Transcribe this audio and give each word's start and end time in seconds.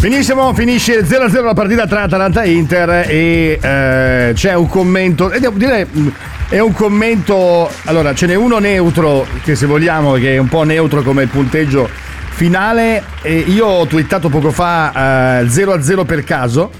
Benissimo, 0.00 0.52
finisce 0.54 1.00
0-0 1.04 1.42
la 1.42 1.54
partita 1.54 1.86
tra 1.86 2.02
Atalanta 2.02 2.42
e 2.42 2.52
Inter 2.52 3.06
e 3.08 3.58
eh, 3.60 4.32
c'è 4.34 4.54
un 4.54 4.68
commento, 4.68 5.32
e 5.32 5.40
devo 5.40 5.56
dire, 5.58 5.86
mh, 5.90 6.08
è 6.50 6.58
un 6.60 6.72
commento, 6.72 7.68
allora 7.84 8.14
ce 8.14 8.26
n'è 8.26 8.34
uno 8.34 8.58
neutro, 8.58 9.26
che 9.42 9.56
se 9.56 9.66
vogliamo, 9.66 10.12
che 10.12 10.34
è 10.34 10.38
un 10.38 10.48
po' 10.48 10.62
neutro 10.62 11.02
come 11.02 11.22
il 11.24 11.28
punteggio 11.28 11.88
finale, 12.30 13.02
e 13.22 13.38
io 13.38 13.66
ho 13.66 13.86
twittato 13.86 14.28
poco 14.28 14.50
fa 14.52 15.40
eh, 15.40 15.44
0-0 15.46 16.04
per 16.04 16.22
caso, 16.22 16.70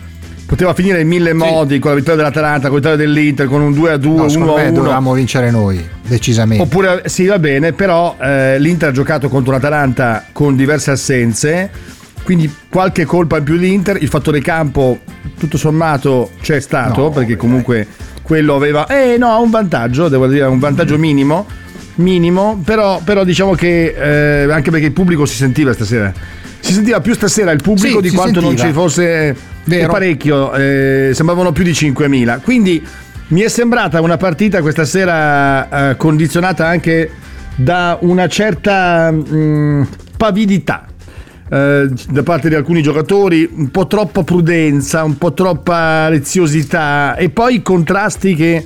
poteva 0.45 0.73
finire 0.75 1.01
in 1.01 1.09
mille 1.09 1.33
modi 1.33 1.81
con 1.81 1.91
la 1.93 1.97
vittoria 1.97 2.17
dell'Atalanta, 2.23 2.69
con 2.69 2.81
la 2.81 2.91
vittoria 2.91 2.97
dell'Inter, 2.97 3.47
con 3.47 3.61
un 3.63 3.73
2-2, 3.73 4.15
No, 4.15 4.29
secondo 4.29 4.55
me 4.55 4.69
1-1. 4.69 4.73
dovevamo 4.73 5.13
vincere 5.15 5.51
noi, 5.51 5.85
decisamente. 6.07 6.63
Oppure 6.63 7.03
sì, 7.07 7.25
va 7.27 7.39
bene, 7.41 7.73
però 7.73 8.15
eh, 8.21 8.59
l'Inter 8.61 8.91
ha 8.91 8.93
giocato 8.93 9.29
contro 9.29 9.51
l'Atalanta 9.53 10.27
con 10.31 10.55
diverse 10.55 10.93
assenze, 10.93 11.71
quindi 12.27 12.53
qualche 12.69 13.05
colpa 13.05 13.37
in 13.39 13.45
più 13.45 13.55
l'Inter, 13.55 14.03
il 14.03 14.09
fattore 14.09 14.41
campo 14.41 14.99
tutto 15.39 15.57
sommato 15.57 16.33
c'è 16.43 16.59
stato, 16.59 17.03
No, 17.03 17.11
perché 17.11 17.37
comunque 17.37 17.87
quello 18.21 18.57
aveva 18.57 18.89
eh 18.89 19.17
no, 19.17 19.29
ha 19.29 19.39
un 19.39 19.49
vantaggio, 19.51 20.09
devo 20.09 20.27
dire, 20.27 20.45
un 20.47 20.59
vantaggio 20.59 20.99
minimo, 20.99 21.47
minimo, 21.97 22.61
però, 22.65 23.01
però 23.05 23.23
diciamo 23.23 23.55
che 23.55 23.95
eh, 24.45 24.53
anche 24.53 24.73
perché 24.73 24.87
il 24.87 24.93
pubblico 24.93 25.25
si 25.25 25.37
sentiva 25.37 25.73
stasera. 25.73 26.13
Si 26.59 26.73
sentiva 26.73 27.01
più 27.01 27.15
stasera 27.15 27.53
il 27.53 27.63
pubblico 27.63 28.03
Sì, 28.03 28.09
di 28.09 28.15
quanto 28.17 28.41
non 28.41 28.57
sentiva. 28.57 28.67
ci 28.67 28.75
fosse 28.75 29.37
Vero. 29.63 29.85
e 29.85 29.87
parecchio, 29.87 30.53
eh, 30.53 31.11
sembravano 31.15 31.53
più 31.53 31.63
di 31.63 31.71
5.000. 31.71 32.41
Quindi 32.43 32.85
mi 33.29 33.43
è 33.43 33.49
sembrata 33.49 34.01
una 34.01 34.17
partita 34.17 34.61
questa 34.63 34.85
sera 34.85 35.91
eh, 35.91 35.97
condizionata 35.97 36.67
anche 36.67 37.09
da 37.55 37.99
una 38.01 38.27
certa 38.27 39.13
mh, 39.13 39.87
pavidità. 40.17 40.86
Eh, 41.49 41.89
da 42.11 42.23
parte 42.23 42.49
di 42.49 42.55
alcuni 42.55 42.83
giocatori, 42.83 43.49
un 43.53 43.71
po' 43.71 43.87
troppa 43.87 44.23
prudenza, 44.25 45.05
un 45.05 45.17
po' 45.19 45.33
troppa 45.33 46.09
leziosità 46.09 47.17
e 47.17 47.31
poi 47.31 47.63
contrasti 47.63 48.35
che 48.35 48.65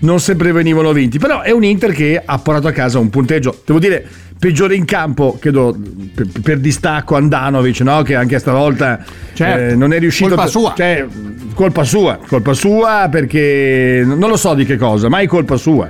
non 0.00 0.18
sempre 0.20 0.52
venivano 0.52 0.92
vinti. 0.92 1.18
Però 1.18 1.40
è 1.42 1.50
un 1.50 1.64
Inter 1.64 1.92
che 1.92 2.20
ha 2.24 2.38
portato 2.38 2.68
a 2.68 2.72
casa 2.72 2.98
un 2.98 3.10
punteggio, 3.10 3.60
devo 3.64 3.78
dire, 3.78 4.04
peggiore 4.38 4.74
in 4.74 4.84
campo, 4.84 5.36
credo 5.40 5.76
per, 6.14 6.26
per 6.42 6.58
distacco 6.58 7.14
Andanovic, 7.14 7.80
no? 7.82 8.02
che 8.02 8.16
anche 8.16 8.38
stavolta 8.40 9.04
Certo. 9.34 9.72
eh, 9.72 9.76
non 9.76 9.92
è 9.92 9.98
riuscito 10.00 10.30
Colpa 10.30 10.42
a- 10.42 10.46
sua. 10.48 10.74
Cioè, 10.76 11.06
colpa 11.54 11.84
sua, 11.84 12.18
colpa 12.26 12.52
sua 12.54 13.08
perché 13.10 14.02
non 14.04 14.28
lo 14.28 14.36
so 14.36 14.54
di 14.54 14.64
che 14.64 14.76
cosa, 14.76 15.08
ma 15.08 15.20
è 15.20 15.26
colpa 15.26 15.56
sua. 15.56 15.88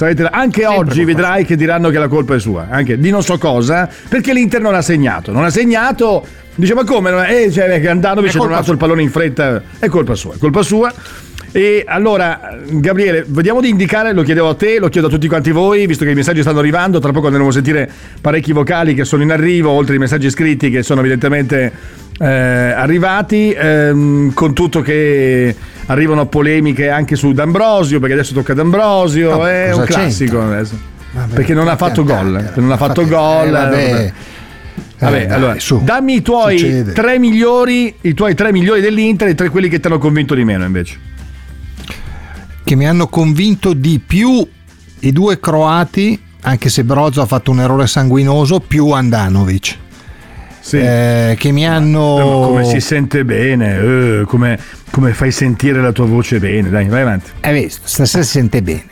Sarete- 0.00 0.30
anche 0.30 0.64
oggi 0.64 1.04
colpa 1.04 1.12
vedrai 1.12 1.44
che 1.44 1.56
diranno 1.56 1.90
che 1.90 1.98
la 1.98 2.08
colpa 2.08 2.34
è 2.34 2.40
sua, 2.40 2.68
anche 2.70 2.98
di 2.98 3.10
non 3.10 3.22
so 3.22 3.36
cosa, 3.36 3.86
perché 4.08 4.32
l'Inter 4.32 4.62
non 4.62 4.74
ha 4.74 4.80
segnato. 4.80 5.30
Non 5.30 5.44
ha 5.44 5.50
segnato, 5.50 6.24
dice 6.54 6.72
ma 6.72 6.84
come? 6.84 7.28
Eh, 7.28 7.50
cioè, 7.52 7.78
che 7.82 7.88
Andanovic 7.90 8.34
ha 8.34 8.46
dato 8.46 8.72
il 8.72 8.78
pallone 8.78 9.02
in 9.02 9.10
fretta, 9.10 9.60
è 9.78 9.88
colpa 9.88 10.14
sua, 10.14 10.36
è 10.36 10.38
colpa 10.38 10.62
sua. 10.62 10.90
E 11.52 11.84
allora, 11.86 12.60
Gabriele, 12.66 13.26
vediamo 13.28 13.60
di 13.60 13.68
indicare, 13.68 14.14
lo 14.14 14.22
chiedevo 14.22 14.48
a 14.48 14.54
te, 14.54 14.78
lo 14.78 14.88
chiedo 14.88 15.08
a 15.08 15.10
tutti 15.10 15.28
quanti 15.28 15.50
voi, 15.50 15.86
visto 15.86 16.06
che 16.06 16.12
i 16.12 16.14
messaggi 16.14 16.40
stanno 16.40 16.60
arrivando, 16.60 16.98
tra 16.98 17.12
poco 17.12 17.26
andremo 17.26 17.48
a 17.48 17.52
sentire 17.52 17.90
parecchi 18.22 18.52
vocali 18.52 18.94
che 18.94 19.04
sono 19.04 19.22
in 19.22 19.32
arrivo, 19.32 19.68
oltre 19.68 19.92
ai 19.92 19.98
messaggi 19.98 20.30
scritti 20.30 20.70
che 20.70 20.82
sono 20.82 21.00
evidentemente 21.00 21.70
eh, 22.18 22.26
arrivati, 22.26 23.52
ehm, 23.52 24.32
con 24.32 24.54
tutto 24.54 24.80
che 24.80 25.54
arrivano 25.90 26.26
polemiche 26.26 26.88
anche 26.88 27.16
su 27.16 27.32
D'Ambrosio, 27.32 27.98
perché 27.98 28.14
adesso 28.14 28.32
tocca 28.34 28.54
D'Ambrosio, 28.54 29.30
No, 29.36 29.46
è 29.46 29.72
un 29.74 29.84
classico 29.84 30.38
c'entra? 30.38 30.56
adesso. 30.56 30.78
Vabbè, 31.12 31.34
perché 31.34 31.54
non 31.54 31.66
ha 31.68 31.76
fatto 31.76 32.04
gol, 32.04 32.52
non 32.54 32.70
ha 32.70 32.76
fatto 32.76 33.06
gol. 33.06 33.46
eh, 33.48 33.50
vabbè. 33.50 33.90
vabbè. 33.90 34.12
Vabbè, 35.00 35.16
Eh, 35.22 35.26
dai, 35.26 35.34
allora, 35.34 35.58
su. 35.58 35.80
dammi 35.82 36.16
i 36.16 36.22
tuoi 36.22 36.58
Succede. 36.58 36.92
tre 36.92 37.18
migliori, 37.18 37.94
i 38.02 38.14
tuoi 38.14 38.34
tre 38.34 38.52
migliori 38.52 38.80
dell'Inter 38.80 39.28
e 39.28 39.34
tre 39.34 39.48
quelli 39.48 39.68
che 39.68 39.80
ti 39.80 39.86
hanno 39.86 39.98
convinto 39.98 40.34
di 40.34 40.44
meno 40.44 40.64
invece. 40.64 40.98
che 42.62 42.74
mi 42.76 42.86
hanno 42.86 43.08
convinto 43.08 43.72
di 43.72 43.98
più 43.98 44.46
i 45.00 45.12
due 45.12 45.40
croati, 45.40 46.20
anche 46.42 46.68
se 46.68 46.84
Brozo 46.84 47.20
ha 47.22 47.26
fatto 47.26 47.50
un 47.50 47.58
errore 47.60 47.86
sanguinoso, 47.88 48.60
più 48.60 48.90
Andanovic. 48.90 49.76
Sì. 50.60 50.78
Eh, 50.78 51.36
che 51.38 51.50
mi 51.52 51.62
Eh, 51.62 51.66
hanno. 51.66 52.42
come 52.48 52.64
si 52.64 52.80
sente 52.80 53.24
bene, 53.24 53.78
eh, 53.78 54.22
come, 54.26 54.58
come 54.90 55.12
fai 55.12 55.30
sentire 55.32 55.80
la 55.80 55.92
tua 55.92 56.06
voce 56.06 56.38
bene, 56.38 56.68
dai, 56.70 56.86
vai 56.88 57.02
avanti. 57.02 57.30
Hai 57.40 57.62
visto, 57.62 57.82
stasera 57.84 58.22
si 58.22 58.30
sente 58.30 58.62
bene. 58.62 58.84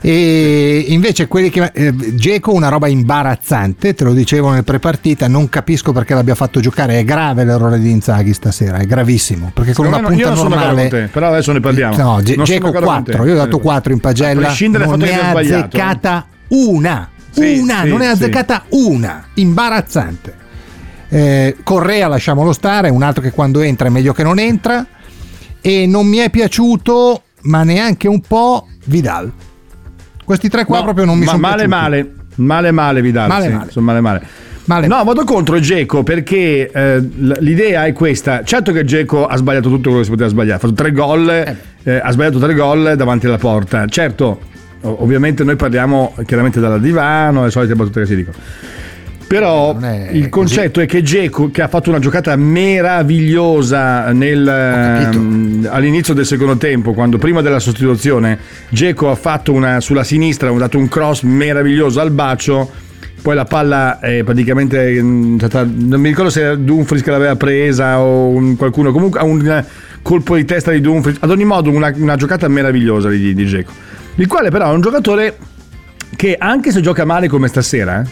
E 0.00 0.84
invece 0.90 1.26
quelli 1.26 1.50
che 1.50 1.72
eh, 1.74 1.92
Geco 2.14 2.52
una 2.52 2.68
roba 2.68 2.86
imbarazzante, 2.86 3.94
te 3.94 4.04
lo 4.04 4.12
dicevo 4.12 4.50
nel 4.50 4.62
prepartita, 4.62 5.26
non 5.26 5.48
capisco 5.48 5.90
perché 5.92 6.14
l'abbia 6.14 6.36
fatto 6.36 6.60
giocare, 6.60 7.00
è 7.00 7.04
grave 7.04 7.42
l'errore 7.44 7.80
di 7.80 7.90
Inzaghi 7.90 8.32
stasera, 8.32 8.76
è 8.76 8.84
gravissimo, 8.86 9.50
perché 9.52 9.72
con 9.72 9.86
Secondo 9.86 10.06
una 10.06 10.08
punta 10.16 10.28
non 10.28 10.36
sono 10.36 10.48
d'accordo 10.50 10.66
normale 10.66 10.88
con 10.88 10.98
te, 11.00 11.06
però 11.12 11.28
adesso 11.28 11.52
ne 11.52 11.60
parliamo. 11.60 11.96
No, 11.96 12.22
Ge- 12.22 12.40
Geco 12.42 12.66
d'accordo 12.70 12.86
con 12.86 13.02
te. 13.04 13.10
4, 13.16 13.26
io 13.26 13.32
ho 13.32 13.36
dato 13.36 13.58
4 13.58 13.92
in 13.92 13.98
pagella, 14.00 14.54
non 14.68 14.98
ne 15.00 15.20
ha 15.20 15.30
azzeccata 15.30 16.26
una, 16.48 17.10
Sì, 17.30 17.58
una, 17.58 17.80
sì, 17.82 17.88
non 17.88 17.98
ne 17.98 18.06
ha 18.06 18.14
sì. 18.14 18.22
azzeccata 18.22 18.64
una, 18.68 19.24
imbarazzante. 19.34 20.37
Eh, 21.10 21.56
Correa 21.62 22.08
lasciamolo 22.08 22.52
stare, 22.52 22.90
un 22.90 23.02
altro 23.02 23.22
che 23.22 23.30
quando 23.30 23.60
entra 23.60 23.88
è 23.88 23.90
meglio 23.90 24.12
che 24.12 24.22
non 24.22 24.38
entra 24.38 24.84
e 25.60 25.86
non 25.86 26.06
mi 26.06 26.18
è 26.18 26.30
piaciuto, 26.30 27.22
ma 27.42 27.62
neanche 27.62 28.08
un 28.08 28.20
po' 28.20 28.66
Vidal. 28.84 29.30
Questi 30.24 30.48
tre 30.48 30.64
qua 30.64 30.78
No, 30.78 30.84
proprio 30.84 31.04
non 31.06 31.18
mi 31.18 31.24
ma 31.24 31.30
sono 31.32 31.42
male, 31.42 31.66
piaciuti. 31.66 31.80
male, 31.80 32.12
male, 32.34 32.70
male, 32.70 33.00
Vidal. 33.02 33.28
Male, 33.28 33.46
sì, 33.46 33.52
male. 33.52 33.70
sono 33.70 33.86
male, 33.86 34.00
male. 34.00 34.22
Male, 34.68 34.86
no, 34.86 35.02
vado 35.02 35.24
contro 35.24 35.58
Geco 35.58 36.02
perché 36.02 36.70
eh, 36.70 36.98
l'idea 37.00 37.86
è 37.86 37.94
questa. 37.94 38.44
Certo 38.44 38.70
che 38.72 38.84
Geco 38.84 39.24
ha 39.26 39.34
sbagliato 39.38 39.70
tutto 39.70 39.84
quello 39.88 39.98
che 40.00 40.04
si 40.04 40.10
poteva 40.10 40.28
sbagliare. 40.28 40.56
Ha 40.56 40.60
fatto 40.60 40.74
tre 40.74 40.92
gol, 40.92 41.56
eh, 41.82 42.00
ha 42.02 42.10
sbagliato 42.10 42.38
tre 42.38 42.52
gol 42.52 42.92
davanti 42.94 43.24
alla 43.24 43.38
porta. 43.38 43.86
Certo, 43.86 44.40
ovviamente 44.82 45.42
noi 45.42 45.56
parliamo 45.56 46.14
chiaramente 46.26 46.60
dalla 46.60 46.76
divano, 46.76 47.44
le 47.44 47.50
solite 47.50 47.74
battute 47.74 48.00
che 48.00 48.06
si 48.06 48.16
dicono. 48.16 48.36
Però 49.28 49.78
è 49.78 50.08
il 50.10 50.30
concetto 50.30 50.80
è 50.80 50.86
che 50.86 51.02
Geco, 51.02 51.50
che 51.50 51.60
ha 51.60 51.68
fatto 51.68 51.90
una 51.90 51.98
giocata 51.98 52.34
meravigliosa 52.34 54.10
nel, 54.12 54.48
ehm, 54.48 55.68
all'inizio 55.70 56.14
del 56.14 56.24
secondo 56.24 56.56
tempo, 56.56 56.94
quando 56.94 57.18
prima 57.18 57.42
della 57.42 57.58
sostituzione 57.58 58.38
Geco 58.70 59.10
ha 59.10 59.14
fatto 59.14 59.52
una 59.52 59.80
sulla 59.80 60.02
sinistra, 60.02 60.48
ha 60.48 60.52
dato 60.56 60.78
un 60.78 60.88
cross 60.88 61.22
meraviglioso 61.22 62.00
al 62.00 62.10
bacio. 62.10 62.70
Poi 63.20 63.34
la 63.34 63.44
palla 63.44 63.98
è 64.00 64.22
praticamente 64.24 65.02
mm, 65.02 65.36
stata- 65.36 65.68
non 65.68 66.00
mi 66.00 66.08
ricordo 66.08 66.30
se 66.30 66.40
era 66.40 66.54
Dumfries 66.54 67.02
che 67.02 67.10
l'aveva 67.10 67.36
presa 67.36 68.00
o 68.00 68.28
un- 68.28 68.56
qualcuno, 68.56 68.92
comunque 68.92 69.20
ha 69.20 69.24
un 69.24 69.46
eh, 69.46 69.64
colpo 70.00 70.36
di 70.36 70.46
testa 70.46 70.70
di 70.70 70.80
Dumfries. 70.80 71.18
Ad 71.20 71.30
ogni 71.30 71.44
modo, 71.44 71.70
una, 71.70 71.92
una 71.96 72.16
giocata 72.16 72.48
meravigliosa 72.48 73.10
di, 73.10 73.34
di 73.34 73.44
Geco, 73.44 73.72
il 74.14 74.26
quale 74.26 74.48
però 74.50 74.70
è 74.70 74.72
un 74.72 74.80
giocatore 74.80 75.36
che 76.16 76.36
anche 76.38 76.70
se 76.72 76.80
gioca 76.80 77.04
male 77.04 77.28
come 77.28 77.48
stasera, 77.48 78.00
eh, 78.02 78.06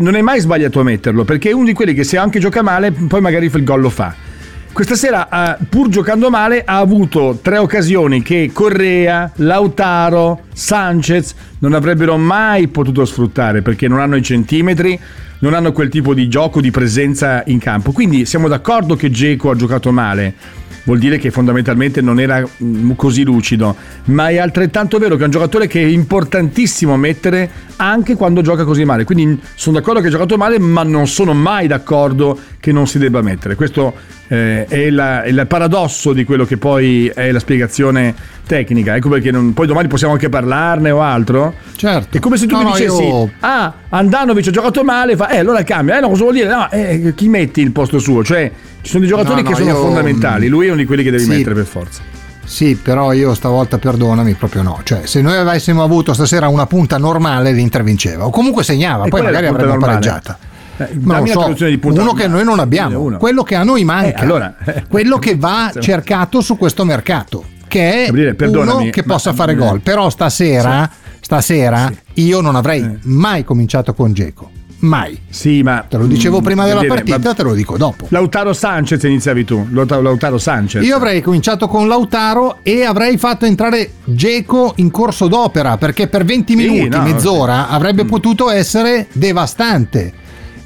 non 0.00 0.16
è 0.16 0.20
mai 0.20 0.40
sbagliato 0.40 0.80
a 0.80 0.82
metterlo, 0.82 1.24
perché 1.24 1.50
è 1.50 1.52
uno 1.52 1.66
di 1.66 1.72
quelli 1.72 1.94
che 1.94 2.04
se 2.04 2.16
anche 2.16 2.38
gioca 2.40 2.62
male, 2.62 2.90
poi 2.90 3.20
magari 3.20 3.50
il 3.52 3.64
gol 3.64 3.80
lo 3.80 3.90
fa. 3.90 4.28
Questa 4.72 4.94
sera, 4.94 5.58
eh, 5.58 5.64
pur 5.68 5.88
giocando 5.88 6.30
male, 6.30 6.62
ha 6.64 6.78
avuto 6.78 7.40
tre 7.42 7.58
occasioni 7.58 8.22
che 8.22 8.50
Correa, 8.52 9.30
Lautaro, 9.36 10.42
Sanchez 10.54 11.34
non 11.58 11.74
avrebbero 11.74 12.16
mai 12.16 12.68
potuto 12.68 13.04
sfruttare 13.04 13.62
perché 13.62 13.88
non 13.88 13.98
hanno 13.98 14.14
i 14.14 14.22
centimetri, 14.22 14.98
non 15.40 15.54
hanno 15.54 15.72
quel 15.72 15.88
tipo 15.88 16.14
di 16.14 16.28
gioco, 16.28 16.60
di 16.60 16.70
presenza 16.70 17.42
in 17.46 17.58
campo. 17.58 17.90
Quindi 17.90 18.24
siamo 18.26 18.46
d'accordo 18.46 18.94
che 18.94 19.10
Geco 19.10 19.50
ha 19.50 19.56
giocato 19.56 19.90
male. 19.90 20.34
Vuol 20.82 20.98
dire 20.98 21.18
che 21.18 21.30
fondamentalmente 21.30 22.00
non 22.00 22.18
era 22.18 22.42
mm, 22.62 22.92
così 22.96 23.22
lucido, 23.22 23.76
ma 24.04 24.28
è 24.28 24.38
altrettanto 24.38 24.98
vero 24.98 25.16
che 25.16 25.22
è 25.22 25.24
un 25.26 25.30
giocatore 25.30 25.66
che 25.66 25.80
è 25.82 25.86
importantissimo 25.86 26.96
mettere 26.96 27.50
anche 27.76 28.14
quando 28.16 28.40
gioca 28.42 28.64
così 28.64 28.84
male. 28.84 29.04
Quindi 29.04 29.38
sono 29.54 29.76
d'accordo 29.78 30.00
che 30.00 30.06
ha 30.06 30.10
giocato 30.10 30.36
male, 30.36 30.58
ma 30.58 30.82
non 30.82 31.06
sono 31.06 31.34
mai 31.34 31.66
d'accordo 31.66 32.38
che 32.58 32.72
non 32.72 32.86
si 32.86 32.98
debba 32.98 33.20
mettere. 33.22 33.54
Questo 33.56 33.94
eh, 34.28 34.64
è, 34.66 34.90
la- 34.90 35.22
è 35.22 35.28
il 35.28 35.44
paradosso 35.46 36.12
di 36.12 36.24
quello 36.24 36.44
che 36.44 36.56
poi 36.56 37.08
è 37.08 37.30
la 37.30 37.38
spiegazione 37.40 38.14
tecnica. 38.46 38.96
Ecco 38.96 39.08
perché 39.10 39.30
non- 39.30 39.52
poi 39.52 39.66
domani 39.66 39.88
possiamo 39.88 40.14
anche 40.14 40.28
parlarne 40.28 40.90
o 40.90 41.00
altro. 41.02 41.54
Certo. 41.76 42.16
È 42.16 42.20
come 42.20 42.36
se 42.38 42.46
tu 42.46 42.56
No, 42.56 42.64
mi 42.64 42.72
dicessi: 42.72 43.02
io- 43.02 43.30
Ah, 43.40 43.72
Andanovic 43.90 44.46
ha 44.48 44.50
giocato 44.50 44.82
male, 44.82 45.14
fa, 45.16 45.28
eh, 45.28 45.38
allora 45.38 45.62
cambia. 45.62 45.98
Eh, 45.98 46.00
no, 46.00 46.08
cosa 46.08 46.22
vuol 46.22 46.34
dire? 46.34 46.48
No, 46.48 46.70
eh, 46.70 47.12
chi 47.14 47.28
metti 47.28 47.60
il 47.60 47.72
posto 47.72 47.98
suo? 47.98 48.22
Cioè, 48.24 48.50
Ci 48.82 48.88
sono 48.90 49.00
dei 49.00 49.08
giocatori 49.08 49.42
No, 49.42 49.48
che 49.48 49.50
no, 49.50 49.56
sono 49.56 49.70
io- 49.70 49.76
fondamentali, 49.82 50.48
lui 50.48 50.66
è 50.66 50.68
uno 50.70 50.78
di 50.78 50.86
quelli 50.86 51.02
che 51.02 51.10
devi 51.10 51.22
Sì. 51.24 51.28
mettere 51.30 51.54
per 51.54 51.64
forza. 51.66 52.00
Sì, 52.44 52.74
però 52.74 53.12
io 53.12 53.34
stavolta 53.34 53.78
perdonami, 53.78 54.34
proprio 54.34 54.62
no. 54.62 54.80
Cioè, 54.82 55.02
se 55.06 55.20
noi 55.20 55.36
avessimo 55.36 55.84
avuto 55.84 56.12
stasera 56.14 56.48
una 56.48 56.66
punta 56.66 56.98
normale, 56.98 57.52
l'Inter 57.52 57.84
vinceva. 57.84 58.26
O 58.26 58.30
comunque 58.30 58.64
segnava, 58.64 59.04
E 59.04 59.08
poi 59.08 59.22
magari 59.22 59.46
normale? 59.50 59.78
pareggiata. 59.78 60.38
Eh, 60.78 60.88
Ma 61.02 61.18
non 61.18 61.26
so, 61.28 61.38
traduzione 61.40 61.70
di 61.70 61.78
punta 61.78 62.00
uno 62.00 62.12
che 62.12 62.22
normale. 62.22 62.42
noi 62.44 62.54
non 62.56 62.58
abbiamo, 62.64 63.00
Uno. 63.02 63.18
quello 63.18 63.42
che 63.42 63.54
a 63.54 63.62
noi 63.62 63.84
manca, 63.84 64.18
Eh, 64.18 64.22
allora, 64.22 64.56
eh. 64.64 64.84
quello 64.88 65.18
che 65.18 65.36
va 65.36 65.70
cercato 65.78 66.40
su 66.40 66.56
questo 66.56 66.84
mercato, 66.84 67.44
che 67.68 68.04
è 68.04 68.06
Gabriele, 68.06 68.36
uno 68.58 68.88
che 68.90 69.02
possa 69.04 69.32
fare 69.34 69.52
eh. 69.52 69.56
gol. 69.56 69.80
Però 69.82 70.08
stasera, 70.10 70.90
stasera 71.20 71.92
io 72.14 72.40
non 72.40 72.56
avrei 72.56 72.80
Eh. 72.82 72.98
mai 73.02 73.44
cominciato 73.44 73.92
con 73.94 74.12
Geco, 74.14 74.50
mai. 74.80 75.18
Sì, 75.28 75.62
ma 75.62 75.84
Te 75.88 75.96
lo 75.96 76.06
dicevo 76.06 76.40
mm, 76.40 76.42
prima 76.42 76.62
della 76.64 76.80
Gabriele, 76.82 77.02
partita, 77.04 77.28
ma- 77.28 77.34
te 77.34 77.42
lo 77.42 77.54
dico 77.54 77.76
dopo. 77.76 78.06
Lautaro 78.08 78.52
Sanchez 78.52 79.02
iniziavi 79.02 79.44
tu, 79.44 79.66
Lautaro, 79.70 80.38
Sanchez. 80.38 80.84
Io 80.84 80.96
avrei 80.96 81.20
cominciato 81.20 81.68
con 81.68 81.88
Lautaro 81.88 82.58
e 82.62 82.84
avrei 82.84 83.16
fatto 83.18 83.44
entrare 83.44 83.92
Geco 84.04 84.72
in 84.76 84.90
corso 84.90 85.28
d'opera 85.28 85.76
perché 85.76 86.08
per 86.08 86.24
20 86.24 86.52
Sì, 86.56 86.58
minuti, 86.58 86.88
no, 86.96 87.02
mezz'ora, 87.02 87.68
avrebbe 87.68 88.04
potuto 88.04 88.50
essere 88.50 89.06
devastante. 89.12 90.12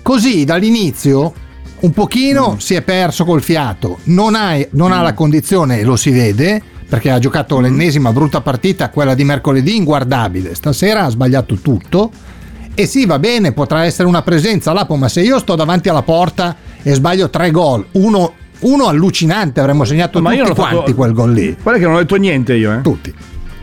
Così 0.03 0.45
dall'inizio 0.45 1.33
un 1.81 1.91
pochino 1.93 2.57
si 2.59 2.75
è 2.75 2.83
perso 2.83 3.25
col 3.25 3.43
fiato, 3.43 3.99
non 4.05 4.35
ha, 4.35 4.57
non 4.71 4.93
ha 4.93 5.03
la 5.03 5.13
condizione, 5.15 5.83
lo 5.83 5.97
si 5.97 6.11
vede, 6.11 6.63
perché 6.89 7.11
ha 7.11 7.19
giocato 7.19 7.61
l'ennesima 7.61 8.13
brutta 8.13 8.41
partita, 8.41 8.89
quella 8.91 9.15
di 9.15 9.25
mercoledì, 9.25 9.77
inguardabile. 9.77 10.55
Stasera 10.55 11.05
ha 11.05 11.09
sbagliato 11.11 11.57
tutto. 11.57 12.11
E 12.77 12.87
sì, 12.87 13.07
va 13.07 13.19
bene, 13.21 13.53
potrà 13.53 13.85
essere 13.85 14.09
una 14.09 14.23
presenza 14.23 14.73
Lapo, 14.73 14.97
ma 14.97 15.09
se 15.09 15.21
io 15.23 15.39
sto 15.39 15.55
davanti 15.55 15.89
alla 15.89 16.03
porta 16.03 16.57
e 16.83 16.93
sbaglio 16.95 17.31
tre 17.31 17.51
gol, 17.53 17.87
uno, 17.93 18.33
uno 18.61 18.87
allucinante, 18.89 19.61
avremmo 19.61 19.85
segnato 19.85 20.21
Ma 20.21 20.31
tutti 20.31 20.41
ho 20.43 20.55
fatto- 20.55 20.75
quanti 20.75 20.95
quel 20.95 21.13
gol 21.13 21.33
lì. 21.33 21.57
Guarda 21.63 21.81
che 21.81 21.87
non 21.87 21.95
ho 21.95 21.99
detto 21.99 22.17
niente 22.17 22.55
io, 22.55 22.73
eh. 22.73 22.81
Tutti. 22.81 23.15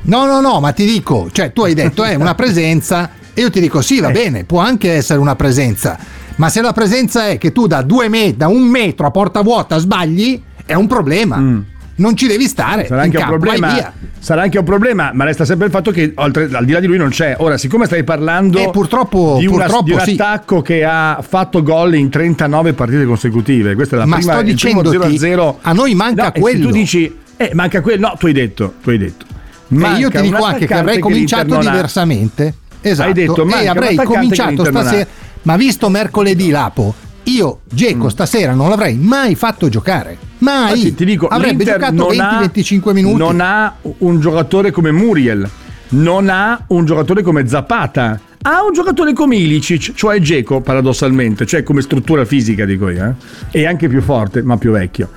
No, 0.03 0.25
no, 0.25 0.39
no, 0.39 0.59
ma 0.61 0.71
ti 0.71 0.85
dico, 0.85 1.27
cioè 1.31 1.51
tu 1.51 1.63
hai 1.63 1.73
detto 1.73 2.03
è 2.03 2.15
una 2.15 2.33
presenza 2.35 3.11
e 3.33 3.41
io 3.41 3.49
ti 3.51 3.59
dico 3.59 3.81
sì, 3.81 3.99
va 3.99 4.09
Eh. 4.09 4.13
bene, 4.13 4.43
può 4.45 4.59
anche 4.59 4.91
essere 4.93 5.19
una 5.19 5.35
presenza, 5.35 5.97
ma 6.37 6.49
se 6.49 6.61
la 6.61 6.71
presenza 6.73 7.27
è 7.27 7.37
che 7.37 7.51
tu 7.51 7.67
da 7.67 7.81
due 7.81 8.07
metri, 8.07 8.37
da 8.37 8.47
un 8.47 8.63
metro 8.63 9.05
a 9.05 9.11
porta 9.11 9.41
vuota 9.41 9.77
sbagli, 9.77 10.41
è 10.65 10.73
un 10.73 10.87
problema. 10.87 11.63
Non 11.95 12.15
ci 12.15 12.25
devi 12.27 12.47
stare. 12.47 12.83
Mm. 12.83 12.87
Sarà 12.87 13.01
anche, 13.01 13.17
un 13.17 13.23
campo, 13.23 13.37
problema, 13.37 13.93
sarà 14.17 14.41
anche 14.43 14.57
un 14.57 14.63
problema, 14.63 15.11
ma 15.13 15.23
resta 15.25 15.45
sempre 15.45 15.67
il 15.67 15.71
fatto 15.71 15.91
che 15.91 16.13
oltre, 16.15 16.49
al 16.51 16.65
di 16.65 16.71
là 16.71 16.79
di 16.79 16.87
lui 16.87 16.97
non 16.97 17.09
c'è. 17.09 17.35
Ora, 17.39 17.57
siccome 17.57 17.85
stai 17.85 18.03
parlando 18.03 18.57
Eh, 18.59 18.69
purtroppo- 18.71 19.37
di, 19.39 19.45
una- 19.45 19.65
purtroppo 19.65 19.83
di 19.83 19.91
un 19.91 19.99
sì. 19.99 20.11
attacco 20.13 20.61
che 20.61 20.83
ha 20.83 21.23
fatto 21.27 21.61
gol 21.61 21.93
in 21.95 22.09
39 22.09 22.73
partite 22.73 23.05
consecutive, 23.05 23.75
questa 23.75 23.95
è 23.97 23.99
la 23.99 24.05
Ma 24.05 24.15
prima 24.17 24.33
sto 24.33 24.41
dicendoti, 24.41 24.97
0-0. 24.97 25.57
a 25.61 25.73
noi 25.73 25.93
manca 25.93 26.23
No, 26.23 26.33
e 26.33 26.39
quello. 26.39 26.65
tu 26.67 26.71
dici, 26.71 27.15
eh, 27.37 27.51
manca 27.53 27.81
quello, 27.81 28.07
no, 28.07 28.15
tu 28.17 28.25
hai 28.27 28.33
detto, 28.33 28.73
tu 28.81 28.89
hai 28.89 28.97
detto. 28.97 29.25
E 29.69 29.97
io 29.99 30.09
ti 30.09 30.21
dico 30.21 30.43
anche 30.43 30.65
che 30.65 30.73
avrei 30.73 30.99
cominciato 30.99 31.57
diversamente. 31.57 32.53
Esatto. 32.81 33.07
Hai 33.07 33.13
detto, 33.13 33.47
e 33.47 33.67
avrei 33.67 33.95
cominciato 33.95 34.63
stasera. 34.65 35.05
Ma 35.43 35.55
visto 35.55 35.87
mercoledì 35.89 36.49
Lapo, 36.49 36.93
io 37.23 37.59
Geco 37.65 38.09
stasera 38.09 38.53
non 38.53 38.69
l'avrei 38.69 38.95
mai 38.95 39.35
fatto 39.35 39.69
giocare. 39.69 40.29
Mai. 40.41 40.71
Infatti, 40.71 40.95
ti 40.95 41.05
dico, 41.05 41.27
Avrebbe 41.27 41.63
l'Inter 41.63 41.73
giocato 41.79 41.93
non 41.95 42.19
ha- 42.19 42.41
20-25 42.41 42.93
minuti. 42.93 43.17
Non 43.17 43.39
ha 43.41 43.75
un 43.81 44.19
giocatore 44.19 44.71
come 44.71 44.91
Muriel, 44.91 45.47
non 45.89 46.29
ha 46.29 46.63
un 46.67 46.85
giocatore 46.85 47.21
come 47.21 47.47
Zapata. 47.47 48.19
Ha 48.43 48.63
un 48.63 48.73
giocatore 48.73 49.13
come 49.13 49.35
Ilicic, 49.35 49.93
cioè 49.93 50.19
Geco 50.19 50.61
paradossalmente, 50.61 51.45
cioè 51.45 51.61
come 51.61 51.81
struttura 51.81 52.25
fisica 52.25 52.65
dico 52.65 52.89
io, 52.89 53.15
eh? 53.51 53.59
e 53.59 53.65
anche 53.67 53.87
più 53.87 54.01
forte, 54.01 54.41
ma 54.41 54.57
più 54.57 54.71
vecchio. 54.71 55.09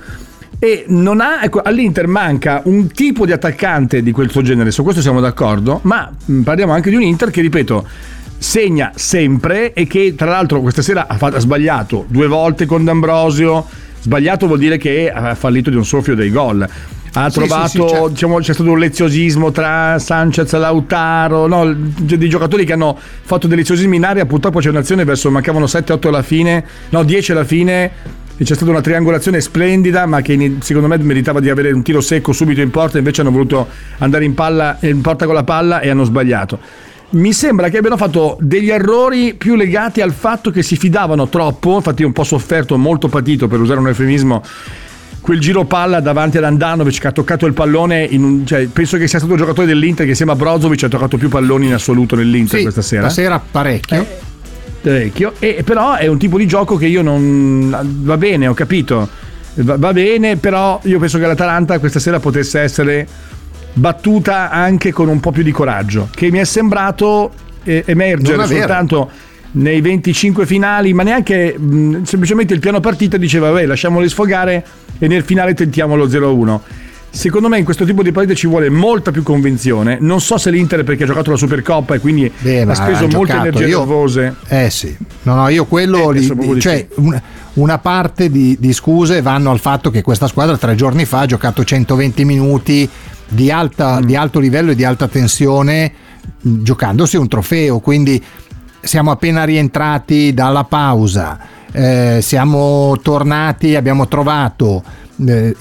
E 0.59 0.85
non 0.89 1.19
ha, 1.21 1.43
ecco, 1.43 1.61
all'Inter 1.61 2.05
manca 2.07 2.61
un 2.65 2.87
tipo 2.91 3.25
di 3.25 3.31
attaccante 3.31 4.03
di 4.03 4.11
quel 4.11 4.29
suo 4.29 4.43
genere, 4.43 4.69
su 4.69 4.83
questo 4.83 5.01
siamo 5.01 5.19
d'accordo, 5.21 5.79
ma 5.83 6.09
mh, 6.23 6.41
parliamo 6.41 6.71
anche 6.71 6.91
di 6.91 6.95
un 6.95 7.01
Inter 7.01 7.31
che, 7.31 7.41
ripeto, 7.41 7.87
segna 8.37 8.91
sempre 8.93 9.73
e 9.73 9.87
che 9.87 10.13
tra 10.15 10.29
l'altro 10.29 10.61
questa 10.61 10.83
sera 10.83 11.07
ha, 11.07 11.17
fatto- 11.17 11.37
ha 11.37 11.39
sbagliato 11.39 12.05
due 12.07 12.27
volte 12.27 12.65
con 12.67 12.83
D'Ambrosio, 12.83 13.65
sbagliato 14.05 14.45
vuol 14.45 14.59
dire 14.59 14.77
che 14.77 15.11
ha 15.11 15.33
fallito 15.33 15.71
di 15.71 15.75
un 15.75 15.85
soffio 15.85 16.13
dei 16.13 16.29
gol. 16.29 16.67
Ha 17.17 17.31
trovato, 17.31 17.67
sì, 17.67 17.79
sì, 17.79 17.87
certo. 17.87 18.07
diciamo, 18.09 18.39
c'è 18.39 18.53
stato 18.53 18.69
un 18.69 18.77
leziosismo 18.77 19.51
tra 19.51 19.97
Sanchez 19.99 20.51
e 20.53 20.57
Lautaro, 20.57 21.47
no, 21.47 21.73
dei 21.73 22.29
giocatori 22.29 22.65
che 22.65 22.73
hanno 22.73 22.97
fatto 22.97 23.47
dei 23.47 23.57
leziosismi 23.57 23.95
in 23.95 24.03
aria, 24.03 24.25
purtroppo 24.25 24.59
c'è 24.59 24.69
un'azione 24.69 25.05
verso, 25.05 25.31
mancavano 25.31 25.65
7-8 25.65 26.07
alla 26.09 26.21
fine, 26.23 26.63
no 26.89 27.03
10 27.03 27.31
alla 27.31 27.45
fine, 27.45 27.91
e 28.37 28.43
c'è 28.43 28.53
stata 28.53 28.69
una 28.69 28.81
triangolazione 28.81 29.39
splendida, 29.39 30.05
ma 30.05 30.21
che 30.21 30.57
secondo 30.59 30.89
me 30.89 30.97
meritava 30.97 31.39
di 31.39 31.49
avere 31.49 31.71
un 31.71 31.81
tiro 31.83 32.01
secco 32.01 32.33
subito 32.33 32.59
in 32.59 32.69
porta, 32.69 32.97
invece 32.97 33.21
hanno 33.21 33.31
voluto 33.31 33.65
andare 33.99 34.25
in, 34.25 34.33
palla, 34.33 34.77
in 34.81 34.99
porta 34.99 35.25
con 35.25 35.35
la 35.35 35.43
palla 35.45 35.79
e 35.79 35.89
hanno 35.89 36.03
sbagliato. 36.03 36.59
Mi 37.15 37.31
sembra 37.31 37.69
che 37.69 37.77
abbiano 37.77 37.95
fatto 37.95 38.37
degli 38.41 38.69
errori 38.69 39.35
più 39.35 39.55
legati 39.55 40.01
al 40.01 40.11
fatto 40.11 40.51
che 40.51 40.61
si 40.61 40.75
fidavano 40.75 41.29
troppo, 41.29 41.75
infatti 41.75 42.03
ho 42.03 42.07
un 42.07 42.11
po' 42.13 42.25
sofferto, 42.25 42.77
molto 42.77 43.07
patito 43.07 43.47
per 43.47 43.61
usare 43.61 43.79
un 43.79 43.87
eufemismo, 43.87 44.43
quel 45.21 45.39
giro 45.39 45.63
palla 45.63 46.01
davanti 46.01 46.37
ad 46.37 46.43
Andanovic 46.43 46.99
che 46.99 47.07
ha 47.07 47.11
toccato 47.13 47.45
il 47.45 47.53
pallone, 47.53 48.09
un- 48.11 48.45
cioè, 48.45 48.67
penso 48.67 48.97
che 48.97 49.07
sia 49.07 49.19
stato 49.19 49.33
il 49.33 49.39
giocatore 49.39 49.65
dell'Inter 49.65 50.03
che 50.03 50.09
insieme 50.11 50.33
a 50.33 50.35
Brozovic 50.35 50.83
ha 50.83 50.87
toccato 50.89 51.15
più 51.17 51.29
palloni 51.29 51.67
in 51.67 51.73
assoluto 51.73 52.17
nell'Inter 52.17 52.57
Sì, 52.57 52.63
questa 52.63 52.81
sera. 52.81 53.09
Stasera 53.09 53.39
parecchio. 53.39 54.01
Eh, 54.01 54.07
parecchio. 54.81 55.33
E, 55.39 55.61
però 55.63 55.93
è 55.95 56.07
un 56.07 56.17
tipo 56.17 56.37
di 56.37 56.45
gioco 56.45 56.75
che 56.75 56.87
io 56.87 57.01
non. 57.01 58.01
Va 58.03 58.17
bene, 58.17 58.47
ho 58.47 58.53
capito. 58.53 59.07
Va, 59.53 59.77
va 59.77 59.93
bene, 59.93 60.35
però 60.35 60.81
io 60.83 60.99
penso 60.99 61.17
che 61.17 61.25
l'Atalanta 61.25 61.79
questa 61.79 61.99
sera 61.99 62.19
potesse 62.19 62.59
essere 62.59 63.07
battuta 63.75 64.49
anche 64.49 64.91
con 64.91 65.07
un 65.09 65.19
po' 65.19 65.31
più 65.31 65.43
di 65.43 65.51
coraggio. 65.51 66.07
Che 66.13 66.31
mi 66.31 66.39
è 66.39 66.43
sembrato 66.45 67.31
eh, 67.63 67.83
emergere 67.85 68.47
soltanto 68.47 69.09
nei 69.51 69.81
25 69.81 70.45
finali, 70.45 70.93
ma 70.93 71.03
neanche 71.03 71.57
mh, 71.57 72.03
semplicemente 72.03 72.53
il 72.53 72.59
piano 72.59 72.79
partita 72.79 73.17
diceva, 73.17 73.51
vabbè, 73.51 73.65
lasciamoli 73.65 74.09
sfogare 74.09 74.65
e 74.97 75.07
nel 75.07 75.23
finale 75.23 75.53
tentiamo 75.53 75.95
lo 75.95 76.07
0-1. 76.07 76.59
Secondo 77.09 77.47
me 77.47 77.57
in 77.57 77.63
questo 77.63 77.85
tipo 77.85 78.03
di 78.03 78.11
partite 78.11 78.35
ci 78.35 78.45
vuole 78.45 78.69
molta 78.69 79.11
più 79.11 79.23
convinzione. 79.23 79.97
Non 80.01 80.19
so 80.19 80.37
se 80.37 80.51
l'Inter 80.51 80.83
perché 80.83 81.03
ha 81.03 81.07
giocato 81.07 81.31
la 81.31 81.37
Supercoppa 81.37 81.95
e 81.95 81.99
quindi 81.99 82.29
Beh, 82.39 82.63
ha 82.63 82.73
speso 82.73 83.05
ha 83.05 83.07
molte 83.07 83.31
giocato. 83.31 83.35
energie 83.47 83.67
Io- 83.67 83.77
nervose. 83.79 84.35
Eh 84.49 84.69
sì, 84.69 84.93
no, 85.21 85.35
no, 85.35 85.47
io 85.47 85.63
quello 85.63 86.11
Eh, 86.11 86.19
li- 86.19 86.59
cioè 86.59 86.85
una, 86.95 87.21
una 87.53 87.77
parte 87.77 88.29
di, 88.29 88.57
di 88.59 88.73
scuse 88.73 89.21
vanno 89.21 89.49
al 89.51 89.59
fatto 89.59 89.91
che 89.91 90.01
questa 90.01 90.27
squadra 90.27 90.57
tre 90.57 90.75
giorni 90.75 91.05
fa 91.05 91.19
ha 91.21 91.25
giocato 91.25 91.63
120 91.63 92.25
minuti 92.25 92.89
di, 93.27 93.51
alta- 93.51 93.99
Mm. 93.99 94.05
di 94.05 94.15
alto 94.15 94.39
livello 94.39 94.71
e 94.71 94.75
di 94.75 94.83
alta 94.83 95.07
tensione 95.07 95.91
mh, 96.41 96.61
giocandosi 96.63 97.17
un 97.17 97.27
trofeo, 97.27 97.79
quindi 97.79 98.23
siamo 98.81 99.11
appena 99.11 99.43
rientrati 99.43 100.33
dalla 100.33 100.63
pausa, 100.63 101.39
eh, 101.71 102.19
siamo 102.21 102.97
tornati, 103.01 103.75
abbiamo 103.75 104.07
trovato 104.07 104.83
eh, 105.27 105.55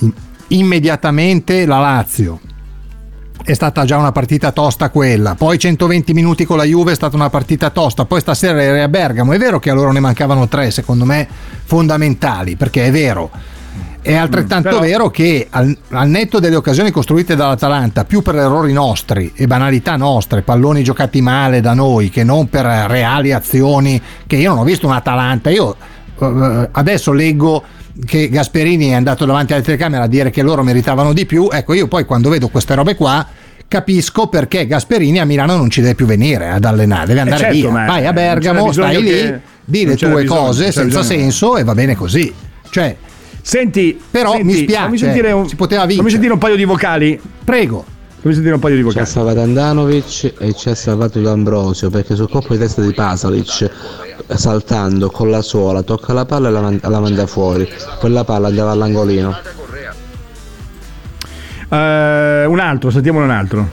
immediatamente 0.49 1.64
la 1.66 1.78
Lazio. 1.78 2.40
È 3.42 3.52
stata 3.52 3.85
già 3.85 3.99
una 3.99 4.12
partita 4.12 4.52
tosta 4.52 4.88
quella, 4.88 5.35
poi 5.35 5.59
120 5.59 6.14
minuti 6.14 6.44
con 6.47 6.56
la 6.56 6.64
Juve 6.64 6.92
è 6.92 6.94
stata 6.94 7.14
una 7.16 7.28
partita 7.28 7.68
tosta, 7.68 8.06
poi 8.06 8.21
stasera 8.21 8.62
eri 8.62 8.80
a 8.80 8.88
Bergamo, 8.88 9.33
è 9.35 9.38
vero 9.38 9.59
che 9.59 9.68
a 9.68 9.75
loro 9.75 9.92
ne 9.92 10.00
mancavano 10.00 10.49
tre, 10.49 10.71
secondo 10.71 11.04
me 11.04 11.28
fondamentali, 11.64 12.56
perché 12.56 12.87
è 12.87 12.90
vero. 12.90 13.30
È 14.04 14.14
altrettanto 14.14 14.68
Mm, 14.68 14.70
però- 14.73 14.82
vero 14.82 15.11
che 15.11 15.46
al, 15.49 15.75
al 15.90 16.08
netto 16.08 16.38
delle 16.38 16.56
occasioni 16.56 16.90
costruite 16.90 17.34
dall'Atalanta, 17.34 18.04
più 18.04 18.20
per 18.20 18.34
errori 18.37 18.73
nostri 18.73 19.32
e 19.34 19.46
banalità 19.46 19.96
nostre, 19.96 20.42
palloni 20.42 20.84
giocati 20.84 21.23
male 21.23 21.62
da 21.62 21.73
noi, 21.73 22.11
che 22.11 22.23
non 22.23 22.50
per 22.50 22.66
reali 22.66 23.32
azioni, 23.32 24.00
che 24.26 24.37
io 24.37 24.50
non 24.50 24.58
ho 24.58 24.64
visto 24.64 24.87
un 24.87 24.92
Atalanta, 24.92 25.49
io 25.49 25.75
eh, 26.20 26.68
adesso 26.73 27.12
leggo 27.12 27.62
che 28.04 28.28
Gasperini 28.28 28.88
è 28.88 28.94
andato 28.94 29.25
davanti 29.25 29.54
alla 29.54 29.62
telecamera 29.62 30.04
a 30.04 30.06
dire 30.08 30.28
che 30.30 30.42
loro 30.42 30.62
meritavano 30.62 31.12
di 31.14 31.25
più, 31.25 31.49
ecco 31.50 31.73
io 31.73 31.87
poi 31.88 32.04
quando 32.04 32.28
vedo 32.28 32.49
queste 32.49 32.75
robe 32.75 32.96
qua 32.96 33.26
capisco 33.66 34.26
perché 34.26 34.66
Gasperini 34.66 35.18
a 35.20 35.25
Milano 35.25 35.56
non 35.56 35.70
ci 35.70 35.80
deve 35.80 35.94
più 35.94 36.04
venire 36.04 36.50
ad 36.50 36.64
allenare, 36.64 37.06
deve 37.06 37.20
andare 37.20 37.40
certo, 37.40 37.56
via, 37.56 37.70
vai 37.70 38.04
a 38.06 38.12
Bergamo, 38.12 38.70
stai 38.70 39.00
lì, 39.02 39.40
di 39.64 39.87
le 39.87 39.96
tue 39.96 40.23
bisogno, 40.23 40.40
cose 40.42 40.64
senza 40.73 40.82
bisogno. 41.00 41.02
senso 41.04 41.56
e 41.56 41.64
va 41.64 41.75
bene 41.75 41.96
così. 41.96 42.32
Cioè, 42.68 42.96
Senti, 43.46 44.00
Però 44.10 44.30
senti, 44.32 44.44
mi 44.46 44.54
spiace, 44.54 44.84
fammi 44.84 44.98
sentire 44.98 45.32
un, 45.32 45.46
si 45.46 45.54
poteva 45.56 45.82
fammi 45.82 45.92
vincere. 45.92 46.10
sentire 46.12 46.32
un 46.32 46.38
paio 46.38 46.56
di 46.56 46.64
vocali. 46.64 47.20
prego. 47.44 47.84
Fammi 48.22 48.32
sentire 48.34 48.54
un 48.54 48.60
paio 48.60 48.74
di 48.76 48.80
C'è 48.80 48.86
vocali. 48.88 49.06
salvato 49.06 49.40
Andanovic 49.40 50.32
e 50.38 50.54
c'è 50.54 50.74
salvato 50.74 51.20
D'Ambrosio 51.20 51.90
perché 51.90 52.14
sul 52.14 52.30
colpo 52.30 52.54
di 52.54 52.58
testa 52.60 52.80
di 52.80 52.94
Pasalic 52.94 53.70
saltando 54.34 55.10
con 55.10 55.28
la 55.28 55.42
suola 55.42 55.82
tocca 55.82 56.14
la 56.14 56.24
palla 56.24 56.48
e 56.48 56.50
la, 56.52 56.60
man- 56.62 56.80
la 56.82 57.00
manda 57.00 57.26
fuori 57.26 57.68
quella 57.98 58.24
palla 58.24 58.48
andava 58.48 58.70
all'angolino 58.70 59.36
Eh, 61.70 62.44
un 62.46 62.58
altro, 62.60 62.88
sentiamo 62.90 63.22
un 63.22 63.30
altro. 63.30 63.68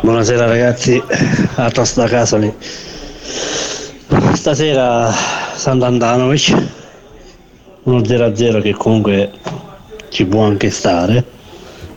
Buonasera 0.00 0.46
ragazzi, 0.46 1.02
a 1.56 1.70
Tosta 1.70 2.06
Casoli. 2.08 2.54
Stasera 4.34 5.10
Sant'Andanovic 5.54 6.56
uno 7.84 7.98
0-0 7.98 8.60
che 8.60 8.72
comunque 8.72 9.30
ci 10.08 10.24
può 10.26 10.44
anche 10.44 10.70
stare. 10.70 11.24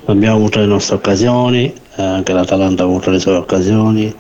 Abbiamo 0.06 0.36
avuto 0.36 0.60
le 0.60 0.66
nostre 0.66 0.96
occasioni, 0.96 1.74
eh, 1.96 2.02
anche 2.02 2.34
l'Atalanta 2.34 2.84
ha 2.84 2.86
avuto 2.86 3.10
le 3.10 3.20
sue 3.20 3.34
occasioni. 3.34 4.14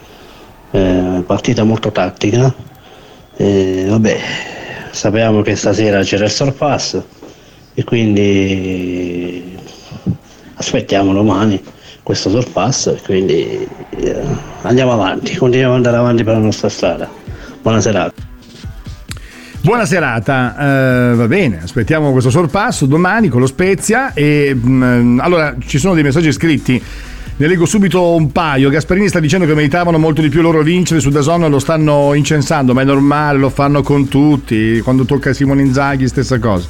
Eh, 0.71 1.23
partita 1.25 1.63
molto 1.63 1.91
tattica. 1.91 2.53
Eh, 3.37 3.85
vabbè, 3.87 4.17
sapevamo 4.91 5.41
che 5.41 5.55
stasera 5.55 6.01
c'era 6.03 6.25
il 6.25 6.31
sorpasso 6.31 7.05
e 7.73 7.83
quindi 7.83 9.57
aspettiamo 10.55 11.13
domani 11.13 11.61
questo 12.01 12.29
sorpasso 12.29 12.95
e 12.95 13.01
quindi 13.01 13.67
eh, 13.89 14.21
andiamo 14.61 14.93
avanti, 14.93 15.35
continuiamo 15.35 15.73
ad 15.73 15.77
andare 15.77 15.97
avanti 15.97 16.23
per 16.23 16.33
la 16.33 16.39
nostra 16.39 16.69
strada. 16.69 17.09
Buona 17.61 17.81
serata. 17.81 18.24
Buona 19.65 19.87
serata, 19.87 20.55
eh, 20.59 21.15
va 21.15 21.27
bene, 21.27 21.59
aspettiamo 21.63 22.11
questo 22.11 22.29
sorpasso 22.29 22.85
domani 22.85 23.29
con 23.29 23.39
lo 23.39 23.47
Spezia 23.47 24.13
e 24.13 24.53
mh, 24.53 25.17
allora 25.19 25.55
ci 25.57 25.79
sono 25.79 25.95
dei 25.95 26.03
messaggi 26.03 26.31
scritti. 26.31 26.79
Ne 27.37 27.47
leggo 27.47 27.65
subito 27.65 28.13
un 28.13 28.31
paio. 28.31 28.69
Gasparini 28.69 29.07
sta 29.07 29.19
dicendo 29.19 29.47
che 29.47 29.55
meritavano 29.55 29.97
molto 29.97 30.21
di 30.21 30.29
più 30.29 30.43
loro 30.43 30.61
vincere 30.61 30.99
su 30.99 31.09
Dazon 31.09 31.49
lo 31.49 31.57
stanno 31.57 32.13
incensando, 32.13 32.75
ma 32.75 32.81
è 32.81 32.85
normale, 32.85 33.39
lo 33.39 33.49
fanno 33.49 33.81
con 33.81 34.07
tutti. 34.07 34.79
Quando 34.81 35.03
tocca 35.03 35.33
Simone 35.33 35.63
Inzaghi, 35.63 36.07
stessa 36.07 36.37
cosa. 36.37 36.67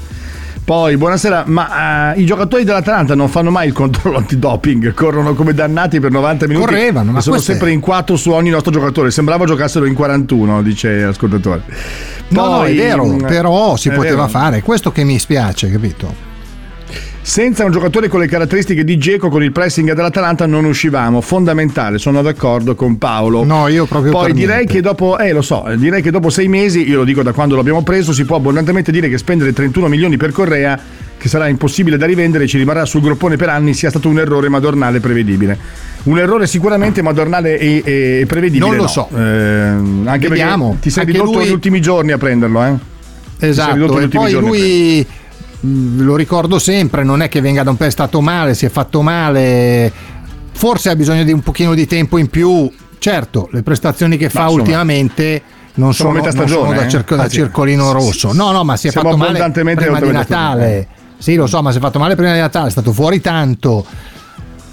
Poi, 0.65 0.97
buonasera, 0.97 1.43
ma 1.45 2.13
uh, 2.15 2.19
i 2.19 2.25
giocatori 2.25 2.63
dell'Atalanta 2.63 3.13
non 3.13 3.29
fanno 3.29 3.51
mai 3.51 3.67
il 3.67 3.73
controllo 3.73 4.17
antidoping, 4.17 4.95
corrono 4.95 5.35
come 5.35 5.53
dannati 5.53 5.99
per 5.99 6.09
90 6.09 6.47
minuti. 6.47 6.65
Correvano, 6.65 7.11
ma 7.11 7.21
sono 7.21 7.37
sempre 7.37 7.69
è- 7.69 7.73
in 7.73 7.79
4 7.79 8.15
su 8.15 8.31
ogni 8.31 8.49
nostro 8.49 8.71
giocatore. 8.71 9.11
Sembrava 9.11 9.45
giocassero 9.45 9.85
in 9.85 9.93
41, 9.93 10.63
dice 10.63 11.01
l'ascoltatore. 11.05 11.61
No, 12.29 12.45
no, 12.45 12.55
è 12.63 12.65
Poi, 12.69 12.75
vero, 12.77 13.05
mh, 13.05 13.25
però 13.27 13.75
si 13.75 13.89
poteva 13.91 14.25
vero. 14.25 14.27
fare. 14.27 14.61
Questo 14.63 14.91
che 14.91 15.03
mi 15.03 15.19
spiace, 15.19 15.69
capito? 15.69 16.33
Senza 17.27 17.65
un 17.65 17.71
giocatore 17.71 18.07
con 18.07 18.19
le 18.19 18.27
caratteristiche 18.27 18.83
di 18.83 18.99
Geco 18.99 19.29
con 19.29 19.41
il 19.41 19.51
pressing 19.51 19.93
dell'Atalanta 19.93 20.45
non 20.45 20.63
uscivamo. 20.63 21.21
Fondamentale, 21.21 21.97
sono 21.97 22.21
d'accordo 22.21 22.75
con 22.75 22.99
Paolo. 22.99 23.43
No, 23.43 23.67
io 23.67 23.87
proprio 23.87 24.11
Poi 24.11 24.27
per 24.27 24.33
direi 24.35 24.67
che 24.67 24.79
dopo, 24.79 25.17
eh 25.17 25.31
lo 25.33 25.41
so, 25.41 25.65
eh, 25.65 25.75
direi 25.75 26.03
che 26.03 26.11
dopo 26.11 26.29
sei 26.29 26.47
mesi, 26.47 26.87
io 26.87 26.97
lo 26.97 27.03
dico 27.03 27.23
da 27.23 27.31
quando 27.31 27.55
l'abbiamo 27.55 27.81
preso, 27.81 28.13
si 28.13 28.25
può 28.25 28.35
abbondantemente 28.35 28.91
dire 28.91 29.09
che 29.09 29.17
spendere 29.17 29.53
31 29.53 29.87
milioni 29.87 30.17
per 30.17 30.31
Correa, 30.31 30.79
che 31.17 31.27
sarà 31.27 31.47
impossibile 31.47 31.97
da 31.97 32.05
rivendere 32.05 32.43
e 32.43 32.47
ci 32.47 32.59
rimarrà 32.59 32.85
sul 32.85 33.01
groppone 33.01 33.37
per 33.37 33.49
anni, 33.49 33.73
sia 33.73 33.89
stato 33.89 34.07
un 34.07 34.19
errore 34.19 34.47
madornale 34.47 34.99
prevedibile. 34.99 35.57
Un 36.03 36.19
errore 36.19 36.45
sicuramente 36.45 37.01
madornale 37.01 37.57
e, 37.57 37.81
e- 37.83 38.25
prevedibile. 38.27 38.67
Non 38.67 38.75
lo 38.77 38.83
no. 38.83 38.87
so. 38.87 39.09
Eh, 39.11 39.19
anche 40.05 40.27
Vediamo. 40.27 40.65
perché 40.67 40.81
ti 40.83 40.89
sei 40.91 41.01
Anche 41.01 41.13
ridotto 41.13 41.31
lui- 41.31 41.43
negli 41.45 41.53
ultimi 41.53 41.81
giorni 41.81 42.11
a 42.11 42.19
prenderlo, 42.19 42.63
eh? 42.63 42.93
Esatto, 43.39 43.99
e 43.99 44.07
poi 44.07 44.31
lui 44.31 45.05
lo 45.97 46.15
ricordo 46.15 46.59
sempre, 46.59 47.03
non 47.03 47.21
è 47.21 47.29
che 47.29 47.41
venga 47.41 47.63
da 47.63 47.69
un 47.69 47.77
è 47.77 47.89
stato 47.89 48.21
male, 48.21 48.53
si 48.53 48.65
è 48.65 48.69
fatto 48.69 49.01
male, 49.01 49.91
forse 50.51 50.89
ha 50.89 50.95
bisogno 50.95 51.23
di 51.23 51.31
un 51.31 51.41
pochino 51.41 51.73
di 51.73 51.85
tempo 51.85 52.17
in 52.17 52.27
più. 52.27 52.71
Certo, 52.97 53.49
le 53.51 53.61
prestazioni 53.61 54.17
che 54.17 54.29
fa 54.29 54.43
insomma, 54.43 54.61
ultimamente 54.61 55.41
non 55.75 55.93
sono, 55.93 56.11
metà 56.11 56.31
non 56.31 56.47
sono 56.47 56.47
stagione, 56.47 56.75
da, 56.77 56.85
eh? 56.85 56.89
circo- 56.89 57.15
da 57.15 57.27
circolino 57.27 57.91
rosso. 57.91 58.33
No, 58.33 58.51
no, 58.51 58.63
ma 58.63 58.77
si 58.77 58.87
è 58.87 58.91
fatto 58.91 59.17
male 59.17 59.51
prima 59.51 59.73
di 59.73 59.83
stagione. 59.83 60.11
Natale. 60.11 60.87
Sì, 61.17 61.35
lo 61.35 61.47
so, 61.47 61.61
ma 61.61 61.71
si 61.71 61.77
è 61.77 61.81
fatto 61.81 61.99
male 61.99 62.15
prima 62.15 62.33
di 62.33 62.39
Natale, 62.39 62.67
è 62.67 62.71
stato 62.71 62.91
fuori 62.91 63.21
tanto. 63.21 63.85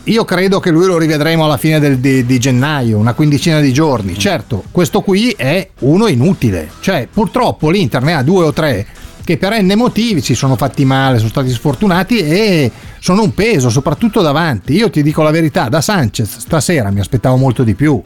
Io 0.05 0.25
credo 0.25 0.59
che 0.59 0.71
lui 0.71 0.87
lo 0.87 0.99
rivedremo 0.99 1.45
alla 1.45 1.57
fine 1.57 1.79
del- 1.79 1.99
di, 1.99 2.27
di 2.27 2.39
gennaio, 2.39 2.99
una 2.99 3.15
quindicina 3.15 3.61
di 3.61 3.73
giorni. 3.73 4.19
Certo, 4.19 4.65
questo 4.71 5.01
qui 5.03 5.31
è 5.31 5.69
uno 5.81 6.07
inutile. 6.09 6.71
Cioè, 6.81 7.07
purtroppo 7.13 7.71
l'Inter 7.71 8.03
ne 8.03 8.15
ha 8.15 8.23
due 8.23 8.47
o 8.47 8.53
tre 8.53 8.87
che 9.25 9.37
per 9.37 9.61
N 9.63 9.73
motivi 9.77 10.21
si 10.21 10.35
sono 10.35 10.57
fatti 10.57 10.85
male, 10.85 11.19
sono 11.19 11.29
stati 11.31 11.51
sfortunati 11.51 12.19
e 12.19 12.71
sono 12.99 13.23
un 13.23 13.35
peso, 13.35 13.71
soprattutto 13.71 14.21
davanti. 14.21 14.75
Io 14.75 14.91
ti 14.91 15.03
dico 15.03 15.23
la 15.23 15.31
verità, 15.31 15.69
da 15.69 15.81
Sanchez 15.81 16.39
stasera 16.39 16.91
mi 16.91 17.01
aspettavo 17.01 17.37
molto 17.37 17.63
di 17.63 17.75
più. 17.75 18.03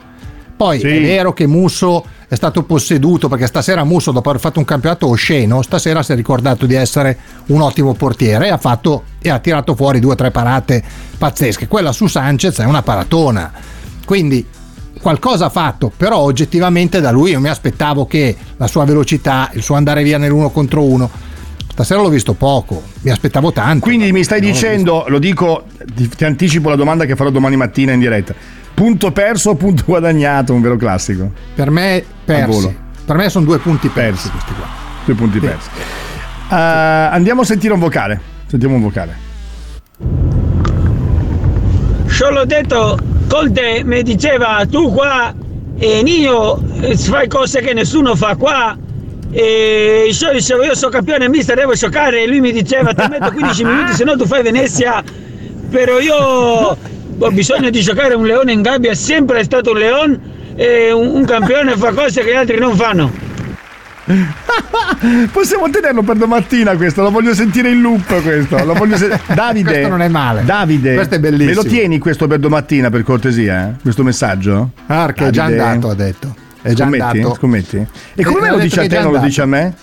Poi 0.57 0.79
Sì. 0.81 0.87
è 0.87 1.01
vero 1.03 1.33
che 1.35 1.47
Musso 1.47 2.05
è 2.29 2.35
stato 2.35 2.63
posseduto 2.65 3.29
perché 3.29 3.47
stasera 3.47 3.85
Musso 3.85 4.11
dopo 4.11 4.31
aver 4.31 4.41
fatto 4.41 4.59
un 4.59 4.65
campionato 4.65 5.07
osceno, 5.07 5.61
stasera 5.63 6.03
si 6.03 6.13
è 6.13 6.15
ricordato 6.15 6.65
di 6.65 6.75
essere 6.75 7.19
un 7.47 7.61
ottimo 7.61 7.93
portiere 7.93 8.47
e 8.47 8.51
ha, 8.51 8.57
fatto, 8.57 9.05
e 9.21 9.29
ha 9.29 9.39
tirato 9.39 9.75
fuori 9.75 10.01
due 10.01 10.13
o 10.13 10.17
tre 10.17 10.31
parate 10.31 10.83
pazzesche. 11.19 11.69
Quella 11.69 11.93
su 11.93 12.07
Sanchez 12.07 12.59
è 12.61 12.65
una 12.65 12.83
paratona. 12.83 13.53
Quindi 14.07 14.47
qualcosa 15.07 15.45
ha 15.47 15.51
fatto, 15.51 15.93
però 15.97 16.17
oggettivamente 16.17 17.01
da 17.01 17.13
lui 17.13 17.31
io 17.31 17.39
mi 17.39 17.47
aspettavo 17.47 18.07
che 18.07 18.37
la 18.57 18.67
sua 18.67 18.85
velocità, 18.85 19.51
il 19.53 19.63
suo 19.63 19.77
andare 19.77 20.03
via 20.03 20.19
nell'uno 20.19 20.51
contro 20.51 20.83
uno, 20.83 21.09
stasera 21.71 22.01
l'ho 22.01 22.09
visto 22.09 22.33
poco, 22.35 22.83
mi 23.03 23.13
aspettavo 23.13 23.53
tanto. 23.53 23.85
Quindi 23.85 24.11
mi 24.11 24.25
stai 24.25 24.41
dicendo, 24.41 25.05
lo 25.07 25.21
dico, 25.21 25.67
ti, 25.95 26.09
ti 26.09 26.25
anticipo 26.25 26.71
la 26.71 26.75
domanda 26.75 27.05
che 27.05 27.15
farò 27.15 27.31
domani 27.31 27.55
mattina 27.55 27.93
in 27.93 28.01
diretta. 28.01 28.35
Punto 28.75 29.13
perso 29.13 29.51
o 29.51 29.55
punto 29.55 29.85
guadagnato? 29.87 30.53
Un 30.53 30.61
vero 30.61 30.75
classico. 30.75 31.31
Per 31.55 31.71
me 31.71 32.05
persi. 32.25 32.77
Per 33.05 33.15
me 33.15 33.29
sono 33.29 33.45
due 33.45 33.59
punti 33.59 33.87
persi 33.87 34.29
questi 34.29 34.55
qua. 34.55 34.67
Due 35.05 35.15
punti 35.15 35.39
persi. 35.39 35.69
Eh, 36.51 36.57
andiamo 36.57 37.43
a 37.43 37.45
sentire 37.45 37.75
un 37.75 37.79
vocale. 37.79 38.21
Sentiamo 38.47 38.75
un 38.75 38.81
vocale. 38.81 39.17
Solo 42.07 42.45
detto, 42.45 42.99
Conte 43.29 43.83
mi 43.85 44.03
diceva 44.03 44.65
tu 44.71 44.93
qua 44.93 45.35
e 45.79 46.03
io 46.05 46.63
eh, 46.81 46.97
fai 46.97 47.29
cose 47.29 47.61
che 47.61 47.73
nessuno 47.73 48.15
fa 48.15 48.37
qua. 48.37 48.77
E 49.31 50.09
io 50.11 50.33
dicevo 50.33 50.63
io 50.63 50.75
sono 50.75 50.93
campione 50.93 51.29
mister 51.29 51.57
devo 51.57 51.75
giocare. 51.75 52.23
E 52.23 52.27
lui 52.27 52.41
mi 52.41 52.53
diceva 52.53 52.93
ti 52.93 53.05
metto 53.09 53.31
15 53.33 53.65
minuti 53.65 53.95
se 53.95 54.05
no 54.05 54.17
tu 54.17 54.27
fai 54.27 54.43
Venezia. 54.43 55.03
Però 55.71 55.99
io 55.99 56.77
ho 57.19 57.31
bisogno 57.31 57.71
di 57.71 57.81
giocare 57.81 58.15
un 58.15 58.25
leone 58.25 58.53
in 58.53 58.63
gabbia 58.63 58.95
sempre 58.95 59.41
è 59.41 59.45
stato 59.45 59.73
un 59.73 59.79
leone 59.79 60.21
e 60.55 60.93
un, 60.93 61.09
un 61.09 61.25
campione 61.25 61.77
fa 61.77 61.93
cose 61.93 62.23
che 62.23 62.31
gli 62.31 62.37
altri 62.37 62.59
non 62.59 62.77
fanno 62.77 63.26
Possiamo 65.33 65.69
tenerlo 65.69 66.03
per 66.03 66.17
domattina 66.17 66.77
questo, 66.77 67.03
lo 67.03 67.11
voglio 67.11 67.35
sentire 67.35 67.71
in 67.71 67.81
loop 67.81 68.23
questo. 68.23 68.63
Lo 68.65 68.75
voglio 68.75 68.97
se- 68.97 69.19
Davide. 69.35 69.69
Questo 69.71 69.89
non 69.89 70.03
è 70.03 70.09
male. 70.09 70.45
Davide. 70.45 70.95
Questo 70.95 71.17
è 71.17 71.19
bellissimo. 71.21 71.49
Me 71.49 71.55
lo 71.55 71.65
tieni 71.65 71.99
questo 71.99 72.27
per 72.27 72.39
domattina 72.39 72.89
per 72.91 73.03
cortesia? 73.03 73.69
eh? 73.69 73.73
Questo 73.83 74.03
messaggio? 74.03 74.71
Arca 74.87 75.27
è 75.27 75.31
già 75.31 75.45
andato, 75.45 75.89
ha 75.91 75.95
detto. 75.95 76.35
È 76.63 76.73
già 76.73 76.85
Scommetti? 76.85 77.03
andato. 77.19 77.35
Scommetti? 77.35 77.87
E 78.15 78.25
come 78.25 78.47
Eh, 78.47 78.49
ha 78.49 78.53
lo 78.53 78.59
dice 78.59 78.79
a 78.79 78.83
che 78.83 78.89
te 78.89 78.95
già 78.97 79.03
non 79.03 79.13
lo 79.13 79.19
dice 79.19 79.43
a 79.43 79.47
me? 79.47 79.75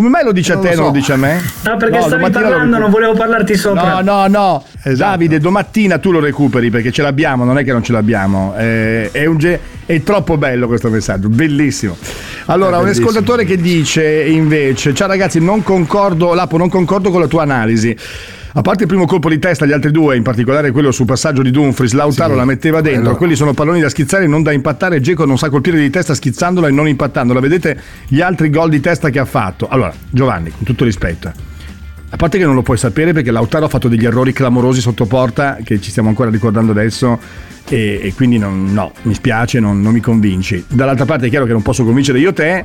Come 0.00 0.12
mai 0.12 0.24
lo 0.24 0.32
dice 0.32 0.52
a 0.52 0.54
Non 0.54 0.64
te 0.64 0.70
e 0.70 0.74
non 0.76 0.84
lo 0.86 0.90
dice 0.92 1.12
a 1.12 1.16
me? 1.16 1.42
No, 1.62 1.76
perché 1.76 2.00
stavi 2.00 2.10
domattina 2.10 2.40
lo 2.40 2.48
parlando, 2.48 2.78
non 2.78 2.90
volevo 2.90 3.12
parlarti 3.12 3.54
sopra. 3.54 4.00
No, 4.00 4.00
no, 4.00 4.26
no. 4.28 4.64
Esatto. 4.82 5.10
Davide, 5.10 5.38
domattina 5.38 5.98
tu 5.98 6.10
lo 6.10 6.20
recuperi 6.20 6.70
perché 6.70 6.90
ce 6.90 7.02
l'abbiamo, 7.02 7.44
non 7.44 7.58
è 7.58 7.64
che 7.64 7.72
non 7.72 7.82
ce 7.82 7.92
l'abbiamo. 7.92 8.54
Eh, 8.56 9.10
è, 9.12 9.26
un 9.26 9.36
ge- 9.36 9.60
è 9.84 10.02
troppo 10.02 10.38
bello 10.38 10.68
questo 10.68 10.88
messaggio, 10.88 11.28
bellissimo. 11.28 11.98
Allora, 12.46 12.78
È 12.78 12.80
un 12.80 12.88
ascoltatore 12.88 13.44
che 13.44 13.58
dice 13.58 14.24
invece: 14.24 14.94
Ciao 14.94 15.06
ragazzi, 15.06 15.38
non 15.38 15.62
concordo, 15.62 16.32
Lapo, 16.32 16.56
non 16.56 16.70
concordo 16.70 17.10
con 17.10 17.20
la 17.20 17.26
tua 17.26 17.42
analisi. 17.42 17.94
A 18.52 18.62
parte 18.62 18.82
il 18.82 18.88
primo 18.88 19.06
colpo 19.06 19.28
di 19.28 19.38
testa, 19.38 19.64
gli 19.64 19.70
altri 19.72 19.92
due, 19.92 20.16
in 20.16 20.24
particolare 20.24 20.72
quello 20.72 20.90
sul 20.90 21.06
passaggio 21.06 21.40
di 21.42 21.52
Dumfries, 21.52 21.92
Lautaro 21.92 22.32
Sì, 22.32 22.38
la 22.38 22.44
metteva 22.44 22.80
dentro. 22.80 23.02
quello- 23.02 23.16
Quelli 23.16 23.36
sono 23.36 23.52
palloni 23.54 23.80
da 23.80 23.88
schizzare, 23.88 24.26
non 24.26 24.42
da 24.42 24.50
impattare. 24.50 25.00
Geco 25.00 25.24
non 25.24 25.38
sa 25.38 25.48
colpire 25.50 25.78
di 25.78 25.88
testa 25.88 26.14
schizzandola 26.14 26.66
e 26.66 26.72
non 26.72 26.88
impattandola. 26.88 27.38
Vedete 27.38 27.78
gli 28.08 28.20
altri 28.20 28.50
gol 28.50 28.68
di 28.70 28.80
testa 28.80 29.08
che 29.10 29.20
ha 29.20 29.24
fatto. 29.24 29.68
Allora, 29.68 29.92
Giovanni, 30.10 30.50
con 30.50 30.64
tutto 30.64 30.84
rispetto, 30.84 31.32
a 32.12 32.16
parte 32.16 32.38
che 32.38 32.44
non 32.44 32.54
lo 32.56 32.62
puoi 32.62 32.76
sapere 32.76 33.12
perché 33.12 33.30
Lautaro 33.30 33.66
ha 33.66 33.68
fatto 33.68 33.86
degli 33.86 34.04
errori 34.04 34.32
clamorosi 34.32 34.80
sotto 34.80 35.06
porta 35.06 35.58
che 35.62 35.80
ci 35.80 35.90
stiamo 35.90 36.08
ancora 36.08 36.28
ricordando 36.28 36.72
adesso 36.72 37.20
e, 37.68 38.00
e 38.02 38.14
quindi 38.14 38.36
non- 38.38 38.72
no, 38.72 38.92
mi 39.02 39.14
spiace, 39.14 39.60
non, 39.60 39.80
non 39.80 39.92
mi 39.92 40.00
convinci. 40.00 40.64
Dall'altra 40.66 41.04
parte 41.04 41.26
è 41.26 41.30
chiaro 41.30 41.44
che 41.46 41.52
non 41.52 41.62
posso 41.62 41.84
convincere 41.84 42.18
io 42.18 42.32
te, 42.32 42.64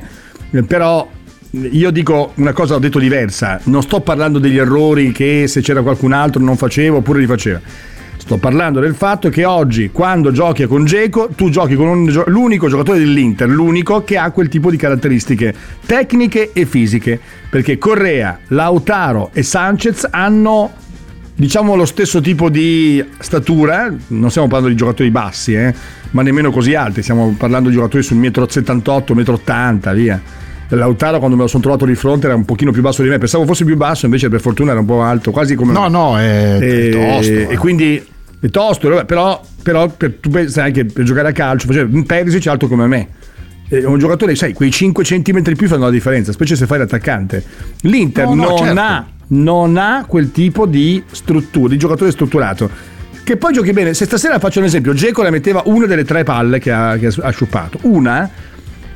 eh, 0.50 0.62
però 0.64 1.08
io 1.50 1.90
dico 1.90 2.32
una 2.34 2.52
cosa, 2.52 2.74
ho 2.74 2.78
detto 2.78 2.98
diversa, 2.98 3.60
non 3.64 3.82
sto 3.82 4.00
parlando 4.00 4.38
degli 4.38 4.58
errori 4.58 5.12
che 5.12 5.46
se 5.46 5.60
c'era 5.60 5.82
qualcun 5.82 6.12
altro 6.12 6.42
non 6.42 6.56
faceva 6.56 6.96
oppure 6.96 7.20
li 7.20 7.26
faceva. 7.26 7.60
Sto 8.26 8.38
parlando 8.38 8.80
del 8.80 8.96
fatto 8.96 9.28
che 9.28 9.44
oggi, 9.44 9.90
quando 9.92 10.32
giochi 10.32 10.66
con 10.66 10.84
Geco, 10.84 11.28
tu 11.36 11.48
giochi 11.48 11.76
con 11.76 11.86
un 11.86 12.24
l'unico 12.26 12.66
giocatore 12.66 12.98
dell'Inter, 12.98 13.48
l'unico 13.48 14.02
che 14.02 14.18
ha 14.18 14.32
quel 14.32 14.48
tipo 14.48 14.68
di 14.68 14.76
caratteristiche 14.76 15.54
tecniche 15.86 16.50
e 16.52 16.66
fisiche. 16.66 17.20
Perché 17.48 17.78
Correa, 17.78 18.40
Lautaro 18.48 19.30
e 19.32 19.44
Sanchez 19.44 20.08
hanno, 20.10 20.72
diciamo, 21.36 21.76
lo 21.76 21.84
stesso 21.84 22.20
tipo 22.20 22.50
di 22.50 23.04
statura. 23.20 23.94
Non 24.08 24.30
stiamo 24.30 24.48
parlando 24.48 24.72
di 24.72 24.76
giocatori 24.76 25.10
bassi, 25.12 25.54
eh, 25.54 25.72
ma 26.10 26.22
nemmeno 26.22 26.50
così 26.50 26.74
alti. 26.74 27.02
Stiamo 27.02 27.32
parlando 27.38 27.68
di 27.68 27.76
giocatori 27.76 28.02
sul 28.02 28.16
1,78 28.16 29.12
m, 29.12 29.20
1,80 29.20 29.92
m, 29.92 29.94
via. 29.94 30.20
Lautaro 30.68 31.18
quando 31.18 31.36
me 31.36 31.42
lo 31.42 31.48
sono 31.48 31.62
trovato 31.62 31.84
di 31.84 31.94
fronte 31.94 32.26
era 32.26 32.34
un 32.34 32.44
pochino 32.44 32.72
più 32.72 32.82
basso 32.82 33.02
di 33.02 33.08
me, 33.08 33.18
pensavo 33.18 33.44
fosse 33.46 33.64
più 33.64 33.76
basso, 33.76 34.06
invece 34.06 34.28
per 34.28 34.40
fortuna 34.40 34.72
era 34.72 34.80
un 34.80 34.86
po' 34.86 35.02
alto, 35.02 35.30
quasi 35.30 35.54
come 35.54 35.72
No, 35.72 35.88
no, 35.88 36.18
è, 36.18 36.58
e, 36.60 36.90
tosto. 36.90 37.32
eh. 37.32 37.46
e 37.50 37.56
quindi 37.56 38.04
è 38.40 38.48
tosto, 38.50 39.04
però, 39.04 39.42
però 39.62 39.88
per, 39.96 40.14
tu 40.20 40.28
pensi 40.30 40.58
anche 40.60 40.84
per 40.84 41.04
giocare 41.04 41.28
a 41.28 41.32
calcio, 41.32 41.66
faceva 41.66 41.88
un 41.92 42.04
Perisic 42.04 42.46
è 42.46 42.50
alto 42.50 42.66
come 42.68 42.86
me. 42.86 43.08
È 43.68 43.82
un 43.84 43.98
giocatore, 43.98 44.34
sai, 44.36 44.52
quei 44.52 44.70
5 44.70 45.02
cm 45.02 45.42
in 45.44 45.56
più 45.56 45.66
fanno 45.66 45.84
la 45.84 45.90
differenza, 45.90 46.30
specie 46.32 46.54
se 46.54 46.66
fai 46.66 46.78
l'attaccante. 46.78 47.42
L'Inter 47.82 48.26
No, 48.26 48.34
no, 48.34 48.48
non 48.48 48.58
certo. 48.58 48.80
ha 48.80 49.06
non 49.28 49.76
ha 49.76 50.04
quel 50.06 50.30
tipo 50.30 50.66
di 50.66 51.02
struttura, 51.10 51.70
di 51.70 51.76
giocatore 51.78 52.12
strutturato. 52.12 52.70
Che 53.24 53.36
poi 53.36 53.52
giochi 53.52 53.72
bene. 53.72 53.92
Se 53.92 54.04
stasera 54.04 54.38
faccio 54.38 54.60
un 54.60 54.66
esempio, 54.66 54.94
Geco 54.94 55.22
la 55.24 55.30
metteva 55.30 55.62
una 55.64 55.86
delle 55.86 56.04
tre 56.04 56.22
palle 56.22 56.60
che 56.60 56.70
ha, 56.70 56.96
che 56.96 57.08
ha 57.20 57.30
sciupato. 57.30 57.78
Una, 57.82 58.30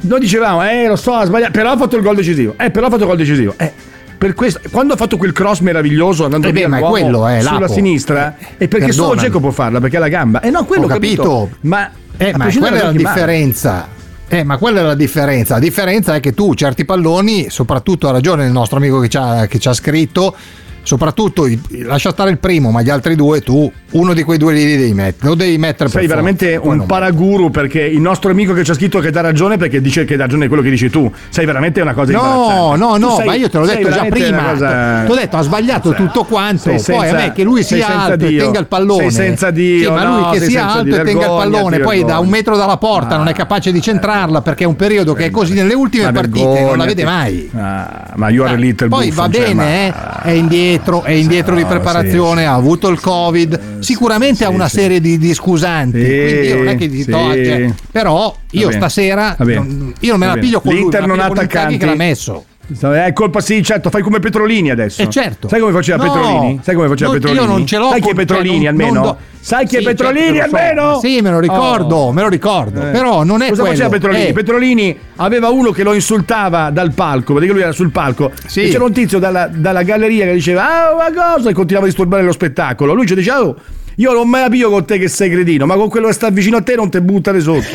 noi 0.03 0.21
dicevamo, 0.21 0.63
eh, 0.69 0.87
lo 0.87 0.97
so, 0.97 1.13
ha 1.13 1.25
sbagliato, 1.25 1.53
però 1.53 1.73
ha 1.73 1.77
fatto 1.77 1.97
il 1.97 2.03
gol 2.03 2.17
decisivo. 2.17 2.55
Eh, 2.59 2.71
però 2.71 2.87
ha 2.87 2.91
fatto 2.91 3.03
il 3.03 3.09
gol 3.09 3.17
decisivo. 3.17 3.55
Eh, 3.57 3.73
per 4.17 4.35
questo, 4.35 4.61
quando 4.71 4.95
ha 4.95 4.97
fatto 4.97 5.17
quel 5.17 5.33
cross 5.33 5.61
meraviglioso 5.61 6.25
andando 6.25 6.49
Eh 6.49 6.53
beh, 6.53 6.67
via 6.67 6.79
quello, 6.81 7.27
eh, 7.29 7.41
sulla 7.41 7.61
Lapo. 7.61 7.73
sinistra, 7.73 8.37
è 8.57 8.69
perché 8.69 8.93
solo 8.93 9.09
perdonami. 9.09 9.21
Geco 9.21 9.41
può 9.41 9.51
farla, 9.51 9.81
perché 9.81 9.97
ha 9.97 10.01
la 10.01 10.09
gamba. 10.09 10.41
Eh 10.41 10.51
no, 10.51 10.65
quello 10.65 10.85
Ho 10.85 10.89
capito. 10.89 11.51
Ma, 11.63 11.91
Eh, 12.17 12.33
ma 12.37 12.47
quella 12.47 12.79
è 12.81 12.83
la 12.83 12.93
differenza. 12.93 13.89
Eh, 14.29 14.45
ma 14.45 14.59
quella 14.59 14.81
è 14.81 14.83
la 14.85 14.95
differenza. 14.95 15.55
La 15.55 15.61
differenza 15.61 16.15
è 16.15 16.21
che 16.21 16.35
tu 16.35 16.55
certi 16.55 16.85
palloni, 16.85 17.49
soprattutto 17.51 18.09
ha 18.09 18.13
ragione 18.13 18.45
il 18.45 18.53
nostro 18.53 18.77
amico 18.77 19.01
che 19.01 19.09
ci 19.09 19.17
ha, 19.17 19.47
che 19.47 19.59
ci 19.59 19.69
ha 19.69 19.73
scritto, 19.73 20.37
soprattutto 20.83 21.47
i- 21.47 21.61
lascia 21.83 22.11
stare 22.11 22.31
il 22.31 22.39
primo, 22.39 22.71
ma 22.71 22.83
gli 22.83 22.91
altri 22.91 23.15
due 23.15 23.41
tu 23.41 23.71
uno 23.93 24.13
di 24.15 24.23
quei 24.23 24.39
due 24.39 24.53
lì 24.53 24.65
li 24.65 24.77
devi 24.77 24.95
mettere. 24.95 25.29
Lo 25.29 25.35
devi 25.35 25.59
mettere 25.59 25.89
Sei 25.89 26.01
per 26.01 26.09
veramente 26.11 26.55
forza, 26.57 26.71
un 26.71 26.87
paraguru 26.87 27.51
perché 27.51 27.81
il 27.83 28.01
nostro 28.01 28.31
amico 28.31 28.53
che 28.53 28.65
ci 28.65 28.71
ha 28.71 28.75
scritto 28.75 29.01
che 29.01 29.11
dà 29.11 29.21
ragione 29.21 29.57
perché 29.57 29.81
dice 29.81 30.05
che 30.05 30.17
dà 30.17 30.25
ragione 30.25 30.47
quello 30.49 30.63
che 30.63 30.71
dici 30.71 30.89
tu. 30.91 31.11
Sei 31.29 31.45
veramente 31.45 31.81
una 31.81 31.93
cosa 31.95 32.13
No, 32.13 32.75
no, 32.77 32.97
no, 32.97 33.17
sei- 33.17 33.27
ma 33.27 33.35
io 33.35 33.49
te 33.51 33.59
l'ho 33.59 33.65
sei 33.67 33.77
detto 33.83 33.91
già 33.91 34.05
prima. 34.05 34.43
cosa- 34.51 35.03
Ti 35.07 35.11
ho 35.11 35.15
detto, 35.15 35.37
ha 35.37 35.43
sbagliato 35.43 35.93
tutto 35.95 36.25
quanto. 36.25 36.63
Sei 36.63 36.73
Poi 36.97 37.07
senza- 37.07 37.17
a 37.17 37.21
me 37.27 37.33
che 37.33 37.43
lui 37.43 37.63
sei 37.63 37.79
sia 37.83 38.01
alto 38.05 38.25
e 38.25 38.29
Dio. 38.29 38.43
tenga 38.45 38.59
il 38.61 38.67
pallone. 38.67 39.11
Sei 39.11 39.27
senza 39.27 39.51
Dio, 39.51 39.89
Sì, 39.89 39.95
ma 39.95 40.05
lui 40.05 40.21
no, 40.21 40.31
che 40.31 40.39
sei 40.39 40.49
sia 40.51 40.67
alto 40.69 40.83
Dio. 40.85 40.95
e 40.95 40.97
tenga 40.97 41.11
il 41.11 41.17
Vergognati, 41.19 41.51
pallone, 41.51 41.79
poi 41.81 41.99
da 41.99 42.05
vergogna. 42.07 42.19
un 42.21 42.29
metro 42.29 42.57
dalla 42.57 42.77
porta 42.77 43.17
non 43.17 43.29
è 43.29 43.33
capace 43.33 43.73
di 43.73 43.81
centrarla 43.81 44.41
perché 44.43 44.65
è 44.65 44.67
un 44.67 44.77
periodo 44.77 45.13
che 45.15 45.27
è 45.27 45.31
così 45.31 45.53
nelle 45.55 45.75
ultime 45.75 46.11
partite, 46.13 46.63
non 46.65 46.77
la 46.79 46.85
vede 46.85 47.05
mai. 47.05 47.51
Ah, 47.57 48.13
ma 48.15 48.29
you 48.31 48.47
are 48.47 48.57
little 48.57 48.89
Poi 48.89 49.11
va 49.11 49.29
cioè, 49.31 49.43
bene, 49.55 49.89
eh, 49.89 49.93
è 50.23 50.31
indietro, 50.31 50.70
è 51.05 51.11
indietro 51.13 51.55
di 51.55 51.65
preparazione, 51.65 52.47
ha 52.47 52.55
avuto 52.55 52.89
il 52.89 53.01
Covid, 53.01 53.79
sicuramente 53.81 54.45
ha 54.45 54.49
una 54.49 54.69
serie 54.69 55.01
di, 55.01 55.19
di 55.19 55.35
scusanti, 55.35 55.99
quindi 55.99 56.53
non 56.55 56.69
è 56.69 56.77
che 56.77 56.87
gli 56.87 57.05
toglie, 57.05 57.75
però 57.91 58.37
io 58.51 58.71
stasera 58.71 59.37
io 59.39 60.11
non 60.11 60.19
me 60.19 60.27
la 60.27 60.37
piglio 60.37 60.61
con 60.61 60.73
lui, 60.73 60.81
L'Inter 60.83 61.01
la 61.01 61.07
non 61.07 61.21
ha 61.21 61.29
Inzaghi 61.29 61.47
che 61.47 61.55
l'ha 61.55 61.63
attaccanti. 61.63 61.97
messo. 61.97 62.45
È 62.79 63.13
colpa 63.13 63.41
sì, 63.41 63.63
certo, 63.63 63.91
fai 63.91 64.03
come 64.03 64.21
Petrolini 64.21 64.71
adesso. 64.71 65.03
Eh, 65.03 65.09
certo. 65.09 65.49
Sai 65.49 65.59
come 65.61 65.73
faceva 65.73 66.03
No, 66.05 66.13
Petrolini? 66.13 66.61
Sai 66.63 66.75
come 66.75 66.89
faceva 66.89 67.11
non- 67.11 67.19
Petrolini? 67.21 67.45
io 67.45 67.51
non 67.53 67.67
ce 67.67 67.77
l'ho 67.79 67.89
Sai 67.91 68.01
chi 68.01 68.09
è 68.11 68.15
Petrolini 68.15 68.57
non- 68.59 68.67
almeno? 68.69 68.93
non 68.93 69.03
do- 69.03 69.17
Sai 69.43 69.67
chi 69.67 69.77
è 69.77 69.79
Sì, 69.79 69.85
Petrolini 69.87 70.37
certo 70.37 70.51
lo 70.51 70.51
so. 70.51 70.57
almeno? 70.63 70.99
Sì, 71.01 71.21
me 71.23 71.31
lo 71.31 71.41
ricordo, 71.41 71.97
Oh. 71.97 72.13
me 72.13 72.21
lo 72.23 72.29
ricordo. 72.29 72.81
Eh. 72.87 72.91
Però 72.91 73.25
non 73.25 73.41
è 73.43 73.49
Cosa 73.49 73.63
quello. 73.63 73.77
faceva 73.77 73.89
Petrolini? 73.89 74.27
Eh, 74.29 74.33
Petrolini 74.35 74.99
aveva 75.17 75.49
uno 75.49 75.71
che 75.71 75.83
lo 75.83 75.95
insultava 75.95 76.71
dal 76.71 76.93
palco, 76.93 77.33
perché 77.35 77.51
lui 77.51 77.63
era 77.63 77.73
sul 77.73 77.91
palco. 77.91 78.31
Sì. 78.47 78.65
E 78.65 78.69
c'era 78.69 78.85
un 78.85 78.93
tizio 78.93 79.19
dalla, 79.19 79.49
dalla 79.51 79.83
galleria 79.83 80.27
che 80.27 80.35
diceva, 80.35 80.91
ah, 80.91 80.95
ma 80.95 81.07
cosa? 81.35 81.49
E 81.49 81.55
continuava 81.55 81.87
a 81.87 81.89
disturbare 81.89 82.23
lo 82.23 82.33
spettacolo. 82.33 82.93
Lui 82.93 83.07
ci 83.07 83.15
diceva, 83.15 83.41
oh, 83.43 83.57
io 84.01 84.13
non 84.13 84.29
me 84.29 84.41
la 84.41 84.49
piglio 84.49 84.71
con 84.71 84.85
te 84.85 84.99
che 84.99 85.09
sei 85.09 85.29
cretino, 85.31 85.67
ma 85.67 85.75
con 85.77 85.89
quello 85.89 86.07
che 86.07 86.13
sta 86.15 86.31
vicino 86.31 86.57
a 86.57 86.63
te 86.63 86.75
non 86.75 86.89
te 86.89 87.03
buttare 87.03 87.41
sotto. 87.41 87.67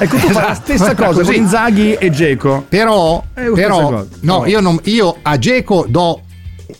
ecco, 0.00 0.16
tu 0.16 0.28
fai 0.28 0.46
la 0.48 0.54
stessa 0.54 0.94
cosa 0.94 1.22
con 1.22 1.32
Inzaghi 1.34 1.94
e 1.94 2.10
Geco. 2.10 2.64
Però, 2.68 3.22
Eh, 3.34 3.50
però 3.52 4.04
no, 4.20 4.34
Oh. 4.34 4.46
io, 4.46 4.60
non- 4.60 4.80
io 4.84 5.16
a 5.22 5.38
Geco 5.38 5.86
do 5.88 6.20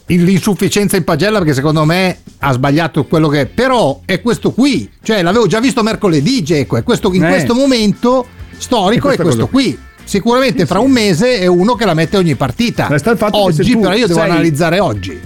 l'insufficienza 0.07 0.97
in 0.97 1.05
pagella 1.05 1.39
perché 1.39 1.55
secondo 1.55 1.85
me 1.85 2.19
ha 2.39 2.53
sbagliato 2.53 3.05
quello 3.05 3.29
che 3.29 3.47
però 3.47 4.01
è 4.05 4.21
questo 4.21 4.51
qui 4.53 4.91
cioè 5.03 5.23
l'avevo 5.23 5.47
già 5.47 5.61
visto 5.61 5.83
mercoledì 5.83 6.43
Geco 6.43 6.77
è 6.77 6.83
questo, 6.83 7.13
in 7.13 7.25
Eh. 7.25 7.29
questo 7.29 7.55
momento 7.55 8.27
storico 8.57 9.11
È 9.11 9.13
è 9.13 9.17
questo 9.17 9.47
cosa 9.47 9.51
qui. 9.51 9.79
sicuramente 10.05 10.67
fra 10.67 10.81
un 10.81 10.91
mese 10.91 11.39
è 11.39 11.47
uno 11.47 11.75
che 11.75 11.85
la 11.85 11.95
mette 11.95 12.17
ogni 12.17 12.35
partita. 12.35 12.89
Oggi 13.31 13.77
però 13.77 13.93
io 13.95 14.07
devo 14.07 14.19
sei- 14.21 14.31
analizzare 14.31 14.81
oggi 14.81 15.21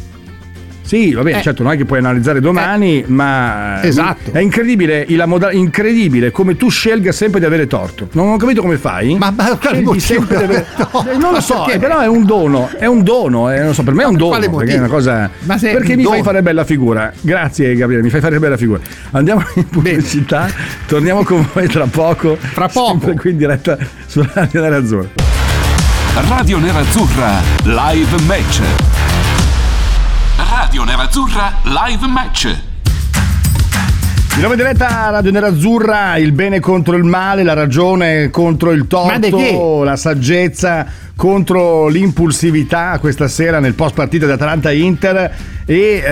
Sì, 0.86 1.12
va 1.14 1.22
bene, 1.22 1.40
Eh. 1.40 1.42
certo, 1.42 1.64
non 1.64 1.72
è 1.72 1.76
che 1.76 1.84
puoi 1.84 1.98
analizzare 1.98 2.38
domani, 2.40 3.02
ma 3.08 3.82
Esatto. 3.82 4.30
è 4.30 4.38
incredibile, 4.38 5.04
la 5.08 5.26
moda- 5.26 5.50
incredibile 5.50 6.30
come 6.30 6.56
tu 6.56 6.68
scelga 6.68 7.10
sempre 7.10 7.40
di 7.40 7.46
avere 7.46 7.66
torto. 7.66 8.08
Non 8.12 8.28
ho 8.30 8.36
capito 8.36 8.60
come 8.62 8.76
fai. 8.76 9.16
Ma- 9.18 9.32
ma 9.36 9.44
quale 9.58 9.58
Scegli 9.78 9.82
motivo 9.84 9.98
sempre 10.04 10.36
di 10.36 10.42
avere-? 10.44 10.66
Eh, 11.12 11.16
Non 11.18 11.32
lo 11.32 11.40
so, 11.40 11.62
Perché? 11.66 11.72
eh, 11.74 11.78
però 11.80 11.98
è 11.98 12.06
un 12.06 12.24
dono, 12.24 12.70
è 12.78 12.86
un 12.86 13.02
dono, 13.02 13.50
eh, 13.52 13.60
non 13.62 13.74
so, 13.74 13.82
per 13.82 13.94
me 13.94 14.02
è 14.04 14.06
un 14.06 14.12
Ma 14.12 14.18
dono, 14.18 14.30
quale 14.30 14.48
perché 14.48 14.74
è 14.74 14.78
una 14.78 14.86
cosa 14.88 15.28
Ma 15.40 15.58
se 15.58 15.70
è 15.70 15.72
perché 15.72 15.92
un 15.92 15.96
mi 15.98 16.02
fai 16.04 16.12
dono. 16.12 16.22
fare 16.24 16.42
bella 16.42 16.64
figura. 16.64 17.12
Grazie 17.20 17.74
Gabriele, 17.74 18.02
mi 18.04 18.10
fai 18.10 18.20
fare 18.20 18.38
bella 18.38 18.56
figura. 18.56 18.78
Andiamo 19.10 19.42
in 19.56 19.68
pubblicità, 19.68 20.48
torniamo 20.86 21.24
con 21.24 21.48
voi 21.52 21.66
tra 21.66 21.86
poco. 21.86 22.38
Tra 22.54 22.68
poco. 22.68 22.90
Sempre 23.00 23.14
qui 23.14 23.30
in 23.32 23.36
diretta 23.38 23.76
sulla 24.06 24.30
Radio 24.34 24.60
Nerazzurra. 24.60 25.08
Radio 26.28 26.58
Nerazzurra 26.58 27.40
Live 27.64 28.22
Match. 28.26 29.05
Radio 30.66 30.82
Nerazzurra 30.82 31.52
Live 31.62 32.06
Match. 32.08 32.48
Di 34.34 34.40
nuovo 34.40 34.54
in 34.54 34.58
diretta 34.58 35.10
Radio 35.10 35.30
Nerazzurra, 35.30 36.16
il 36.16 36.32
bene 36.32 36.58
contro 36.58 36.96
il 36.96 37.04
male, 37.04 37.44
la 37.44 37.52
ragione 37.52 38.30
contro 38.30 38.72
il 38.72 38.88
torto, 38.88 39.84
la 39.84 39.94
saggezza 39.94 40.84
contro 41.14 41.86
l'impulsività 41.86 42.98
questa 43.00 43.28
sera 43.28 43.60
nel 43.60 43.74
post 43.74 43.94
partita 43.94 44.26
di 44.26 44.32
Atalanta-Inter 44.32 45.34
e 45.64 46.02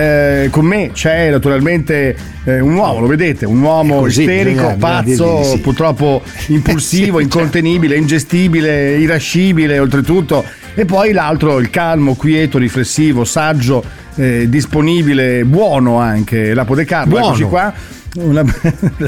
eh, 0.45 0.49
con 0.49 0.65
me 0.65 0.91
c'è 0.93 1.29
naturalmente 1.31 2.15
eh, 2.45 2.59
un 2.61 2.75
uomo, 2.75 3.01
lo 3.01 3.07
vedete, 3.07 3.45
un 3.45 3.61
uomo 3.61 3.99
così, 3.99 4.21
isterico, 4.21 4.61
bisogna- 4.61 4.75
pazzo, 4.77 5.43
sì. 5.43 5.59
purtroppo 5.59 6.21
impulsivo, 6.47 7.17
Sì, 7.17 7.23
incontenibile, 7.23 7.97
ingestibile, 7.97 8.95
irascibile 8.95 9.79
oltretutto 9.79 10.43
e 10.75 10.85
poi 10.85 11.11
l'altro, 11.13 11.59
il 11.59 11.69
calmo, 11.69 12.15
quieto, 12.15 12.57
riflessivo, 12.57 13.23
saggio, 13.23 13.83
eh, 14.15 14.47
disponibile, 14.49 15.43
buono 15.45 15.97
anche, 15.99 16.53
Lapo 16.53 16.75
De 16.75 16.85
Carlo, 16.85 17.09
Buono. 17.09 17.25
eccoci 17.27 17.43
qua. 17.43 17.73
Una 18.17 18.43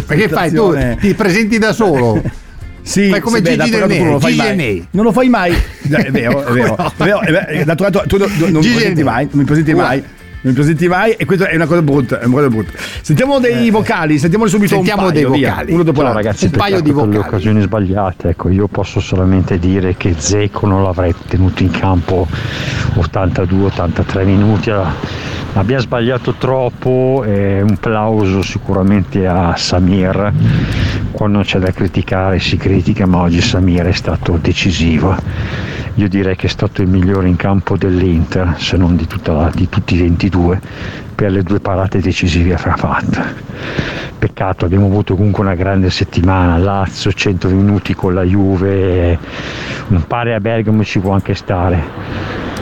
perché 0.05 0.27
fai 0.27 0.51
tu 0.51 0.75
ti 0.99 1.13
presenti 1.13 1.57
da 1.57 1.71
solo 1.71 2.21
Sì, 2.81 3.07
Fai 3.09 3.21
come 3.21 3.41
beh, 3.41 3.55
Gigi 3.57 3.69
Del 3.69 3.87
non 3.99 4.09
lo 4.11 4.19
fai 4.19 4.31
Gigi 4.33 4.43
mai. 4.43 4.87
Non 4.91 5.03
lo 5.05 5.11
fai 5.11 5.29
mai. 5.29 5.53
Eh, 5.89 5.95
È 6.07 6.11
vero, 6.11 6.45
è 6.45 6.51
vero. 6.51 6.75
È 6.75 7.03
vero, 7.03 7.21
è 7.21 7.31
vero. 7.31 7.63
D'altro 7.63 7.85
canto 7.89 8.03
tu 8.07 8.17
non 8.17 8.29
non 8.37 8.51
mi 8.53 8.61
Gigi 8.61 8.73
presenti 8.73 9.03
mai, 9.03 9.23
non 9.29 9.39
mi 9.39 9.43
presenti 9.45 9.73
mai. 9.73 10.03
Mi 10.47 10.53
presenti 10.53 10.87
mai 10.87 11.11
e 11.11 11.25
questa 11.25 11.49
è 11.49 11.55
una 11.55 11.65
cosa 11.65 11.81
brutta, 11.81 12.21
è 12.21 12.25
una 12.25 12.35
cosa 12.35 12.47
brutta. 12.47 12.71
Sentiamo 13.01 13.37
dei 13.39 13.69
vocali, 13.69 14.17
sentiamoli 14.17 14.49
subito 14.49 14.73
Eh. 14.73 14.77
Sentiamo 14.77 15.01
un 15.07 15.11
paio, 15.11 15.29
dei 15.29 15.39
via. 15.39 15.49
vocali. 15.49 15.73
uno 15.73 15.83
dopo 15.83 15.95
Ciao 15.97 16.03
l'altro. 16.05 16.23
ragazzi, 16.23 16.45
Un 16.45 16.51
paio 16.51 16.75
di 16.81 16.91
per 16.93 17.01
le 17.01 17.05
vocali. 17.11 17.17
occasioni 17.17 17.61
sbagliate. 17.61 18.29
Ecco, 18.29 18.49
io 18.49 18.67
posso 18.67 19.01
solamente 19.01 19.59
dire 19.59 19.95
che 19.97 20.15
Zeco 20.17 20.65
non 20.65 20.83
l'avrei 20.83 21.13
tenuto 21.27 21.63
in 21.63 21.71
campo 21.71 22.27
82-83 22.95 24.23
minuti. 24.25 24.71
Abbiamo 25.53 25.81
sbagliato 25.81 26.33
troppo. 26.37 27.23
e 27.25 27.61
un 27.61 27.75
plauso 27.77 28.41
sicuramente 28.41 29.27
a 29.27 29.53
Samir. 29.57 30.31
Quando 31.11 31.39
c'è 31.41 31.59
da 31.59 31.71
criticare 31.71 32.39
si 32.39 32.55
critica, 32.57 33.05
ma 33.05 33.17
oggi 33.19 33.41
Samir 33.41 33.83
è 33.85 33.91
stato 33.91 34.37
decisivo. 34.41 35.15
Io 35.97 36.07
direi 36.07 36.35
che 36.35 36.45
è 36.45 36.49
stato 36.49 36.83
il 36.83 36.87
migliore 36.87 37.27
in 37.27 37.35
campo 37.37 37.75
dell'Inter, 37.75 38.55
se 38.59 38.77
non 38.77 38.95
di, 38.95 39.07
tutta 39.07 39.31
la- 39.33 39.51
di 39.53 39.67
tutti 39.67 39.95
i 39.95 39.97
22, 39.97 40.61
per 41.15 41.31
le 41.31 41.41
due 41.41 41.59
parate 41.59 41.99
decisive 41.99 42.53
che 42.55 42.69
ha 42.69 42.75
fatto. 42.75 43.19
Peccato, 44.19 44.65
abbiamo 44.65 44.85
avuto 44.85 45.15
comunque 45.15 45.43
una 45.43 45.55
grande 45.55 45.89
settimana, 45.89 46.57
Lazio 46.59 47.11
100 47.11 47.49
minuti 47.49 47.95
con 47.95 48.13
la 48.13 48.21
Juve, 48.23 49.17
un 49.87 50.03
pare 50.05 50.35
a 50.35 50.39
Bergamo 50.39 50.83
ci 50.83 50.99
può 50.99 51.13
anche 51.13 51.33
stare. 51.33 51.83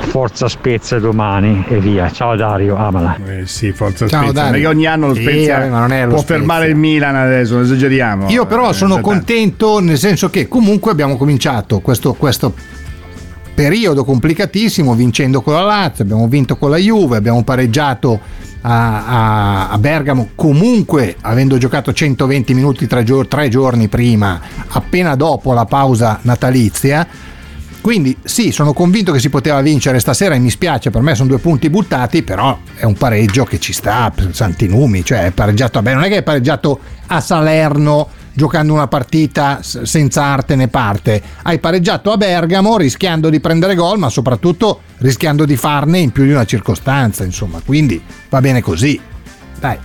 Forza 0.07 0.47
Spezia 0.47 0.97
domani 0.99 1.65
e 1.67 1.79
via. 1.79 2.09
Ciao 2.09 2.37
Dario, 2.37 2.77
amala. 2.77 3.17
Eh 3.25 3.45
sì, 3.47 3.73
forza 3.73 4.07
Ciao, 4.07 4.21
Spezia. 4.23 4.31
Dario. 4.43 4.51
Perché 4.51 4.67
ogni 4.67 4.85
anno 4.85 5.07
lo 5.07 5.13
Sì, 5.13 5.23
Spezia 5.23 5.67
ma 5.67 5.79
non 5.79 5.91
è 5.91 6.03
lo 6.03 6.09
può 6.09 6.17
Spezia. 6.19 6.35
fermare 6.37 6.67
il 6.67 6.75
Milan 6.75 7.15
adesso, 7.17 7.55
non 7.55 7.63
esageriamo. 7.63 8.29
Io 8.29 8.45
però 8.45 8.69
Eh, 8.69 8.73
sono 8.73 8.93
tanto. 8.93 9.09
contento 9.09 9.79
nel 9.81 9.97
senso 9.97 10.29
che 10.29 10.47
comunque 10.47 10.91
abbiamo 10.91 11.17
cominciato 11.17 11.79
questo, 11.81 12.13
questo 12.13 12.53
periodo 13.55 14.03
complicatissimo 14.03 14.93
vincendo 14.93 15.41
con 15.41 15.53
la 15.53 15.61
Lazio, 15.63 16.03
abbiamo 16.03 16.27
vinto 16.27 16.57
con 16.57 16.69
la 16.69 16.77
Juve, 16.77 17.17
abbiamo 17.17 17.43
pareggiato 17.43 18.19
a, 18.61 19.05
a- 19.05 19.69
a 19.69 19.77
Bergamo 19.77 20.29
comunque 20.35 21.15
avendo 21.21 21.57
giocato 21.57 21.93
120 21.93 22.53
minuti 22.53 22.85
tre, 22.85 23.03
gior- 23.03 23.27
tre 23.27 23.47
giorni 23.49 23.87
prima, 23.87 24.39
appena 24.67 25.15
dopo 25.15 25.53
la 25.53 25.65
pausa 25.65 26.19
natalizia. 26.23 27.07
Quindi 27.79 28.17
sì, 28.23 28.51
sono 28.51 28.73
convinto 28.73 29.11
che 29.11 29.19
si 29.19 29.29
poteva 29.29 29.61
vincere 29.61 29.99
stasera 29.99 30.33
e 30.33 30.39
mi 30.39 30.49
spiace, 30.49 30.89
per 30.89 31.01
me 31.03 31.13
sono 31.13 31.29
due 31.29 31.37
punti 31.37 31.69
buttati, 31.69 32.23
però 32.23 32.57
è 32.75 32.83
un 32.83 32.95
pareggio 32.95 33.43
che 33.45 33.59
ci 33.59 33.73
sta, 33.73 34.11
santi 34.31 34.67
numi, 34.67 35.05
cioè 35.05 35.25
è 35.25 35.31
pareggiato 35.31 35.79
bene, 35.83 35.97
non 35.97 36.05
è 36.05 36.09
che 36.09 36.17
è 36.17 36.23
pareggiato 36.23 36.79
a 37.05 37.21
Salerno 37.21 38.09
giocando 38.35 38.73
una 38.73 38.87
partita 38.87 39.61
senza 39.63 40.23
arte 40.23 40.55
né 40.55 40.67
parte, 40.67 41.21
hai 41.43 41.57
pareggiato 41.57 42.11
a 42.11 42.17
Bergamo 42.17 42.77
rischiando 42.77 43.29
di 43.29 43.39
prendere 43.39 43.75
gol, 43.75 43.97
ma 43.97 44.09
soprattutto 44.09 44.81
rischiando 44.97 45.45
di 45.45 45.55
farne 45.55 45.99
in 45.99 46.11
più 46.11 46.25
di 46.25 46.31
una 46.31 46.45
circostanza, 46.45 47.23
insomma, 47.23 47.61
quindi 47.65 48.03
va 48.29 48.41
bene 48.41 48.61
così. 48.61 48.99
Dai. 49.57 49.79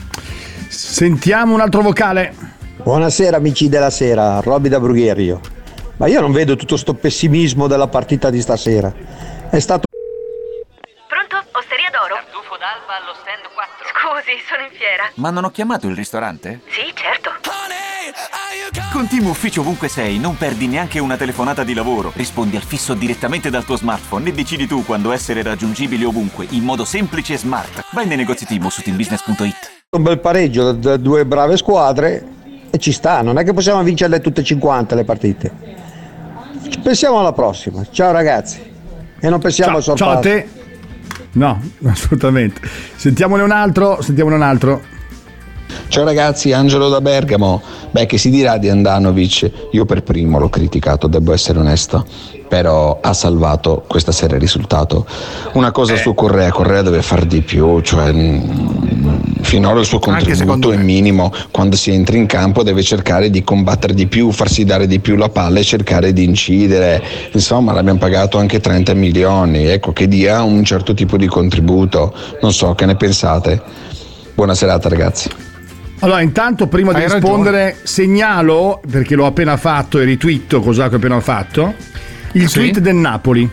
Sentiamo 0.69 1.55
un 1.55 1.61
altro 1.61 1.81
vocale. 1.83 2.35
Buonasera 2.83 3.37
amici 3.37 3.69
della 3.69 3.91
sera, 3.91 4.41
Robby 4.41 4.69
da 4.69 4.81
Brugherio. 4.81 5.41
Ma 5.97 6.07
io 6.07 6.21
non 6.21 6.33
vedo 6.33 6.57
tutto 6.57 6.77
sto 6.77 6.95
pessimismo 6.95 7.67
della 7.67 7.87
partita 7.87 8.31
di 8.31 8.41
stasera. 8.41 8.93
È 9.51 9.59
stato 9.59 9.85
Pronto? 11.07 11.37
Osteria 11.53 11.91
d'oro? 11.91 12.17
stand 13.21 13.45
4. 13.55 13.87
Scusi, 13.93 14.43
sono 14.49 14.63
in 14.63 14.71
fiera. 14.77 15.11
Ma 15.15 15.31
non 15.31 15.45
ho 15.45 15.51
chiamato 15.51 15.87
il 15.87 15.95
ristorante? 15.95 16.61
Sì, 16.69 16.93
certo. 16.95 17.50
Con 18.93 19.07
Team 19.07 19.27
Ufficio 19.27 19.61
ovunque 19.61 19.87
sei, 19.87 20.19
non 20.19 20.37
perdi 20.37 20.67
neanche 20.67 20.99
una 20.99 21.17
telefonata 21.17 21.63
di 21.63 21.75
lavoro. 21.75 22.11
Rispondi 22.13 22.57
al 22.57 22.63
fisso 22.63 22.95
direttamente 22.95 23.49
dal 23.49 23.65
tuo 23.65 23.77
smartphone 23.77 24.29
e 24.29 24.33
decidi 24.33 24.67
tu 24.67 24.85
quando 24.85 25.13
essere 25.13 25.45
raggiungibile 25.45 26.05
ovunque, 26.05 26.47
in 26.51 26.65
modo 26.65 26.85
semplice 26.85 27.35
e 27.35 27.39
smart. 27.39 27.85
Vai 27.93 28.09
nei 28.09 28.17
negozi 28.17 28.47
Team 28.47 28.65
o 28.65 28.69
su 28.69 28.83
teambusiness.it. 28.83 29.71
Un 29.91 30.03
bel 30.03 30.19
pareggio 30.19 30.73
da, 30.73 30.97
due 30.97 31.25
brave 31.25 31.57
squadre 31.57 32.27
e 32.69 32.79
ci 32.79 32.91
sta, 32.91 33.23
non 33.23 33.39
è 33.39 33.45
che 33.45 33.53
possiamo 33.53 33.81
vincerle 33.85 34.21
tutte 34.21 34.41
e 34.41 34.45
50 34.45 34.97
le 34.97 35.05
partite. 35.05 35.53
Pensiamo 36.83 37.21
alla 37.21 37.33
prossima. 37.33 37.87
Ciao 37.89 38.11
ragazzi. 38.11 38.61
E 39.21 39.29
non 39.29 39.39
pensiamo 39.39 39.77
al 39.77 39.85
Ciao, 39.85 39.95
ciao 39.95 40.11
a 40.11 40.19
te. 40.19 40.49
No, 41.33 41.63
assolutamente. 41.87 42.61
Sentiamone 42.97 43.45
un 43.45 43.53
altro, 43.53 44.03
sentiamone 44.03 44.35
un 44.35 44.43
altro. 44.43 44.90
Ciao 45.91 46.05
ragazzi, 46.05 46.53
Angelo 46.53 46.89
da 46.89 47.01
Bergamo. 47.01 47.61
Beh, 47.91 48.07
che 48.07 48.17
si 48.17 48.31
dirà 48.31 48.59
di 48.59 48.69
Andanovic? 48.69 49.51
Io 49.73 49.85
per 49.87 50.05
primo 50.05 50.39
l'ho 50.39 50.49
criticato, 50.49 51.09
devo 51.09 51.33
essere 51.33 51.59
onesto, 51.59 52.07
però 52.47 53.01
ha 53.03 53.13
salvato 53.13 53.83
questa 53.89 54.13
sera 54.13 54.37
il 54.37 54.41
risultato. 54.41 55.05
Una 55.55 55.73
cosa 55.73 55.97
su 55.97 56.15
Correa, 56.15 56.53
Correa 56.53 56.83
deve 56.83 57.03
far 57.03 57.25
di 57.25 57.41
più, 57.41 57.81
cioè 57.81 58.13
mm, 58.13 59.41
finora 59.41 59.81
il 59.81 59.85
suo 59.85 59.99
contributo 59.99 60.71
è 60.71 60.77
minimo, 60.77 61.33
quando 61.51 61.75
si 61.75 61.91
entra 61.91 62.17
in 62.17 62.27
campo 62.27 62.63
deve 62.63 62.85
cercare 62.85 63.29
di 63.29 63.43
combattere 63.43 63.93
di 63.93 64.07
più, 64.07 64.31
farsi 64.31 64.65
dare 64.65 64.87
di 64.87 65.01
più 65.01 65.17
la 65.17 65.29
palla 65.29 65.59
e 65.59 65.65
cercare 65.65 66.13
di 66.13 66.23
incidere. 66.23 67.03
Insomma, 67.33 67.73
l'abbiamo 67.73 67.99
pagato 67.99 68.39
anche 68.39 68.61
30 68.61 68.95
milioni, 68.95 69.67
ecco 69.67 69.93
che 69.93 70.07
dia 70.07 70.41
un 70.43 70.63
certo 70.63 70.95
tipo 70.95 71.17
di 71.17 71.27
contributo. 71.27 72.15
Non 72.43 72.53
so, 72.53 72.77
che 72.77 72.87
ne 72.87 72.95
pensate? 72.95 73.61
Buona 74.37 74.55
serata 74.55 74.89
ragazzi. 74.89 75.50
Allora, 76.03 76.23
intanto 76.23 76.67
prima 76.67 76.93
di 76.93 77.03
Hai 77.03 77.11
rispondere, 77.13 77.77
segnalo, 77.83 78.81
perché 78.91 79.15
l'ho 79.15 79.27
appena 79.27 79.57
fatto 79.59 79.99
e 79.99 80.05
ritwitto 80.05 80.61
cosa 80.61 80.89
che 80.89 80.95
ho 80.95 80.97
appena 80.97 81.21
fatto, 81.21 81.75
il 82.33 82.49
Sì? 82.49 82.55
tweet 82.55 82.79
del 82.79 82.95
Napoli. 82.95 83.49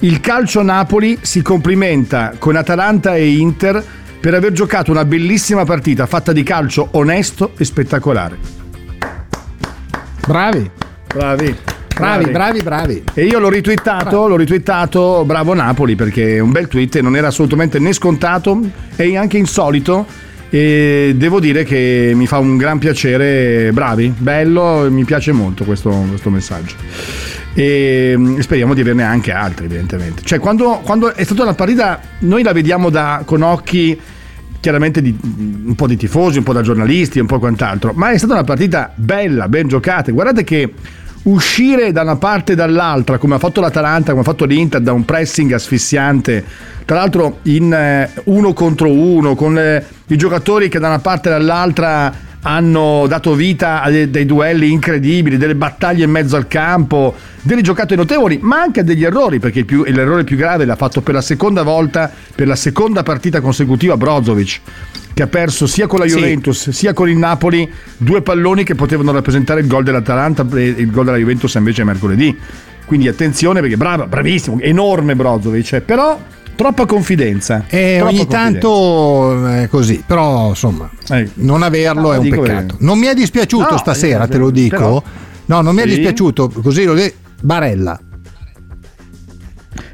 Il 0.00 0.20
calcio 0.20 0.62
Napoli 0.62 1.18
si 1.20 1.42
complimenta 1.42 2.34
con 2.38 2.54
Atalanta 2.54 3.16
e 3.16 3.28
Inter 3.30 3.84
per 4.20 4.34
aver 4.34 4.52
giocato 4.52 4.92
una 4.92 5.04
bellissima 5.04 5.64
partita 5.64 6.06
fatta 6.06 6.32
di 6.32 6.44
calcio 6.44 6.88
onesto 6.92 7.52
e 7.56 7.64
spettacolare. 7.64 8.38
Bravi. 10.26 10.70
Bravi. 11.12 11.56
Bravi, 11.96 12.30
bravi, 12.30 12.62
bravi. 12.62 13.04
E 13.14 13.24
io 13.24 13.40
l'ho 13.40 13.48
ritwittato, 13.48 14.28
l'ho 14.28 14.36
ritwittato, 14.36 15.24
bravo 15.24 15.52
Napoli, 15.54 15.96
perché 15.96 16.36
è 16.36 16.38
un 16.38 16.52
bel 16.52 16.68
tweet 16.68 16.94
e 16.96 17.02
non 17.02 17.16
era 17.16 17.26
assolutamente 17.26 17.80
né 17.80 17.92
scontato 17.92 18.60
e 18.94 19.16
anche 19.16 19.36
insolito. 19.36 20.06
E 20.50 21.12
devo 21.16 21.40
dire 21.40 21.64
che 21.64 22.12
mi 22.14 22.26
fa 22.26 22.38
un 22.38 22.56
gran 22.56 22.78
piacere, 22.78 23.70
bravi, 23.72 24.12
bello, 24.16 24.86
mi 24.90 25.04
piace 25.04 25.32
molto 25.32 25.64
questo, 25.64 25.90
questo 26.08 26.30
messaggio. 26.30 26.74
E 27.54 28.14
mm, 28.16 28.38
speriamo 28.38 28.72
di 28.72 28.80
averne 28.80 29.02
anche 29.02 29.32
altri, 29.32 29.66
evidentemente. 29.66 30.22
Cioè, 30.22 30.38
quando, 30.38 30.80
quando 30.82 31.12
è 31.12 31.24
stata 31.24 31.42
una 31.42 31.54
partita, 31.54 32.00
noi 32.20 32.42
la 32.42 32.52
vediamo 32.52 32.88
da, 32.88 33.22
con 33.24 33.42
occhi 33.42 33.98
chiaramente 34.60 35.02
di, 35.02 35.16
un 35.22 35.74
po' 35.74 35.86
di 35.86 35.96
tifosi, 35.96 36.38
un 36.38 36.44
po' 36.44 36.52
da 36.52 36.62
giornalisti, 36.62 37.18
un 37.18 37.26
po' 37.26 37.38
quant'altro, 37.38 37.92
ma 37.94 38.10
è 38.10 38.18
stata 38.18 38.32
una 38.32 38.44
partita 38.44 38.92
bella, 38.94 39.48
ben 39.48 39.68
giocata. 39.68 40.10
Guardate 40.10 40.44
che 40.44 40.72
uscire 41.30 41.92
da 41.92 42.02
una 42.02 42.16
parte 42.16 42.52
e 42.52 42.54
dall'altra, 42.54 43.18
come 43.18 43.34
ha 43.34 43.38
fatto 43.38 43.60
l'Atalanta, 43.60 44.10
come 44.10 44.22
ha 44.22 44.24
fatto 44.24 44.44
l'Inter, 44.44 44.80
da 44.80 44.92
un 44.92 45.04
pressing 45.04 45.52
asfissiante, 45.52 46.44
tra 46.84 46.96
l'altro 46.96 47.38
in 47.42 47.72
eh, 47.72 48.10
uno 48.24 48.52
contro 48.52 48.90
uno, 48.90 49.34
con 49.34 49.58
eh, 49.58 49.84
i 50.06 50.16
giocatori 50.16 50.68
che 50.68 50.78
da 50.78 50.88
una 50.88 51.00
parte 51.00 51.28
e 51.28 51.32
dall'altra 51.32 52.26
hanno 52.42 53.06
dato 53.08 53.34
vita 53.34 53.82
a 53.82 53.90
de- 53.90 54.10
dei 54.10 54.24
duelli 54.24 54.70
incredibili, 54.70 55.36
delle 55.36 55.54
battaglie 55.54 56.04
in 56.04 56.10
mezzo 56.10 56.36
al 56.36 56.46
campo, 56.46 57.14
delle 57.42 57.62
giocate 57.62 57.96
notevoli, 57.96 58.38
ma 58.40 58.60
anche 58.60 58.84
degli 58.84 59.04
errori, 59.04 59.38
perché 59.38 59.60
il 59.60 59.64
più- 59.64 59.84
l'errore 59.84 60.24
più 60.24 60.36
grave 60.36 60.64
l'ha 60.64 60.76
fatto 60.76 61.00
per 61.00 61.14
la 61.14 61.20
seconda 61.20 61.62
volta, 61.62 62.10
per 62.34 62.46
la 62.46 62.56
seconda 62.56 63.02
partita 63.02 63.40
consecutiva 63.40 63.96
Brozovic, 63.96 64.60
che 65.14 65.22
ha 65.22 65.26
perso 65.26 65.66
sia 65.66 65.86
con 65.88 65.98
la 65.98 66.06
Sì. 66.06 66.14
Juventus 66.14 66.70
sia 66.70 66.92
con 66.92 67.08
il 67.08 67.16
Napoli 67.16 67.68
due 67.96 68.22
palloni 68.22 68.62
che 68.62 68.76
potevano 68.76 69.10
rappresentare 69.12 69.60
il 69.60 69.66
gol 69.66 69.82
dell'Atalanta 69.82 70.46
e 70.54 70.74
il 70.76 70.90
gol 70.90 71.06
della 71.06 71.16
Juventus 71.16 71.54
invece 71.54 71.82
mercoledì. 71.82 72.36
Quindi 72.86 73.08
attenzione 73.08 73.60
perché 73.60 73.76
bravo, 73.76 74.06
bravissimo, 74.06 74.58
enorme 74.60 75.14
Brozovic, 75.16 75.72
eh, 75.74 75.80
però 75.80 76.18
troppa 76.58 76.86
confidenza. 76.86 77.66
E 77.68 77.94
troppa 77.98 78.10
ogni 78.10 78.18
confidenza. 78.26 78.36
tanto 78.36 79.46
è 79.46 79.68
così, 79.68 80.02
però 80.04 80.48
insomma, 80.48 80.90
Eh. 81.10 81.30
non 81.34 81.62
averlo 81.62 82.08
No, 82.08 82.14
è 82.14 82.16
un 82.18 82.24
dico 82.24 82.40
peccato. 82.40 82.76
che- 82.76 82.84
Non 82.84 82.98
mi 82.98 83.06
è 83.06 83.14
dispiaciuto 83.14 83.70
No, 83.70 83.76
stasera, 83.78 84.24
eh, 84.24 84.28
te 84.28 84.38
lo 84.38 84.50
dico. 84.50 84.76
però- 84.76 85.02
no, 85.46 85.60
non 85.60 85.72
mi 85.74 85.82
è 85.82 85.84
Sì? 85.84 85.90
dispiaciuto, 85.90 86.48
così 86.60 86.82
lo 86.84 86.94
de- 86.94 87.14
Barella. 87.40 87.98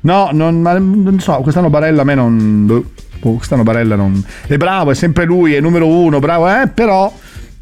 No, 0.00 0.28
non, 0.32 0.60
ma 0.62 0.78
non 0.78 1.18
so, 1.20 1.34
quest'anno 1.36 1.68
Barella 1.70 2.02
a 2.02 2.04
me 2.04 2.14
non... 2.14 2.66
boh, 2.66 2.84
boh, 3.20 3.32
quest'anno 3.34 3.62
Barella 3.62 3.96
non... 3.96 4.22
È 4.46 4.56
bravo, 4.56 4.90
è 4.90 4.94
sempre 4.94 5.24
lui, 5.26 5.54
è 5.54 5.60
numero 5.60 5.86
uno, 5.86 6.18
bravo, 6.18 6.48
eh, 6.48 6.68
però 6.72 7.12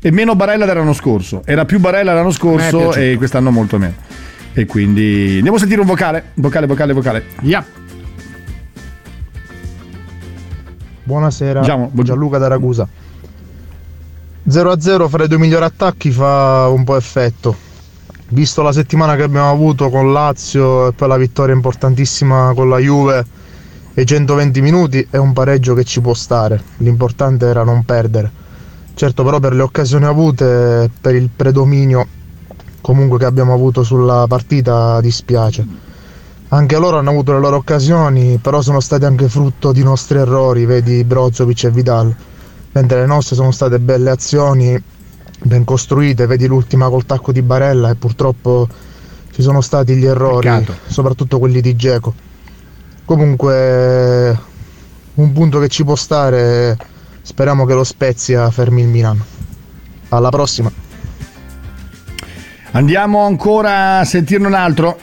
è 0.00 0.10
meno 0.10 0.34
Barella 0.34 0.64
dell'anno 0.64 0.92
scorso. 0.92 1.42
Era 1.44 1.64
più 1.64 1.78
Barella 1.80 2.12
l'anno 2.14 2.30
è 2.30 2.32
scorso 2.32 2.94
e 2.94 3.14
quest'anno 3.16 3.50
molto 3.50 3.78
meno. 3.78 3.94
E 4.54 4.66
quindi 4.66 5.34
andiamo 5.36 5.56
a 5.56 5.60
sentire 5.60 5.80
un 5.80 5.86
vocale, 5.86 6.24
vocale, 6.34 6.66
vocale, 6.66 6.92
vocale. 6.92 7.24
Yeah. 7.42 7.64
Buonasera, 11.12 11.60
Diciamo, 11.60 11.90
Gianluca 11.92 12.38
da 12.38 12.48
Ragusa. 12.48 12.88
0-0 14.48 15.08
fra 15.08 15.24
i 15.24 15.28
due 15.28 15.36
migliori 15.36 15.62
attacchi 15.62 16.10
fa 16.10 16.68
un 16.68 16.84
po' 16.84 16.96
effetto. 16.96 17.54
Visto 18.28 18.62
la 18.62 18.72
settimana 18.72 19.14
che 19.14 19.22
abbiamo 19.22 19.50
avuto 19.50 19.90
con 19.90 20.10
Lazio 20.10 20.88
e 20.88 20.92
poi 20.92 21.08
la 21.08 21.18
vittoria 21.18 21.54
importantissima 21.54 22.52
con 22.54 22.70
la 22.70 22.78
Juve 22.78 23.26
e 23.92 24.00
i 24.00 24.06
120 24.06 24.62
minuti, 24.62 25.06
è 25.10 25.18
un 25.18 25.34
pareggio 25.34 25.74
che 25.74 25.84
ci 25.84 26.00
può 26.00 26.14
stare. 26.14 26.58
L'importante 26.78 27.44
era 27.44 27.62
non 27.62 27.84
perdere. 27.84 28.32
Certo 28.94 29.22
però 29.22 29.38
per 29.38 29.52
le 29.52 29.60
occasioni 29.60 30.06
avute, 30.06 30.90
per 30.98 31.14
il 31.14 31.28
predominio 31.28 32.06
comunque 32.80 33.18
che 33.18 33.26
abbiamo 33.26 33.52
avuto 33.52 33.82
sulla 33.82 34.24
partita 34.26 34.98
dispiace. 35.02 35.90
Anche 36.52 36.76
loro 36.76 36.98
hanno 36.98 37.08
avuto 37.08 37.32
le 37.32 37.38
loro 37.38 37.56
occasioni, 37.56 38.36
però 38.36 38.60
sono 38.60 38.80
state 38.80 39.06
anche 39.06 39.26
frutto 39.26 39.72
di 39.72 39.82
nostri 39.82 40.18
errori, 40.18 40.66
vedi 40.66 41.02
Brozovic 41.02 41.64
e 41.64 41.70
Vidal. 41.70 42.14
Mentre 42.72 43.00
le 43.00 43.06
nostre 43.06 43.36
sono 43.36 43.52
state 43.52 43.78
belle 43.78 44.10
azioni, 44.10 44.78
ben 45.40 45.64
costruite, 45.64 46.26
vedi 46.26 46.46
l'ultima 46.46 46.90
col 46.90 47.06
tacco 47.06 47.32
di 47.32 47.40
Barella 47.40 47.88
e 47.88 47.94
purtroppo 47.94 48.68
ci 49.32 49.40
sono 49.40 49.62
stati 49.62 49.94
gli 49.94 50.04
errori, 50.04 50.48
Peccato. 50.48 50.74
soprattutto 50.88 51.38
quelli 51.38 51.62
di 51.62 51.74
Geco. 51.74 52.12
Comunque 53.06 54.38
un 55.14 55.32
punto 55.32 55.58
che 55.58 55.68
ci 55.68 55.84
può 55.84 55.96
stare, 55.96 56.76
speriamo 57.22 57.64
che 57.64 57.72
lo 57.72 57.84
Spezia 57.84 58.50
fermi 58.50 58.82
il 58.82 58.88
Milan. 58.88 59.24
Alla 60.10 60.28
prossima. 60.28 60.70
Andiamo 62.72 63.24
ancora 63.24 64.00
a 64.00 64.04
sentirne 64.04 64.46
un 64.46 64.54
altro. 64.54 64.98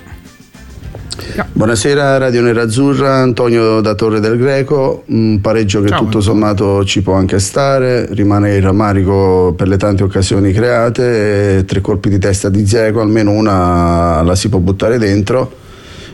Buonasera 1.51 2.17
Radio 2.17 2.41
Nerazzurra, 2.41 3.15
Antonio 3.15 3.81
da 3.81 3.95
Torre 3.95 4.19
del 4.19 4.37
Greco, 4.37 5.03
un 5.07 5.39
pareggio 5.41 5.81
che 5.81 5.89
Ciao, 5.89 5.99
tutto 5.99 6.21
sommato 6.21 6.85
ci 6.85 7.01
può 7.01 7.13
anche 7.13 7.39
stare, 7.39 8.07
rimane 8.11 8.55
il 8.55 8.61
rammarico 8.61 9.53
per 9.57 9.67
le 9.67 9.77
tante 9.77 10.03
occasioni 10.03 10.51
create, 10.53 11.65
tre 11.65 11.81
colpi 11.81 12.09
di 12.09 12.19
testa 12.19 12.49
di 12.49 12.65
Zeco, 12.65 13.01
almeno 13.01 13.31
una 13.31 14.21
la 14.21 14.35
si 14.35 14.49
può 14.49 14.59
buttare 14.59 14.97
dentro, 14.97 15.51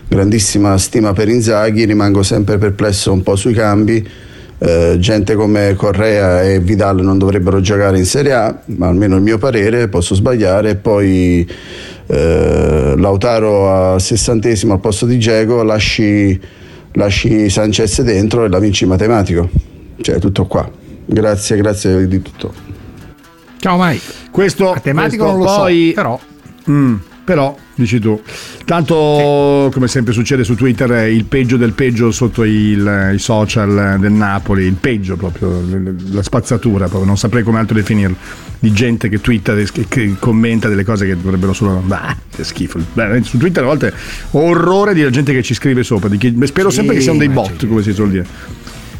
grandissima 0.07 0.77
stima 0.77 1.13
per 1.13 1.29
Inzaghi, 1.29 1.85
rimango 1.85 2.23
sempre 2.23 2.57
perplesso 2.57 3.11
un 3.11 3.21
po' 3.21 3.35
sui 3.35 3.53
cambi, 3.53 4.07
Eh, 4.57 4.95
gente 4.99 5.35
come 5.35 5.73
Correa 5.75 6.41
e 6.41 6.61
Vidal 6.61 7.01
non 7.01 7.17
dovrebbero 7.17 7.59
giocare 7.59 7.97
in 7.97 8.05
Serie 8.05 8.31
A, 8.31 8.57
ma 8.77 8.87
almeno 8.87 9.17
il 9.17 9.21
mio 9.21 9.37
parere, 9.37 9.89
posso 9.89 10.15
sbagliare, 10.15 10.75
poi 10.75 11.45
eh, 12.07 12.93
Lautaro 12.97 13.93
al 13.93 14.01
sessantesimo 14.01 14.73
al 14.73 14.79
posto 14.79 15.05
di 15.05 15.17
Diego 15.17 15.63
lasci, 15.63 16.39
lasci 16.93 17.49
Sanchez 17.49 18.01
dentro 18.01 18.45
e 18.45 18.49
la 18.49 18.59
vinci 18.59 18.85
matematico. 18.85 19.49
Cioè 20.01 20.19
tutto 20.19 20.45
qua. 20.45 20.69
Grazie, 21.05 21.57
grazie 21.57 22.07
di 22.07 22.21
tutto. 22.21 22.53
Ciao 23.59 23.77
Mike. 23.79 24.03
Questo, 24.31 24.65
Matematico 24.65 25.23
questo 25.23 25.37
non 25.37 25.45
lo 25.45 25.51
so, 25.51 25.59
poi, 25.61 25.91
però. 25.95 26.19
Mm, 26.69 26.95
però, 27.25 27.53
dici 27.73 27.99
tu. 27.99 28.21
Tanto, 28.63 29.69
come 29.73 29.87
sempre 29.87 30.13
succede 30.13 30.43
su 30.43 30.55
Twitter, 30.55 30.89
è 30.91 31.03
il 31.03 31.25
peggio 31.25 31.57
del 31.57 31.73
peggio 31.73 32.11
sotto 32.11 32.43
il- 32.43 33.11
i 33.15 33.19
social 33.19 33.97
del 33.99 34.11
Napoli, 34.11 34.63
il 34.63 34.75
peggio 34.75 35.15
proprio, 35.17 35.61
la 36.11 36.23
spazzatura, 36.23 36.85
proprio, 36.85 37.05
non 37.07 37.17
saprei 37.17 37.43
come 37.43 37.57
altro 37.59 37.75
definirlo, 37.75 38.15
di 38.59 38.71
gente 38.71 39.09
che 39.09 39.19
twitta, 39.19 39.53
che, 39.89 40.15
commenta 40.19 40.69
delle 40.69 40.83
cose 40.85 41.05
che 41.07 41.17
dovrebbero 41.19 41.51
solo... 41.53 41.81
Bah, 41.83 42.15
che 42.33 42.43
schifo. 42.43 42.79
Beh, 42.93 43.21
su 43.23 43.37
Twitter 43.37 43.63
a 43.63 43.65
volte 43.65 43.91
ho 44.31 44.39
orrore 44.41 44.93
di 44.93 45.09
gente 45.11 45.33
che 45.33 45.41
ci 45.41 45.53
scrive 45.55 45.83
sopra, 45.83 46.07
di 46.07 46.17
chi- 46.17 46.37
spero 46.45 46.69
Sì, 46.69 46.77
sempre 46.77 46.95
che 46.95 47.01
siano 47.01 47.17
dei 47.17 47.29
bot, 47.29 47.67
come 47.67 47.81
si 47.81 47.91
suol 47.91 48.11
dire. 48.11 48.25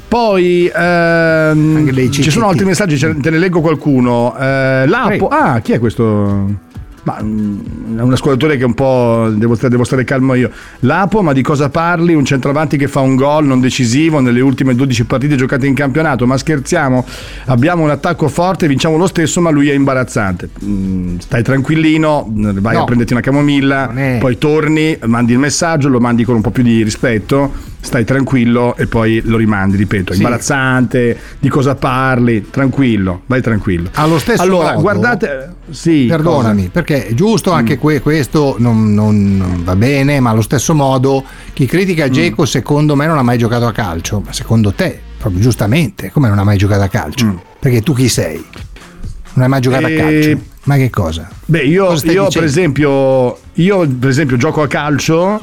Poi 0.08 0.72
ehm, 0.74 2.12
ci 2.12 2.32
sono 2.32 2.48
altri 2.48 2.66
messaggi, 2.66 2.98
te 2.98 3.30
ne 3.30 3.38
leggo 3.38 3.60
qualcuno. 3.62 4.36
Eh, 4.38 4.86
Lapo, 4.88 5.28
ah, 5.28 5.60
chi 5.60 5.74
è 5.74 5.80
questo? 5.80 6.65
Ma 7.06 7.20
mm, 7.22 8.00
è 8.00 8.02
un 8.02 8.12
ascoltatore 8.14 8.58
che 8.58 8.66
un 8.66 8.74
po' 8.74 9.30
devo, 9.32 9.54
stare- 9.54 9.70
devo 9.70 9.84
stare 9.84 10.04
calmo 10.04 10.34
io. 10.34 10.50
Lapo, 10.80 11.22
ma 11.22 11.34
di 11.34 11.44
cosa 11.44 11.70
parli? 11.70 12.16
Un 12.16 12.26
centravanti 12.26 12.78
che 12.78 12.88
fa 12.88 13.00
un 13.02 13.16
gol 13.16 13.46
non 13.46 13.60
decisivo 13.60 14.20
nelle 14.20 14.42
ultime 14.42 14.74
12 14.74 15.06
partite 15.06 15.36
giocate 15.36 15.68
in 15.68 15.76
campionato? 15.76 16.26
Ma 16.26 16.36
scherziamo? 16.36 17.06
Abbiamo 17.46 17.84
un 17.84 17.92
attacco 17.92 18.28
forte, 18.28 18.68
vinciamo 18.68 18.98
lo 18.98 19.06
stesso, 19.06 19.40
ma 19.40 19.52
lui 19.52 19.70
è 19.70 19.74
imbarazzante. 19.74 20.50
Mm, 20.64 21.18
Stai 21.20 21.44
tranquillino, 21.44 22.28
vai 22.34 22.74
No. 22.76 22.82
a 22.82 22.86
prenderti 22.86 23.14
una 23.14 23.22
camomilla, 23.22 23.94
poi 24.20 24.38
torni, 24.40 24.98
mandi 25.06 25.34
il 25.34 25.40
messaggio, 25.40 25.90
lo 25.90 26.00
mandi 26.00 26.24
con 26.24 26.34
un 26.36 26.42
po' 26.42 26.50
più 26.50 26.64
di 26.64 26.82
rispetto, 26.84 27.54
stai 27.86 28.04
tranquillo 28.04 28.76
e 28.76 28.88
poi 28.88 29.22
lo 29.24 29.38
rimandi, 29.38 29.78
ripeto, 29.78 30.12
Sì. 30.14 30.18
imbarazzante, 30.22 31.18
di 31.40 31.48
cosa 31.50 31.76
parli, 31.76 32.50
tranquillo, 32.50 33.22
vai 33.28 33.42
tranquillo. 33.42 33.90
Allo 33.94 34.18
stesso 34.20 34.42
allora, 34.42 34.70
modo- 34.72 34.82
guardate, 34.82 35.54
sì, 35.70 36.06
Perdonami, 36.10 36.58
cosa? 36.62 36.70
perché 36.74 37.08
è 37.08 37.14
giusto 37.14 37.52
anche 37.52 37.78
que- 37.78 38.02
questo 38.02 38.56
non, 38.58 38.94
non- 38.94 39.38
non 39.38 39.64
va 39.64 39.76
bene, 39.76 40.20
ma 40.20 40.32
allo 40.32 40.42
stesso 40.42 40.74
modo 40.74 41.24
chi 41.54 41.66
critica 41.66 42.10
Geco 42.10 42.46
secondo 42.46 42.96
me 42.96 43.06
non 43.06 43.18
ha 43.18 43.24
mai 43.24 43.38
giocato 43.38 43.66
a 43.68 43.72
calcio, 43.72 44.22
ma 44.26 44.34
secondo 44.34 44.74
te, 44.74 45.00
proprio 45.18 45.42
giustamente, 45.42 46.12
come 46.12 46.28
non 46.28 46.40
ha 46.40 46.44
mai 46.44 46.58
giocato 46.58 46.82
a 46.82 46.88
calcio? 46.88 47.42
Perché 47.60 47.82
tu 47.82 47.94
chi 47.94 48.10
sei? 48.10 48.44
Non 49.34 49.44
hai 49.44 49.50
mai 49.50 49.62
giocato 49.62 49.88
Eh, 49.88 50.00
a 50.00 50.04
calcio? 50.04 50.40
Ma 50.64 50.76
che 50.78 50.90
cosa? 50.90 51.30
Beh, 51.46 51.60
io, 51.64 51.86
Cosa 51.86 52.12
io 52.12 52.28
per 52.30 52.44
esempio, 52.44 53.38
io 53.54 53.88
per 53.88 54.10
esempio 54.10 54.36
gioco 54.38 54.64
a 54.64 54.68
calcio 54.68 55.40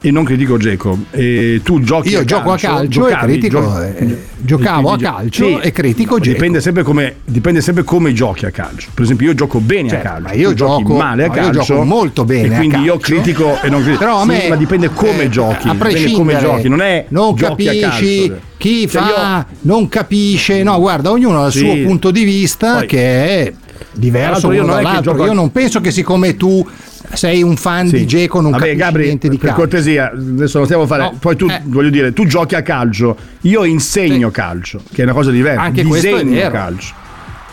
e 0.00 0.10
non 0.12 0.22
critico 0.22 0.56
Geco. 0.58 0.96
E 1.10 1.60
tu 1.64 1.80
giochi 1.80 2.10
Io 2.10 2.20
a 2.20 2.24
gioco 2.24 2.52
a 2.52 2.56
calcio, 2.56 2.68
calcio 2.68 2.84
e 2.84 2.88
giocavi, 3.10 3.32
critico, 3.38 3.60
gio- 3.60 3.82
eh, 3.82 4.18
giocavo 4.36 4.92
a 4.92 4.96
calcio 4.98 5.44
Sì, 5.44 5.58
e 5.60 5.72
critico 5.72 6.14
no, 6.14 6.20
Dzeko. 6.20 6.34
dipende 6.34 6.60
sempre, 6.60 6.82
come, 6.84 7.16
dipende 7.24 7.60
sempre 7.60 7.82
come 7.82 8.12
giochi 8.12 8.46
a 8.46 8.50
calcio. 8.50 8.90
Per 8.94 9.02
esempio, 9.04 9.26
io 9.26 9.34
gioco 9.34 9.58
bene 9.58 9.88
Certo, 9.88 10.06
a 10.06 10.10
calcio. 10.12 10.28
ma 10.28 10.32
io 10.34 10.54
giochi 10.54 10.82
gioco- 10.84 10.96
male 10.96 11.24
a 11.24 11.26
no, 11.26 11.34
io 11.34 11.40
calcio. 11.42 11.60
gioco 11.74 11.84
molto 11.84 12.24
bene 12.24 12.54
E 12.54 12.56
quindi 12.58 12.76
io 12.78 12.96
calcio. 12.98 13.14
critico 13.14 13.60
e 13.60 13.68
non 13.70 13.80
critico. 13.80 13.98
Però 14.04 14.18
a 14.18 14.22
Sì, 14.22 14.28
me 14.28 14.48
ma 14.48 14.56
dipende 14.56 14.88
come 14.90 15.22
eh, 15.24 15.28
giochi. 15.28 15.68
a 15.68 15.72
Dipende 15.72 15.78
come 15.78 15.90
prescindere, 15.92 16.40
giochi. 16.40 16.68
Non 16.68 16.80
è 16.80 17.04
non 17.08 17.34
giochi 17.34 17.64
capisci 17.64 18.28
calcio. 18.28 18.40
chi 18.56 18.88
Cioè, 18.88 19.02
fa, 19.02 19.46
non 19.62 19.88
capisce. 19.88 20.62
No, 20.62 20.78
guarda, 20.78 21.10
ognuno 21.10 21.42
ha 21.42 21.46
il 21.46 21.52
Sì. 21.52 21.58
suo 21.58 21.74
punto 21.82 22.10
di 22.12 22.22
vista 22.22 22.76
Poi- 22.76 22.86
che 22.86 22.98
è 23.46 23.52
diverso 23.94 24.52
io 24.52 24.64
non 24.64 24.80
Io 24.82 25.32
non 25.32 25.50
penso 25.50 25.80
che 25.80 25.90
siccome 25.90 26.36
tu 26.36 26.64
sei 27.12 27.42
un 27.42 27.56
fan 27.56 27.88
di 27.88 28.06
Geco 28.06 28.40
non 28.40 28.50
Vabbè, 28.52 28.76
Gabri, 28.76 29.04
niente 29.04 29.28
di 29.28 29.36
per 29.38 29.48
calcio. 29.48 29.62
cortesia, 29.62 30.10
adesso 30.12 30.58
lo 30.58 30.64
stiamo 30.64 30.82
a 30.82 30.86
fare. 30.86 31.02
No, 31.02 31.16
Poi 31.18 31.36
tu, 31.36 31.46
eh. 31.48 31.60
voglio 31.64 31.90
dire, 31.90 32.12
tu 32.12 32.26
giochi 32.26 32.54
a 32.54 32.62
calcio, 32.62 33.16
io 33.42 33.64
insegno 33.64 34.30
calcio, 34.30 34.82
che 34.92 35.00
è 35.02 35.04
una 35.04 35.14
cosa 35.14 35.30
diversa. 35.30 35.60
Anche 35.62 35.80
è 35.80 35.84
Disegno 35.84 36.50
calcio. 36.50 36.94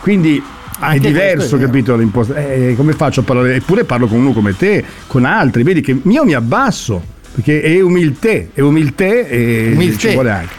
Quindi 0.00 0.42
Anche 0.78 0.96
è 0.96 1.00
diverso, 1.00 1.56
è 1.56 1.60
capito? 1.60 1.96
l'impost- 1.96 2.34
eh, 2.36 2.74
come 2.76 2.92
faccio 2.92 3.20
a 3.20 3.22
parlare? 3.22 3.54
Eppure 3.56 3.84
parlo 3.84 4.06
con 4.06 4.18
uno 4.18 4.32
come 4.32 4.56
te, 4.56 4.84
con 5.06 5.24
altri, 5.24 5.62
vedi 5.62 5.80
che 5.80 5.96
io 6.02 6.24
mi 6.24 6.34
abbasso, 6.34 7.02
perché 7.34 7.62
è 7.62 7.80
umiltà, 7.80 8.28
è 8.52 8.60
umiltà 8.60 9.04
e 9.04 9.70
Umiltà. 9.72 9.98
ci 9.98 10.12
vuole 10.12 10.30
anche. 10.30 10.54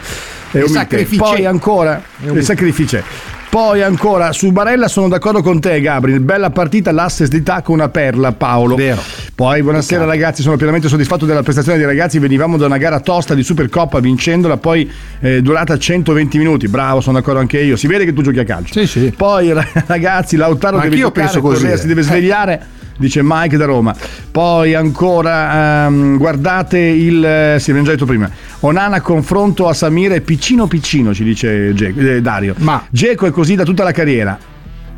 È 0.50 0.56
E 0.58 0.62
umiltà. 0.62 0.96
Poi 1.16 1.44
ancora, 1.46 2.02
umiltà. 2.20 2.38
e 2.38 2.42
sacrificio. 2.42 3.02
Poi 3.50 3.80
ancora 3.80 4.32
su 4.32 4.52
Barella 4.52 4.88
sono 4.88 5.08
d'accordo 5.08 5.40
con 5.40 5.58
te 5.58 5.80
Gabri, 5.80 6.20
bella 6.20 6.50
partita, 6.50 6.92
l'assist 6.92 7.32
di 7.32 7.42
tacco 7.42 7.72
una 7.72 7.88
perla 7.88 8.32
Paolo. 8.32 8.74
Vero. 8.74 9.02
Poi 9.34 9.62
buonasera 9.62 10.04
ragazzi, 10.04 10.42
sono 10.42 10.56
pienamente 10.56 10.86
soddisfatto 10.86 11.24
della 11.24 11.42
prestazione 11.42 11.78
dei 11.78 11.86
ragazzi, 11.86 12.18
venivamo 12.18 12.58
da 12.58 12.66
una 12.66 12.76
gara 12.76 13.00
tosta 13.00 13.34
di 13.34 13.42
Supercoppa 13.42 14.00
vincendola, 14.00 14.58
poi 14.58 14.90
eh, 15.20 15.40
durata 15.40 15.78
120 15.78 16.36
minuti, 16.36 16.68
bravo, 16.68 17.00
sono 17.00 17.16
d'accordo 17.18 17.40
anche 17.40 17.58
io, 17.58 17.76
si 17.76 17.86
vede 17.86 18.04
che 18.04 18.12
tu 18.12 18.20
giochi 18.20 18.38
a 18.38 18.44
calcio. 18.44 18.74
Sì, 18.74 18.86
sì. 18.86 19.14
Poi 19.16 19.50
ra- 19.54 19.66
ragazzi, 19.86 20.36
Lautaro 20.36 20.76
Ma 20.76 20.82
deve 20.82 20.96
giocare, 20.96 21.26
penso 21.26 21.40
così, 21.40 21.60
Correa 21.62 21.74
eh. 21.74 21.78
si 21.78 21.86
deve 21.86 22.02
svegliare, 22.02 22.66
dice 22.98 23.20
Mike 23.22 23.56
da 23.56 23.64
Roma. 23.64 23.94
Poi 24.30 24.74
ancora 24.74 25.86
ehm, 25.86 26.18
guardate 26.18 26.78
il 26.78 27.24
eh, 27.24 27.56
sì, 27.58 27.70
abbiamo 27.70 27.88
già 27.88 27.94
detto 27.94 28.04
prima. 28.04 28.30
Onana 28.60 29.00
confronto 29.00 29.68
a 29.68 29.72
Samir 29.72 30.12
è 30.12 30.20
piccino 30.20 30.66
piccino, 30.66 31.14
ci 31.14 31.22
dice 31.22 31.72
Ge- 31.74 31.94
eh, 31.96 32.20
Dario. 32.20 32.54
Ma- 32.58 32.84
Geco 32.90 33.26
è 33.26 33.30
così 33.30 33.54
da 33.54 33.62
tutta 33.64 33.84
la 33.84 33.92
carriera. 33.92 34.36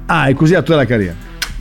Ah, 0.06 0.26
è 0.26 0.34
così 0.34 0.52
da 0.54 0.62
tutta 0.62 0.76
la 0.76 0.86
carriera. 0.86 1.14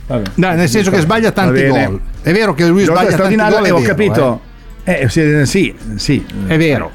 Vabbè. 0.06 0.30
No, 0.36 0.54
nel 0.54 0.68
senso 0.68 0.90
che 0.90 1.00
sbaglia 1.00 1.30
tanti 1.30 1.66
gol. 1.66 2.00
È 2.22 2.32
vero 2.32 2.54
che 2.54 2.66
lui 2.66 2.84
sbaglia 2.84 2.98
tanti 3.00 3.12
straordinario, 3.12 3.56
gol, 3.58 3.64
è 3.64 3.68
eh, 3.68 3.72
ho 3.72 3.78
vero, 3.78 3.88
capito. 3.94 4.40
Eh, 4.82 5.08
sì, 5.10 5.42
sì, 5.44 5.74
sì. 5.96 6.24
eh. 6.46 6.54
È 6.54 6.58
vero. 6.58 6.90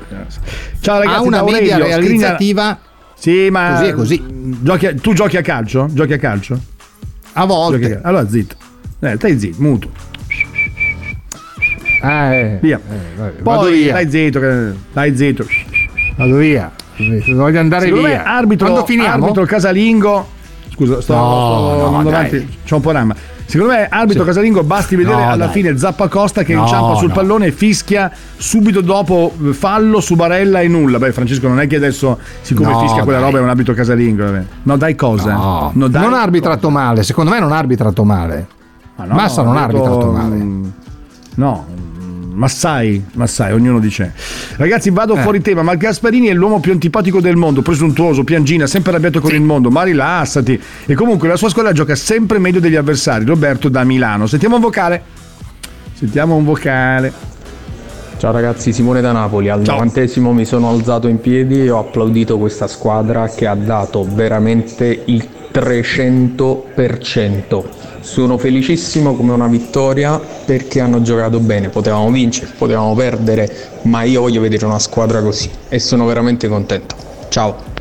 Ciao 0.80 0.98
ragazzi, 1.00 1.18
ha 1.18 1.22
una 1.22 1.44
media 1.44 1.76
Aurelio, 1.76 1.86
realizzativa 1.86 2.80
Sì, 3.18 3.50
ma 3.52 3.76
Così 3.78 3.86
è 3.90 3.94
così. 3.94 4.24
Giochi 4.62 4.88
a- 4.88 4.94
tu 4.96 5.14
giochi 5.14 5.38
a 5.38 5.42
calcio? 5.42 5.88
Giochi 5.92 6.14
a 6.14 6.18
calcio? 6.18 6.60
a 7.34 7.42
a 7.42 7.46
volte. 7.46 7.80
calcio. 7.80 8.00
Allora 8.08 8.28
zitto. 8.28 8.56
Eh, 9.00 9.16
stai 9.16 9.40
zitto, 9.40 9.62
muto. 9.62 9.90
Ah, 12.06 12.34
eh, 12.34 12.58
Via. 12.62 12.80
vado 13.42 13.62
Poi 13.62 13.72
via. 13.82 13.90
stai 13.92 14.10
zitto, 14.12 14.40
stai 14.92 15.16
zitto. 15.18 15.46
Vado 16.18 16.36
via. 16.38 16.72
Voglio 17.34 17.60
andare 17.60 17.86
Secondo 17.86 18.08
via. 18.08 18.18
me 18.18 18.24
arbitro, 18.24 18.68
Quando 18.68 18.86
finiamo? 18.86 19.24
arbitro 19.24 19.46
casalingo. 19.46 20.28
Scusa, 20.72 21.02
sto, 21.02 21.14
No, 21.14 21.20
sto 21.20 21.76
no, 21.78 21.86
andando 21.88 22.10
dai. 22.10 22.28
avanti. 22.28 22.58
C'ho 22.68 22.76
un 22.76 22.82
po' 22.82 22.92
d'anima. 22.92 23.16
Secondo 23.48 23.74
me 23.74 23.88
arbitro 23.90 24.22
Sì. 24.24 24.28
casalingo 24.28 24.64
basti 24.64 24.96
vedere 24.96 25.16
No, 25.18 25.30
alla 25.30 25.46
dai. 25.46 25.54
fine 25.54 25.78
Zappacosta 25.78 26.44
che 26.44 26.54
No, 26.56 26.62
inciampa 26.62 26.96
sul 26.96 27.10
no. 27.10 27.14
pallone 27.14 27.46
e 27.48 27.52
fischia 27.52 28.12
subito 28.38 28.82
dopo 28.82 29.34
eh, 29.44 29.54
fallo 29.54 30.00
su 30.00 30.16
Barella 30.16 30.62
e 30.62 30.68
nulla. 30.68 30.98
Beh, 31.00 31.12
Francesco, 31.12 31.48
non 31.48 31.60
è 31.60 31.68
che 31.68 31.76
adesso, 31.76 32.18
siccome 32.42 32.76
fischia 32.80 33.04
quella 33.04 33.20
dai. 33.20 33.28
roba, 33.28 33.40
è 33.40 33.42
un 33.44 33.50
arbitro 33.50 33.74
casalingo. 33.74 34.24
vabbè. 34.26 34.44
No, 34.64 34.78
dai 34.78 34.96
cosa? 34.96 35.34
No, 35.74 35.88
dai 35.88 36.02
non 36.02 36.14
ha 36.14 36.22
arbitrato 36.22 36.70
male, 36.70 37.04
secondo 37.04 37.32
me 37.32 37.40
non 37.40 37.52
ha 37.52 37.58
arbitrato 37.58 38.04
male. 38.04 38.48
Ma 38.96 39.06
Massa 39.08 39.42
non 39.44 39.58
ha 39.58 39.64
arbitrato 39.64 40.12
male. 40.12 40.48
No, 41.36 41.66
ma 42.36 42.48
sai, 42.48 43.04
ma 43.14 43.26
sai, 43.28 43.54
ognuno 43.54 43.80
dice. 43.80 44.14
Ragazzi, 44.58 44.90
vado 44.92 45.16
Eh. 45.16 45.22
fuori 45.22 45.42
tema, 45.42 45.64
ma 45.64 45.76
Gasparini 45.76 46.28
è 46.28 46.34
l'uomo 46.34 46.60
più 46.60 46.72
antipatico 46.72 47.20
del 47.22 47.36
mondo, 47.36 47.62
presuntuoso, 47.62 48.24
piangina, 48.24 48.68
sempre 48.68 48.92
arrabbiato 48.92 49.20
con 49.22 49.34
il 49.34 49.42
mondo, 49.42 49.70
ma 49.72 49.84
rilassati. 49.84 50.62
E 50.86 50.94
comunque 50.94 51.28
la 51.28 51.36
sua 51.38 51.50
squadra 51.50 51.72
gioca 51.72 51.96
sempre 51.96 52.38
meglio 52.40 52.60
degli 52.60 52.76
avversari. 52.76 53.26
Roberto 53.26 53.70
da 53.70 53.84
Milano. 53.84 54.28
Sentiamo 54.28 54.56
un 54.56 54.62
vocale. 54.62 55.02
Sentiamo 55.94 56.36
un 56.36 56.44
vocale. 56.44 57.35
Ciao 58.18 58.32
ragazzi, 58.32 58.72
Simone 58.72 59.02
da 59.02 59.12
Napoli. 59.12 59.50
Al 59.50 59.62
Ciao. 59.64 59.74
novantesimo 59.76 60.32
mi 60.32 60.46
sono 60.46 60.70
alzato 60.70 61.10
in 61.10 61.20
piedi 61.20 61.62
e 61.62 61.70
ho 61.70 61.80
applaudito 61.80 62.38
questa 62.38 62.68
squadra 62.68 63.28
che 63.28 63.46
ha 63.46 63.56
dato 63.56 64.08
veramente 64.10 65.02
il 65.06 65.28
300%. 65.52 67.64
Sono 68.00 68.38
felicissimo 68.38 69.16
come 69.16 69.34
una 69.34 69.48
vittoria 69.48 70.18
perché 70.46 70.80
hanno 70.80 71.02
giocato 71.02 71.40
bene. 71.40 71.68
Potevamo 71.70 72.10
vincere, 72.10 72.52
potevamo 72.58 72.96
perdere, 72.96 73.54
ma 73.84 74.04
io 74.04 74.22
voglio 74.22 74.40
vedere 74.40 74.66
una 74.66 74.80
squadra 74.80 75.22
così 75.22 75.50
e 75.68 75.78
sono 75.80 76.06
veramente 76.06 76.48
contento. 76.48 76.96
Ciao. 77.30 77.75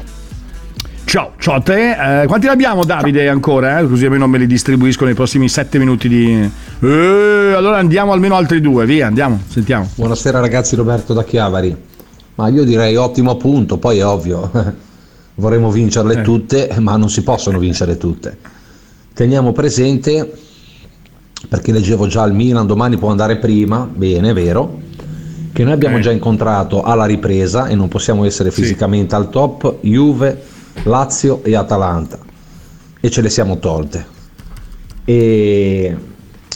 Ciao, 1.05 1.33
ciao 1.39 1.57
a 1.57 1.61
te. 1.61 2.23
Eh, 2.23 2.27
quanti 2.27 2.47
ne 2.47 2.53
abbiamo, 2.53 2.85
Davide, 2.85 3.29
ancora? 3.29 3.79
eh? 3.79 3.87
Così 3.87 4.05
almeno 4.05 4.27
me 4.27 4.39
li 4.39 4.47
distribuisco 4.47 5.05
nei 5.05 5.15
prossimi 5.15 5.49
sette 5.49 5.79
minuti 5.79 6.09
di. 6.09 6.51
Eh, 6.81 7.53
allora 7.55 7.77
andiamo 7.77 8.13
almeno 8.13 8.35
altri 8.35 8.61
due, 8.61 8.85
via, 8.87 9.07
andiamo, 9.07 9.41
sentiamo. 9.49 9.89
Buonasera 9.95 10.41
ragazzi, 10.41 10.75
Roberto 10.77 11.13
da 11.13 11.23
Chiavari. 11.23 11.77
Ma 12.37 12.49
io 12.49 12.65
direi 12.65 12.97
ottimo 12.97 13.37
punto, 13.37 13.79
poi 13.79 13.99
è 13.99 14.05
ovvio, 14.07 14.51
vorremmo 15.37 15.71
vincerle 15.71 16.21
Eh. 16.21 16.23
tutte, 16.23 16.71
ma 16.81 16.97
non 16.97 17.09
si 17.09 17.23
possono 17.23 17.59
vincere 17.59 17.97
tutte. 17.97 18.37
Teniamo 19.15 19.53
presente, 19.53 20.33
perché 21.49 21.71
leggevo 21.71 22.09
già 22.09 22.25
il 22.25 22.33
Milan, 22.33 22.67
domani 22.67 22.97
può 22.97 23.11
andare 23.11 23.37
prima, 23.37 23.89
bene, 23.89 24.33
vero, 24.33 24.81
che 25.53 25.63
noi 25.63 25.75
abbiamo 25.75 25.99
Eh. 25.99 26.01
già 26.01 26.11
incontrato 26.11 26.83
alla 26.83 27.05
ripresa 27.05 27.67
e 27.69 27.77
non 27.77 27.87
possiamo 27.87 28.25
essere 28.25 28.51
Sì. 28.51 28.63
fisicamente 28.63 29.15
al 29.15 29.31
top, 29.31 29.77
Juve, 29.83 30.43
Lazio 30.83 31.43
e 31.43 31.55
Atalanta. 31.55 32.19
E 33.01 33.11
ce 33.11 33.21
le 33.23 33.31
siamo 33.31 33.59
tolte. 33.59 34.07
E 35.05 35.97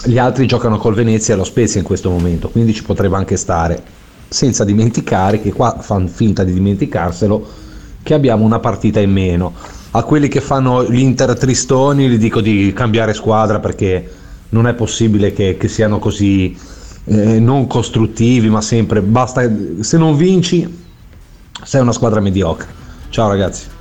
gli 0.05 0.19
altri 0.19 0.47
giocano 0.47 0.79
col 0.79 0.95
Venezia 0.95 1.35
e 1.35 1.37
lo 1.37 1.45
Spezia 1.45 1.81
in 1.81 1.87
questo 1.87 2.11
momento, 2.11 2.49
quindi 2.49 2.73
ci 2.75 2.83
potrebbe 2.83 3.17
anche 3.17 3.37
stare. 3.37 3.83
Senza 4.29 4.65
dimenticare 4.65 5.41
che 5.41 5.53
qua 5.53 5.79
fanno 5.81 6.09
finta 6.09 6.45
di 6.45 6.53
dimenticarselo 6.53 7.47
che 8.03 8.15
abbiamo 8.15 8.45
una 8.45 8.59
partita 8.59 9.01
in 9.01 9.11
meno. 9.11 9.55
A 9.93 10.03
quelli 10.03 10.29
che 10.29 10.41
fanno 10.41 10.85
gli 10.85 10.99
Inter 10.99 11.37
tristoni 11.37 12.09
gli 12.09 12.19
dico 12.19 12.41
di 12.41 12.73
cambiare 12.75 13.15
squadra 13.15 13.59
perché 13.59 14.11
non 14.51 14.67
è 14.67 14.75
possibile 14.75 15.33
che, 15.33 15.57
che 15.57 15.69
siano 15.69 15.99
così 15.99 16.57
eh, 17.05 17.39
non 17.41 17.67
costruttivi, 17.67 18.49
ma 18.49 18.61
sempre 18.61 19.01
basta 19.01 19.51
se 19.81 19.97
non 19.97 20.17
vinci 20.17 20.87
sei 21.65 21.81
una 21.81 21.93
squadra 21.93 22.21
mediocre. 22.21 22.69
Ciao 23.09 23.29
ragazzi. 23.29 23.77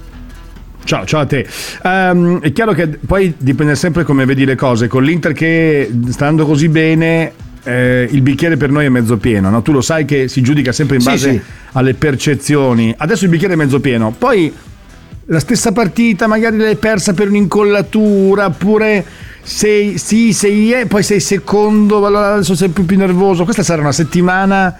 Ciao, 0.88 1.06
ciao 1.06 1.20
a 1.20 1.26
te. 1.26 1.46
Ehm, 1.84 2.40
è 2.40 2.54
chiaro 2.54 2.72
che 2.72 2.88
poi 2.88 3.34
dipende 3.38 3.76
sempre 3.76 4.06
come 4.06 4.24
vedi 4.24 4.46
le 4.46 4.56
cose. 4.56 4.88
Con 4.88 5.04
l'Inter 5.04 5.34
che 5.34 5.92
sta 6.12 6.28
andando 6.28 6.50
così 6.50 6.70
bene, 6.70 7.34
eh, 7.64 8.08
il 8.10 8.22
bicchiere 8.22 8.56
per 8.56 8.72
noi 8.72 8.86
è 8.86 8.90
mezzo 8.90 9.18
pieno. 9.18 9.50
no? 9.50 9.62
Tu 9.62 9.74
lo 9.74 9.82
sai 9.82 10.06
che 10.06 10.30
si 10.30 10.42
giudica 10.42 10.72
sempre 10.72 10.96
in 10.96 11.02
Sì, 11.02 11.10
base 11.10 11.32
sì. 11.32 11.42
alle 11.74 11.94
percezioni. 11.94 12.96
Adesso 12.98 13.26
il 13.26 13.30
bicchiere 13.32 13.56
è 13.56 13.58
mezzo 13.58 13.82
pieno, 13.82 14.16
poi 14.18 14.54
la 15.26 15.40
stessa 15.42 15.74
partita 15.74 16.26
magari 16.26 16.56
l'hai 16.56 16.78
persa 16.78 17.14
per 17.14 17.28
un'incollatura, 17.28 18.46
oppure 18.46 19.04
sei, 19.42 19.98
sì, 19.98 20.32
sei, 20.32 20.72
eh, 20.72 20.86
poi 20.86 21.04
sei 21.04 21.20
secondo, 21.20 22.06
allora 22.06 22.36
adesso 22.36 22.56
sei 22.56 22.70
più, 22.70 22.86
più 22.86 22.96
nervoso. 22.96 23.44
Questa 23.44 23.62
sarà 23.62 23.82
una 23.82 23.92
settimana 23.92 24.74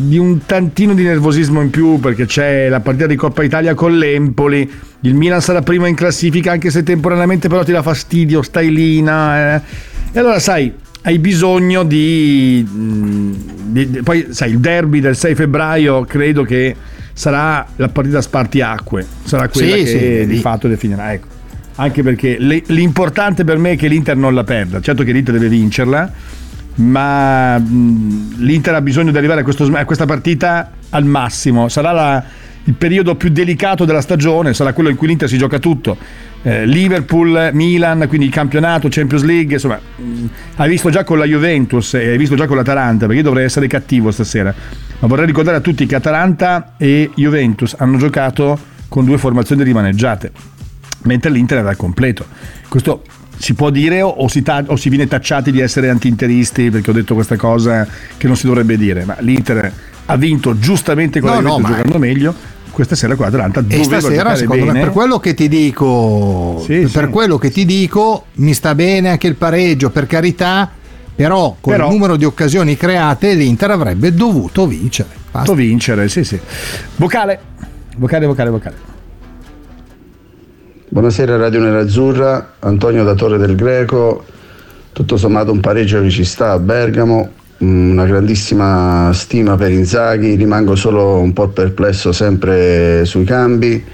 di 0.00 0.16
un 0.16 0.44
tantino 0.46 0.94
di 0.94 1.02
nervosismo 1.02 1.60
in 1.60 1.70
più 1.70 1.98
perché 1.98 2.24
c'è 2.26 2.68
la 2.68 2.80
partita 2.80 3.06
di 3.06 3.16
Coppa 3.16 3.42
Italia 3.42 3.74
con 3.74 3.96
l'Empoli. 3.98 4.70
Il 5.00 5.14
Milan 5.14 5.40
sarà 5.40 5.60
prima 5.62 5.88
in 5.88 5.94
classifica 5.96 6.52
anche 6.52 6.70
se 6.70 6.82
temporaneamente 6.82 7.48
però 7.48 7.64
ti 7.64 7.72
dà 7.72 7.82
fastidio, 7.82 8.42
stai 8.42 8.70
lì. 8.72 9.02
no, 9.02 9.34
eh. 9.34 9.60
E 10.12 10.18
allora 10.18 10.38
sai, 10.38 10.72
hai 11.02 11.18
bisogno 11.18 11.82
di, 11.82 12.64
mm, 12.68 13.32
di- 13.66 13.90
di- 13.90 14.02
Poi 14.02 14.26
sai, 14.30 14.52
il 14.52 14.58
derby 14.60 15.00
del 15.00 15.16
6 15.16 15.34
febbraio 15.34 16.04
credo 16.04 16.42
che 16.44 16.74
sarà 17.12 17.66
la 17.76 17.88
partita 17.88 18.20
spartiacque, 18.20 19.04
sarà 19.24 19.48
quella 19.48 19.74
Sì, 19.76 19.82
che 19.82 19.86
sì, 19.86 19.98
di 20.26 20.34
lì. 20.34 20.38
fatto 20.38 20.68
definirà. 20.68 21.12
Ecco. 21.12 21.26
Anche 21.76 22.02
perché 22.02 22.36
le- 22.38 22.62
l'importante 22.66 23.44
per 23.44 23.58
me 23.58 23.72
è 23.72 23.76
che 23.76 23.88
l'Inter 23.88 24.16
non 24.16 24.34
la 24.34 24.44
perda. 24.44 24.80
Certo 24.80 25.02
che 25.04 25.12
l'Inter 25.12 25.34
deve 25.34 25.48
vincerla, 25.48 26.10
ma 26.78 27.56
l'Inter 27.58 28.74
ha 28.74 28.80
bisogno 28.80 29.10
di 29.10 29.16
arrivare 29.18 29.40
a, 29.40 29.42
questo- 29.42 29.68
a 29.72 29.84
questa 29.84 30.06
partita 30.06 30.72
al 30.90 31.04
massimo. 31.04 31.68
Sarà 31.68 31.92
la- 31.92 32.24
il 32.64 32.74
periodo 32.74 33.14
più 33.14 33.30
delicato 33.30 33.84
della 33.84 34.00
stagione, 34.02 34.52
sarà 34.52 34.72
quello 34.74 34.90
in 34.90 34.96
cui 34.96 35.06
l'Inter 35.06 35.28
si 35.28 35.38
gioca 35.38 35.58
tutto. 35.58 35.96
Eh, 36.42 36.66
Liverpool, 36.66 37.50
Milan, 37.52 38.04
quindi 38.08 38.26
il 38.26 38.32
campionato, 38.32 38.88
Champions 38.90 39.24
League, 39.24 39.54
insomma, 39.54 39.80
mh, 39.96 40.26
hai 40.56 40.68
visto 40.68 40.88
già 40.90 41.02
con 41.02 41.18
la 41.18 41.24
Juventus 41.24 41.94
e 41.94 42.10
hai 42.10 42.18
visto 42.18 42.36
già 42.36 42.46
con 42.46 42.56
l'Atalanta, 42.56 43.06
perché 43.06 43.16
io 43.20 43.22
dovrei 43.24 43.44
essere 43.46 43.66
cattivo 43.66 44.10
stasera. 44.10 44.54
Ma 45.00 45.08
vorrei 45.08 45.26
ricordare 45.26 45.56
a 45.56 45.60
tutti 45.60 45.86
che 45.86 45.94
Atalanta 45.96 46.74
e 46.76 47.10
Juventus 47.14 47.74
hanno 47.78 47.96
giocato 47.96 48.58
con 48.88 49.04
due 49.04 49.18
formazioni 49.18 49.64
rimaneggiate, 49.64 50.30
mentre 51.04 51.30
l'Inter 51.30 51.58
era 51.58 51.70
al 51.70 51.76
completo. 51.76 52.26
Questo 52.68 53.02
si 53.38 53.54
può 53.54 53.70
dire 53.70 54.02
o, 54.02 54.08
o 54.08 54.28
si, 54.28 54.42
ta- 54.42 54.64
o 54.66 54.76
si 54.76 54.88
viene 54.88 55.06
tacciati 55.06 55.50
di 55.52 55.60
essere 55.60 55.88
anti-interisti 55.88 56.70
perché 56.70 56.90
ho 56.90 56.92
detto 56.92 57.14
questa 57.14 57.36
cosa 57.36 57.86
che 58.16 58.26
non 58.26 58.36
si 58.36 58.46
dovrebbe 58.46 58.76
dire, 58.76 59.04
ma 59.04 59.16
l'Inter 59.20 59.72
ha 60.06 60.16
vinto 60.16 60.58
giustamente 60.58 61.20
con 61.20 61.30
No, 61.30 61.34
la 61.36 61.40
no, 61.42 61.48
Juventus 61.56 61.76
giocando 61.76 61.98
meglio. 61.98 62.34
Questa 62.70 62.94
sera 62.94 63.16
con 63.16 63.24
l'Atalanta 63.24 63.58
E 63.60 63.62
doveva 63.64 63.82
stasera, 63.84 64.16
giocare 64.16 64.36
secondo 64.36 64.64
bene. 64.66 64.78
me, 64.78 64.84
per 64.84 64.92
quello 64.94 65.18
che 65.18 65.34
ti 65.34 65.48
dico, 65.48 66.62
Sì, 66.64 66.88
per 66.92 67.04
sì. 67.06 67.10
quello 67.10 67.36
che 67.38 67.50
ti 67.50 67.64
dico, 67.64 68.26
mi 68.34 68.54
sta 68.54 68.74
bene 68.76 69.08
anche 69.10 69.26
il 69.26 69.34
pareggio, 69.34 69.90
per 69.90 70.06
carità. 70.06 70.70
Però 71.16 71.56
con 71.60 71.72
Però- 71.72 71.86
il 71.88 71.92
numero 71.92 72.14
di 72.14 72.24
occasioni 72.24 72.76
create 72.76 73.34
l'Inter 73.34 73.72
avrebbe 73.72 74.14
dovuto 74.14 74.68
vincere. 74.68 75.08
Basta. 75.32 75.48
Dovuto 75.50 75.54
vincere, 75.66 76.08
sì, 76.08 76.22
sì. 76.22 76.38
Vocale, 76.96 77.40
vocale, 77.96 78.26
vocale, 78.26 78.50
vocale. 78.50 78.76
Buonasera 80.90 81.36
Radio 81.36 81.60
Nerazzurra, 81.60 82.54
Antonio 82.60 83.04
da 83.04 83.12
Torre 83.12 83.36
del 83.36 83.54
Greco, 83.56 84.24
tutto 84.94 85.18
sommato 85.18 85.52
un 85.52 85.60
pareggio 85.60 86.00
che 86.00 86.08
ci 86.08 86.24
sta 86.24 86.52
a 86.52 86.58
Bergamo, 86.58 87.28
mm, 87.62 87.90
una 87.90 88.06
grandissima 88.06 89.10
stima 89.12 89.54
per 89.56 89.70
Inzaghi, 89.70 90.34
rimango 90.34 90.74
solo 90.76 91.18
un 91.18 91.34
po' 91.34 91.48
perplesso 91.48 92.12
sempre 92.12 93.04
sui 93.04 93.24
cambi, 93.24 93.84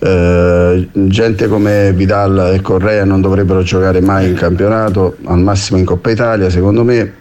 Eh, 0.00 0.88
gente 0.92 1.48
come 1.48 1.92
Vidal 1.94 2.52
e 2.52 2.60
Correa 2.60 3.04
non 3.04 3.22
dovrebbero 3.22 3.62
giocare 3.62 4.00
mai 4.02 4.28
in 4.28 4.34
campionato, 4.34 5.16
al 5.24 5.38
massimo 5.38 5.78
in 5.78 5.86
Coppa 5.86 6.10
Italia 6.10 6.50
secondo 6.50 6.84
me, 6.84 7.12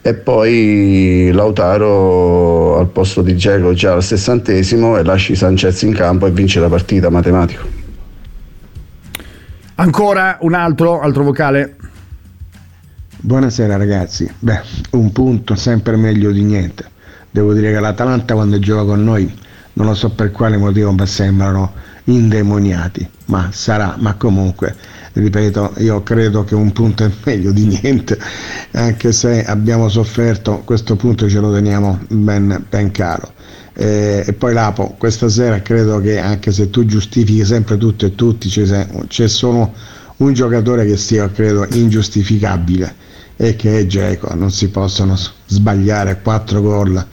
e 0.00 0.14
poi 0.14 1.30
Lautaro 1.32 2.78
al 2.78 2.86
posto 2.86 3.20
di 3.20 3.34
Dzeko 3.34 3.74
già 3.74 3.92
al 3.94 4.02
sessantesimo 4.02 4.96
e 4.96 5.04
lasci 5.04 5.34
Sanchez 5.34 5.82
in 5.82 5.92
campo 5.92 6.26
e 6.26 6.30
vince 6.30 6.60
la 6.60 6.68
partita 6.68 7.10
matematico. 7.10 7.75
Ancora 9.78 10.38
un 10.40 10.54
altro, 10.54 11.00
altro 11.00 11.22
vocale. 11.22 11.76
Buonasera 13.18 13.76
ragazzi, 13.76 14.26
beh, 14.38 14.62
un 14.92 15.12
punto 15.12 15.54
sempre 15.54 15.96
meglio 15.96 16.30
di 16.30 16.42
niente. 16.42 16.88
Devo 17.30 17.52
dire 17.52 17.72
che 17.72 17.78
l'Atalanta 17.78 18.32
quando 18.32 18.58
gioca 18.58 18.84
con 18.84 19.04
noi, 19.04 19.30
non 19.74 19.86
lo 19.86 19.94
so 19.94 20.08
per 20.12 20.32
quale 20.32 20.56
motivo, 20.56 20.92
ma 20.92 21.04
sembrano 21.04 21.74
indemoniati, 22.04 23.06
ma 23.26 23.50
sarà, 23.52 23.96
ma 23.98 24.14
comunque, 24.14 24.74
ripeto, 25.12 25.74
io 25.78 26.02
credo 26.02 26.42
che 26.44 26.54
un 26.54 26.72
punto 26.72 27.04
è 27.04 27.10
meglio 27.24 27.52
di 27.52 27.66
niente, 27.66 28.18
anche 28.70 29.12
se 29.12 29.44
abbiamo 29.44 29.90
sofferto, 29.90 30.62
questo 30.64 30.96
punto 30.96 31.28
ce 31.28 31.38
lo 31.38 31.52
teniamo 31.52 31.98
ben, 32.08 32.64
ben 32.66 32.90
caro. 32.92 33.34
Eh, 33.78 34.24
e 34.26 34.32
poi 34.32 34.54
Lapo, 34.54 34.94
questa 34.96 35.28
sera 35.28 35.60
credo 35.60 36.00
che 36.00 36.18
anche 36.18 36.50
se 36.50 36.70
tu 36.70 36.86
giustifichi 36.86 37.44
sempre 37.44 37.76
tutto 37.76 38.06
e 38.06 38.14
tutti, 38.14 38.48
c'è, 38.48 38.86
c'è 39.06 39.28
solo 39.28 39.72
un 40.18 40.32
giocatore 40.32 40.86
che 40.86 40.96
sia, 40.96 41.28
credo, 41.30 41.66
ingiustificabile 41.72 43.04
e 43.36 43.54
che 43.54 43.80
è 43.80 43.86
Geco, 43.86 44.34
non 44.34 44.50
si 44.50 44.68
possono 44.68 45.14
sbagliare 45.46 46.20
quattro 46.22 46.62
gol, 46.62 47.04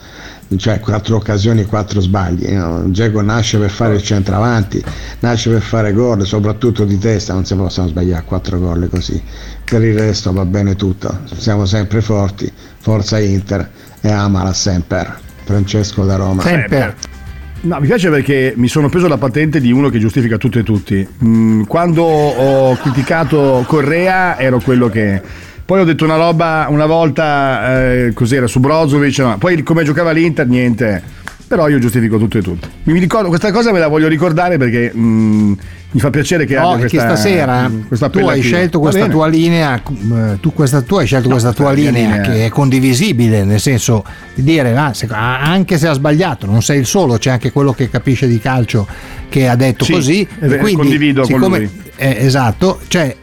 cioè 0.55 0.79
quattro 0.79 1.17
occasioni 1.17 1.61
e 1.61 1.65
quattro 1.65 1.99
sbagli. 1.99 2.49
no? 2.51 2.89
Nasce 3.21 3.57
per 3.57 3.69
fare 3.69 3.95
il 3.95 4.01
centravanti, 4.01 4.81
nasce 5.19 5.49
per 5.49 5.61
fare 5.61 5.91
gol, 5.91 6.25
soprattutto 6.25 6.85
di 6.85 6.97
testa, 6.97 7.33
non 7.33 7.43
si 7.43 7.55
possono 7.55 7.89
sbagliare 7.89 8.23
quattro 8.23 8.57
gol 8.57 8.87
così. 8.89 9.21
Per 9.65 9.83
il 9.83 9.97
resto 9.97 10.31
va 10.31 10.45
bene 10.45 10.77
tutto, 10.77 11.19
siamo 11.35 11.65
sempre 11.65 12.01
forti, 12.01 12.49
forza 12.79 13.19
Inter 13.19 13.69
e 13.99 14.09
amala 14.09 14.53
sempre. 14.53 15.22
Francesco 15.43 16.05
da 16.05 16.15
Roma. 16.15 16.41
Sempre. 16.41 16.95
No, 17.61 17.79
mi 17.79 17.87
piace 17.87 18.09
perché 18.09 18.53
mi 18.57 18.67
sono 18.67 18.89
preso 18.89 19.07
la 19.07 19.17
patente 19.17 19.61
di 19.61 19.71
uno 19.71 19.89
che 19.89 19.97
giustifica 19.97 20.37
tutto 20.37 20.59
e 20.59 20.63
tutti. 20.63 21.07
Mm, 21.23 21.63
quando 21.63 22.03
ho 22.03 22.75
criticato 22.75 23.63
Correa 23.67 24.37
ero 24.37 24.59
quello 24.59 24.89
che... 24.89 25.21
Poi 25.65 25.79
ho 25.79 25.85
detto 25.85 26.03
una 26.03 26.17
roba 26.17 26.67
una 26.69 26.85
volta, 26.85 27.81
eh, 27.85 28.11
cos'era, 28.13 28.47
su 28.47 28.59
Brozovic, 28.59 29.17
no. 29.19 29.37
poi 29.37 29.63
come 29.63 29.85
giocava 29.85 30.11
l'Inter, 30.11 30.45
niente. 30.45 31.01
Però 31.47 31.69
io 31.69 31.79
giustifico 31.79 32.17
tutto 32.17 32.37
e 32.37 32.41
tutti. 32.41 32.67
Mi 32.83 32.99
ricordo, 32.99 33.29
questa 33.29 33.51
cosa 33.51 33.71
me 33.71 33.79
la 33.79 33.87
voglio 33.87 34.09
ricordare 34.09 34.57
perché 34.57 34.91
mm, 34.93 35.53
mi 35.93 35.99
fa 35.99 36.09
piacere 36.09 36.45
che 36.45 36.55
No, 36.55 36.71
abbia 36.71 36.87
questa, 36.87 37.15
stasera 37.15 37.69
mm, 37.69 37.81
questo 37.87 38.09
tu 38.09 38.19
hai 38.27 38.41
scelto 38.41 38.79
questa 38.79 39.07
tua 39.07 39.27
linea, 39.27 39.75
eh, 39.81 40.37
tu, 40.39 40.53
questa, 40.53 40.81
tu 40.81 40.95
hai 40.97 41.05
scelto 41.05 41.27
No, 41.27 41.33
questa 41.33 41.53
tua 41.53 41.71
linea, 41.71 41.91
linea- 42.15 42.21
che 42.21 42.45
è 42.45 42.49
condivisibile, 42.49 43.43
nel 43.43 43.59
senso 43.59 44.03
di 44.33 44.43
dire 44.43 44.75
ah, 44.75 44.93
se- 44.93 45.07
ah, 45.09 45.39
anche 45.41 45.77
se 45.77 45.87
ha 45.87 45.93
sbagliato, 45.93 46.45
non 46.45 46.61
sei 46.61 46.79
il 46.79 46.85
solo, 46.85 47.17
c'è 47.17 47.29
anche 47.31 47.51
quello 47.51 47.73
che 47.73 47.89
capisce 47.89 48.27
di 48.27 48.39
calcio 48.39 48.87
che 49.29 49.47
ha 49.47 49.55
detto 49.55 49.83
Sì, 49.85 49.93
così. 49.93 50.27
è 50.39 50.45
vero, 50.47 50.67
condivido 50.73 51.21
con 51.21 51.29
siccome- 51.31 51.57
lui. 51.59 51.69
eh, 51.95 52.17
esatto, 52.25 52.79
cioè, 52.87 53.15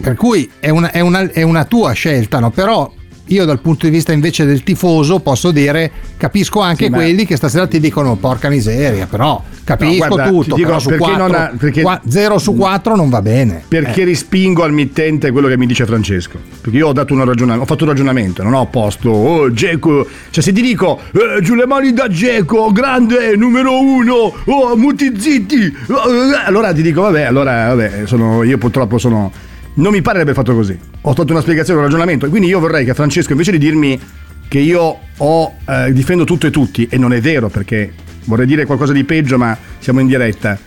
per 0.00 0.14
cui 0.14 0.50
è 0.58 0.68
una, 0.70 0.90
è 0.90 1.00
una- 1.00 1.30
è 1.30 1.42
una 1.42 1.64
tua 1.64 1.92
scelta, 1.92 2.38
no? 2.38 2.50
però 2.50 2.90
io 3.28 3.44
dal 3.44 3.60
punto 3.60 3.86
di 3.86 3.92
vista 3.92 4.12
invece 4.12 4.44
del 4.44 4.62
tifoso 4.62 5.18
posso 5.20 5.50
dire 5.50 5.90
capisco 6.16 6.60
anche 6.60 6.84
Sì, 6.84 6.90
ma- 6.90 6.96
quelli 6.98 7.26
che 7.26 7.36
stasera 7.36 7.66
ti 7.66 7.80
dicono 7.80 8.14
porca 8.16 8.48
miseria 8.48 9.06
però 9.06 9.42
capisco 9.64 10.06
No, 10.06 10.14
guarda, 10.14 10.28
tutto 10.28 10.54
dico, 10.54 10.68
però 10.68 10.78
su 10.78 10.88
perché 10.90 11.02
4 11.04 11.26
non 11.26 11.34
ha- 11.34 11.52
perché- 11.58 12.00
0 12.08 12.38
su 12.38 12.54
4 12.54 12.94
non 12.94 13.08
va 13.10 13.20
bene 13.22 13.62
Perché 13.66 14.02
Eh. 14.02 14.04
rispingo 14.04 14.62
al 14.62 14.72
mittente 14.72 15.30
quello 15.32 15.48
che 15.48 15.56
mi 15.56 15.66
dice 15.66 15.84
Francesco. 15.86 16.38
Perché 16.60 16.76
io 16.78 16.88
ho 16.88 16.92
dato 16.92 17.14
ragionamento, 17.24 17.62
ho 17.62 17.66
fatto 17.66 17.82
un 17.84 17.90
ragionamento, 17.90 18.42
non 18.44 18.54
ho 18.54 18.66
posto, 18.66 19.10
oh 19.10 19.52
Geco. 19.52 20.06
Cioè 20.30 20.42
se 20.42 20.52
ti 20.52 20.62
dico, 20.62 21.00
eh, 21.12 21.40
giù 21.42 21.54
le 21.54 21.66
mani 21.66 21.92
da 21.92 22.08
Geco, 22.08 22.70
grande, 22.72 23.34
numero 23.36 23.80
uno, 23.80 24.32
oh 24.44 24.76
muti 24.76 25.12
zitti. 25.18 25.74
oh, 25.88 26.12
eh, 26.12 26.44
allora 26.44 26.72
ti 26.72 26.82
dico, 26.82 27.00
vabbè, 27.02 27.22
allora, 27.22 27.68
vabbè, 27.74 28.02
sono, 28.06 28.42
io 28.44 28.56
purtroppo 28.58 28.98
sono... 28.98 29.32
Non 29.76 29.92
mi 29.92 30.00
pare 30.00 30.16
di 30.16 30.22
aver 30.22 30.34
fatto 30.34 30.54
così. 30.54 30.78
Ho 31.02 31.12
fatto 31.12 31.32
una 31.32 31.42
spiegazione, 31.42 31.80
un 31.80 31.84
ragionamento. 31.84 32.26
E 32.26 32.28
quindi 32.30 32.48
io 32.48 32.60
vorrei 32.60 32.84
che 32.84 32.94
Francesco, 32.94 33.32
invece 33.32 33.50
di 33.52 33.58
dirmi 33.58 34.00
che 34.48 34.58
io 34.58 34.98
ho, 35.16 35.54
eh, 35.68 35.92
difendo 35.92 36.24
tutto 36.24 36.46
e 36.46 36.50
tutti, 36.50 36.86
e 36.90 36.96
non 36.96 37.12
è 37.12 37.20
vero 37.20 37.48
perché 37.48 37.92
vorrei 38.24 38.46
dire 38.46 38.64
qualcosa 38.64 38.92
di 38.92 39.04
peggio, 39.04 39.36
ma 39.36 39.56
siamo 39.78 40.00
in 40.00 40.06
diretta 40.06 40.58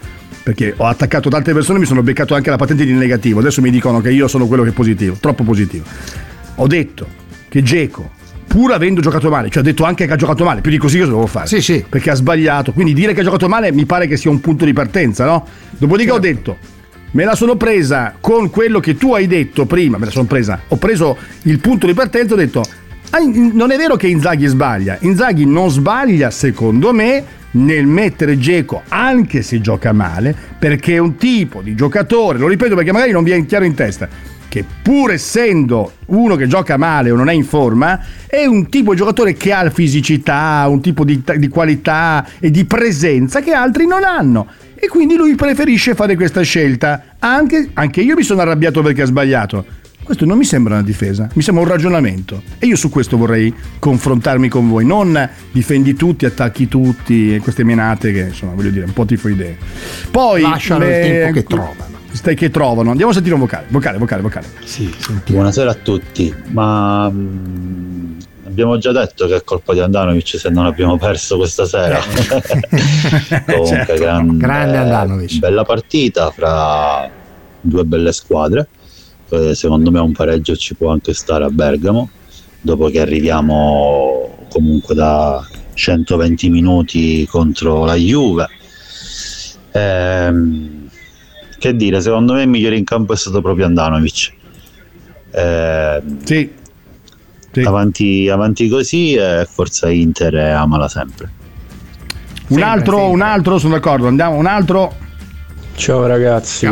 perché 0.43 0.73
ho 0.77 0.85
attaccato 0.85 1.29
tante 1.29 1.53
persone 1.53 1.77
e 1.77 1.81
mi 1.81 1.87
sono 1.87 2.03
beccato 2.03 2.35
anche 2.35 2.51
la 2.51 2.55
patente 2.57 2.85
di 2.85 2.93
negativo. 2.93 3.39
Adesso 3.39 3.61
mi 3.61 3.71
dicono 3.71 3.99
che 3.99 4.11
io 4.11 4.27
sono 4.27 4.45
quello 4.45 4.61
che 4.61 4.69
è 4.69 4.73
positivo, 4.73 5.17
troppo 5.19 5.43
positivo. 5.43 5.85
Ho 6.55 6.67
detto 6.67 7.07
che 7.49 7.63
Geco, 7.63 8.11
pur 8.45 8.73
avendo 8.73 9.01
giocato 9.01 9.29
male, 9.31 9.49
cioè 9.49 9.63
ho 9.63 9.65
detto 9.65 9.85
anche 9.85 10.05
che 10.05 10.13
ha 10.13 10.17
giocato 10.17 10.43
male, 10.43 10.61
più 10.61 10.69
di 10.69 10.77
così 10.77 10.99
cosa 10.99 11.09
devo 11.11 11.25
fare? 11.25 11.47
Sì, 11.47 11.61
sì. 11.61 11.83
Perché 11.87 12.11
ha 12.11 12.15
sbagliato. 12.15 12.73
Quindi 12.73 12.93
dire 12.93 13.13
che 13.13 13.21
ha 13.21 13.23
giocato 13.23 13.47
male 13.47 13.71
mi 13.71 13.85
pare 13.85 14.05
che 14.05 14.17
sia 14.17 14.29
un 14.29 14.39
punto 14.39 14.65
di 14.65 14.73
partenza, 14.73 15.25
no? 15.25 15.47
Dopodiché 15.77 16.11
ho 16.11 16.19
detto. 16.19 16.77
Me 17.11 17.23
la 17.23 17.33
sono 17.33 17.55
presa 17.55 18.13
con 18.19 18.51
quello 18.51 18.79
che 18.79 18.95
tu 18.95 19.13
hai 19.13 19.25
detto 19.25 19.65
prima, 19.65 19.97
me 19.97 20.05
la 20.05 20.11
sono 20.11 20.25
presa, 20.27 20.61
ho 20.67 20.75
preso 20.77 21.17
il 21.43 21.59
punto 21.59 21.87
di 21.87 21.93
partenza 21.93 22.31
e 22.31 22.37
ho 22.37 22.39
detto 22.39 22.63
"Ah, 23.09 23.17
non 23.19 23.71
è 23.71 23.77
vero 23.77 23.95
che 23.95 24.07
Inzaghi 24.07 24.45
sbaglia, 24.45 24.97
Inzaghi 25.01 25.45
non 25.45 25.71
sbaglia 25.71 26.29
secondo 26.29 26.93
me 26.93 27.37
nel 27.51 27.87
mettere 27.87 28.37
Geco 28.37 28.83
anche 28.89 29.41
se 29.41 29.59
gioca 29.59 29.91
male, 29.91 30.35
perché 30.59 30.93
è 30.93 30.99
un 30.99 31.15
tipo 31.15 31.61
di 31.61 31.73
giocatore, 31.73 32.37
lo 32.37 32.47
ripeto 32.47 32.75
perché 32.75 32.91
magari 32.91 33.11
non 33.11 33.23
vi 33.23 33.31
è 33.31 33.45
chiaro 33.47 33.65
in 33.65 33.73
testa, 33.73 34.07
che 34.47 34.63
pur 34.83 35.11
essendo 35.11 35.93
uno 36.07 36.35
che 36.35 36.45
gioca 36.45 36.77
male 36.77 37.09
o 37.09 37.15
non 37.15 37.27
è 37.27 37.33
in 37.33 37.43
forma, 37.43 37.99
è 38.27 38.45
un 38.45 38.69
tipo 38.69 38.91
di 38.91 38.97
giocatore 38.97 39.33
che 39.33 39.51
ha 39.51 39.67
fisicità, 39.71 40.65
un 40.67 40.79
tipo 40.79 41.03
di, 41.03 41.23
di 41.37 41.47
qualità 41.47 42.23
e 42.39 42.51
di 42.51 42.65
presenza 42.65 43.41
che 43.41 43.53
altri 43.53 43.87
non 43.87 44.03
hanno. 44.03 44.45
E 44.81 44.87
quindi 44.87 45.15
lui 45.15 45.35
preferisce 45.35 45.93
fare 45.93 46.15
questa 46.15 46.41
scelta. 46.41 47.15
Anche, 47.19 47.71
anche 47.73 47.99
io 47.99 48.15
mi 48.15 48.23
sono 48.23 48.39
arrabbiato 48.39 48.81
perché 48.81 49.01
ha 49.01 49.05
sbagliato. 49.05 49.65
Questo 50.01 50.25
non 50.25 50.37
mi 50.37 50.45
sembra 50.45 50.75
una 50.75 50.83
difesa, 50.83 51.29
mi 51.33 51.41
sembra 51.41 51.63
un 51.63 51.69
ragionamento. 51.69 52.41
E 52.57 52.65
io 52.65 52.77
su 52.77 52.89
questo 52.89 53.17
vorrei 53.17 53.53
confrontarmi 53.77 54.47
con 54.47 54.69
voi. 54.69 54.85
Non 54.85 55.29
difendi 55.51 55.93
tutti, 55.95 56.25
attacchi 56.25 56.69
tutti 56.69 57.35
e 57.35 57.39
queste 57.39 57.65
menate 57.65 58.13
che, 58.13 58.21
insomma, 58.21 58.53
voglio 58.53 58.71
dire, 58.71 58.85
un 58.85 58.93
po' 58.93 59.05
tifoidee. 59.05 59.57
Poi 60.09 60.41
Lasciano 60.41 60.85
il 60.85 60.91
tempo 60.91 61.33
che 61.33 61.43
trovano. 61.43 61.97
Stai 62.11 62.35
che 62.35 62.49
trovano. 62.49 62.89
Andiamo 62.89 63.11
a 63.11 63.13
sentire 63.13 63.35
un 63.35 63.41
vocale. 63.41 63.65
Vocale, 63.67 63.97
vocale, 63.97 64.21
vocale. 64.21 64.47
Sì, 64.63 64.91
Buonasera 65.27 65.71
a 65.71 65.75
tutti, 65.75 66.33
ma 66.51 67.07
mm, 67.09 68.18
abbiamo 68.59 68.77
già 68.77 68.91
detto 68.91 69.25
che 69.25 69.37
è 69.37 69.43
colpa 69.43 69.71
di 69.73 69.79
Andanovic 69.79 70.37
se 70.37 70.49
non 70.49 70.65
abbiamo 70.65 70.97
perso 70.97 71.37
questa 71.37 71.65
sera. 71.65 71.97
Comunque, 73.45 73.65
Certo. 73.65 73.93
grande, 73.93 74.37
Grande 74.37 74.77
Andanovic. 74.77 75.39
bella 75.39 75.63
partita 75.63 76.29
fra 76.31 77.09
due 77.61 77.83
belle 77.85 78.11
squadre. 78.11 78.67
Eh, 79.29 79.55
secondo 79.55 79.91
me 79.91 79.99
un 79.99 80.11
pareggio 80.11 80.57
ci 80.57 80.75
può 80.75 80.91
anche 80.91 81.13
stare 81.13 81.45
a 81.45 81.49
Bergamo, 81.49 82.09
dopo 82.59 82.89
che 82.89 82.99
arriviamo 82.99 84.45
comunque 84.49 84.93
da 84.93 85.41
120 85.73 86.49
minuti 86.49 87.25
contro 87.27 87.85
la 87.85 87.95
Juve. 87.95 88.47
Ehm, 89.71 90.89
che 91.57 91.75
dire, 91.75 92.01
secondo 92.01 92.33
me 92.33 92.41
il 92.41 92.49
migliore 92.49 92.75
in 92.77 92.83
campo 92.83 93.13
è 93.13 93.15
stato 93.17 93.41
proprio 93.41 93.65
Andanovic. 93.67 94.33
Ehm, 95.31 96.23
sì. 96.25 96.57
Avanti, 97.67 98.29
avanti 98.29 98.67
così 98.67 99.13
e 99.13 99.47
forza 99.49 99.89
Inter 99.89 100.35
e 100.35 100.49
amala 100.49 100.87
sempre. 100.87 101.31
Un 102.49 102.61
altro, 102.63 103.09
un 103.09 103.21
altro, 103.21 103.57
sono 103.59 103.73
d'accordo. 103.75 104.07
Andiamo, 104.07 104.35
un 104.35 104.45
altro. 104.45 104.93
Ciao 105.75 106.05
ragazzi. 106.07 106.65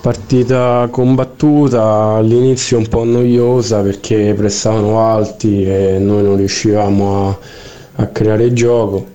Partita 0.00 0.88
combattuta, 0.90 2.14
all'inizio 2.16 2.78
un 2.78 2.88
po' 2.88 3.04
noiosa 3.04 3.82
perché 3.82 4.32
prestavano 4.34 5.00
alti 5.00 5.64
e 5.64 5.98
noi 5.98 6.22
non 6.22 6.36
riuscivamo 6.36 7.28
a, 7.28 8.02
a 8.02 8.06
creare 8.06 8.52
gioco. 8.54 9.06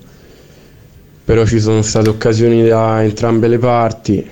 Però 1.26 1.45
ci 1.45 1.60
sono 1.60 1.82
state 1.82 2.10
occasioni 2.10 2.68
da 2.68 3.02
entrambe 3.04 3.47
le 3.47 3.58
parti. 3.58 4.30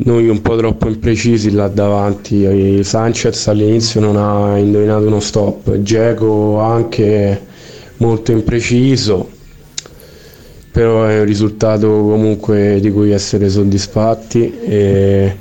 Noi 0.00 0.28
un 0.28 0.40
po' 0.42 0.56
troppo 0.56 0.88
imprecisi 0.88 1.50
là 1.50 1.68
davanti. 1.68 2.82
Sanchez 2.84 3.48
all'inizio 3.48 4.00
non 4.00 4.16
ha 4.16 4.56
indovinato 4.56 5.06
uno 5.06 5.20
stop. 5.20 5.82
Geco 5.82 6.60
anche 6.60 7.40
molto 7.98 8.30
impreciso 8.32 9.36
però 10.78 11.06
è 11.06 11.18
un 11.18 11.24
risultato 11.24 11.88
comunque 11.88 12.78
di 12.80 12.92
cui 12.92 13.10
essere 13.10 13.48
soddisfatti 13.48 14.60
e 14.60 15.36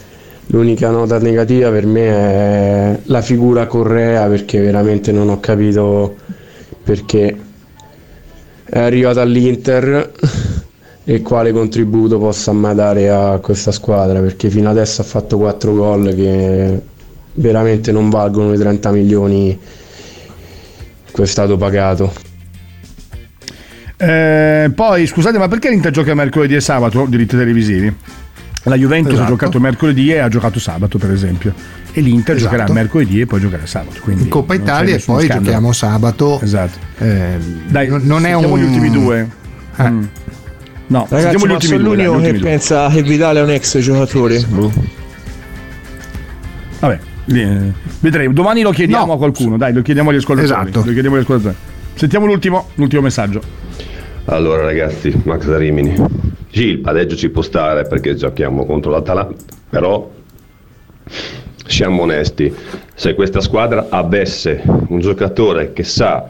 l'unica 0.48 0.90
nota 0.90 1.20
negativa 1.20 1.70
per 1.70 1.86
me 1.86 2.08
è 2.08 3.00
la 3.04 3.22
figura 3.22 3.68
Correa 3.68 4.26
perché 4.28 4.60
veramente 4.60 5.12
non 5.12 5.30
ho 5.30 5.40
capito 5.40 6.16
perché 6.84 7.38
è 8.64 8.80
arrivato 8.80 9.20
all'Inter 9.20 10.12
e 11.10 11.22
quale 11.22 11.54
contributo 11.54 12.20
possa 12.20 12.52
mai 12.52 12.76
dare 12.76 13.10
a 13.10 13.40
questa 13.42 13.72
squadra 13.72 14.20
perché 14.20 14.50
fino 14.50 14.70
adesso 14.70 15.00
ha 15.02 15.06
fatto 15.06 15.38
4 15.38 15.74
gol 15.74 16.14
che 16.14 16.82
veramente 17.36 17.94
non 17.94 18.10
valgono 18.10 18.54
i 18.54 18.58
30 18.58 18.92
milioni 18.92 19.58
che 21.14 21.22
è 21.22 21.26
stato 21.26 21.56
pagato 21.56 22.12
Eh, 24.00 24.70
poi 24.76 25.08
scusate, 25.08 25.38
ma 25.40 25.48
perché 25.48 25.70
l'Inter 25.70 25.92
gioca 25.92 26.14
mercoledì 26.14 26.54
e 26.56 26.62
sabato? 26.62 27.06
Diritti 27.08 27.36
televisivi. 27.38 27.92
La 28.64 28.76
Juventus 28.76 29.14
Esatto. 29.14 29.26
ha 29.28 29.30
giocato 29.32 29.60
mercoledì 29.60 30.12
e 30.12 30.18
ha 30.20 30.28
giocato 30.28 30.60
sabato, 30.60 30.98
per 31.00 31.10
esempio. 31.12 31.52
E 31.94 32.02
l'Inter 32.02 32.36
Esatto. 32.36 32.52
giocherà 32.56 32.72
mercoledì 32.74 33.22
e 33.22 33.26
poi 33.26 33.40
giocherà 33.40 33.66
sabato. 33.66 34.00
Quindi 34.02 34.24
in 34.24 34.30
Coppa 34.30 34.54
Italia 34.54 34.94
e 34.96 35.00
poi 35.00 35.22
scandalo. 35.24 35.42
giochiamo 35.46 35.72
sabato. 35.72 36.40
Esatto. 36.42 36.78
Eh, 37.00 37.38
Dai, 37.70 37.88
non- 37.88 38.02
non 38.04 38.26
è 38.26 38.34
un 38.34 38.60
gli 38.60 38.64
ultimi 38.64 38.92
due. 38.92 39.28
Eh. 39.78 39.90
Mm. 39.90 40.04
No, 40.88 41.06
Ragazzi, 41.10 41.36
ultimi 41.36 41.60
sono 41.62 41.78
due. 41.84 41.96
dai, 41.96 42.06
l'unico 42.06 42.12
che 42.12 42.18
ultimi 42.18 42.40
due. 42.40 42.50
pensa 42.50 42.90
che 42.90 43.04
Vidale 43.04 43.40
è 43.40 43.44
un 43.44 43.50
ex 43.50 43.78
giocatore. 43.80 44.40
Boh. 44.48 44.72
Vabbè, 46.80 47.00
eh, 47.34 47.72
vedremo. 48.00 48.34
Domani 48.34 48.62
lo 48.62 48.72
chiediamo 48.72 49.14
a 49.14 49.18
qualcuno. 49.18 49.58
Dai, 49.58 49.74
lo 49.74 49.82
chiediamo 49.82 50.10
agli 50.10 50.18
ascoltatori. 50.18 50.70
Esatto. 50.70 50.86
Lo 50.86 50.92
chiediamo 50.94 51.16
agli 51.16 51.22
ascoltatori. 51.24 51.56
Sentiamo 51.96 52.26
l'ultimo, 52.26 52.70
l'ultimo 52.76 53.02
messaggio. 53.02 53.42
Allora 54.26 54.64
ragazzi, 54.64 55.14
Max 55.24 55.46
da 55.46 55.58
Rimini. 55.58 55.96
Sì, 56.52 56.66
il 56.68 56.80
pareggio 56.80 57.16
ci 57.16 57.30
può 57.30 57.42
stare 57.42 57.84
perché 57.84 58.16
giochiamo 58.16 58.66
contro 58.66 58.92
l'Atalanta, 58.92 59.36
però 59.70 60.10
siamo 61.66 62.02
onesti, 62.04 62.54
se 62.94 63.14
questa 63.14 63.42
squadra 63.42 63.88
avesse 63.90 64.62
un 64.88 65.00
giocatore 65.00 65.74
che 65.74 65.84
sa 65.84 66.30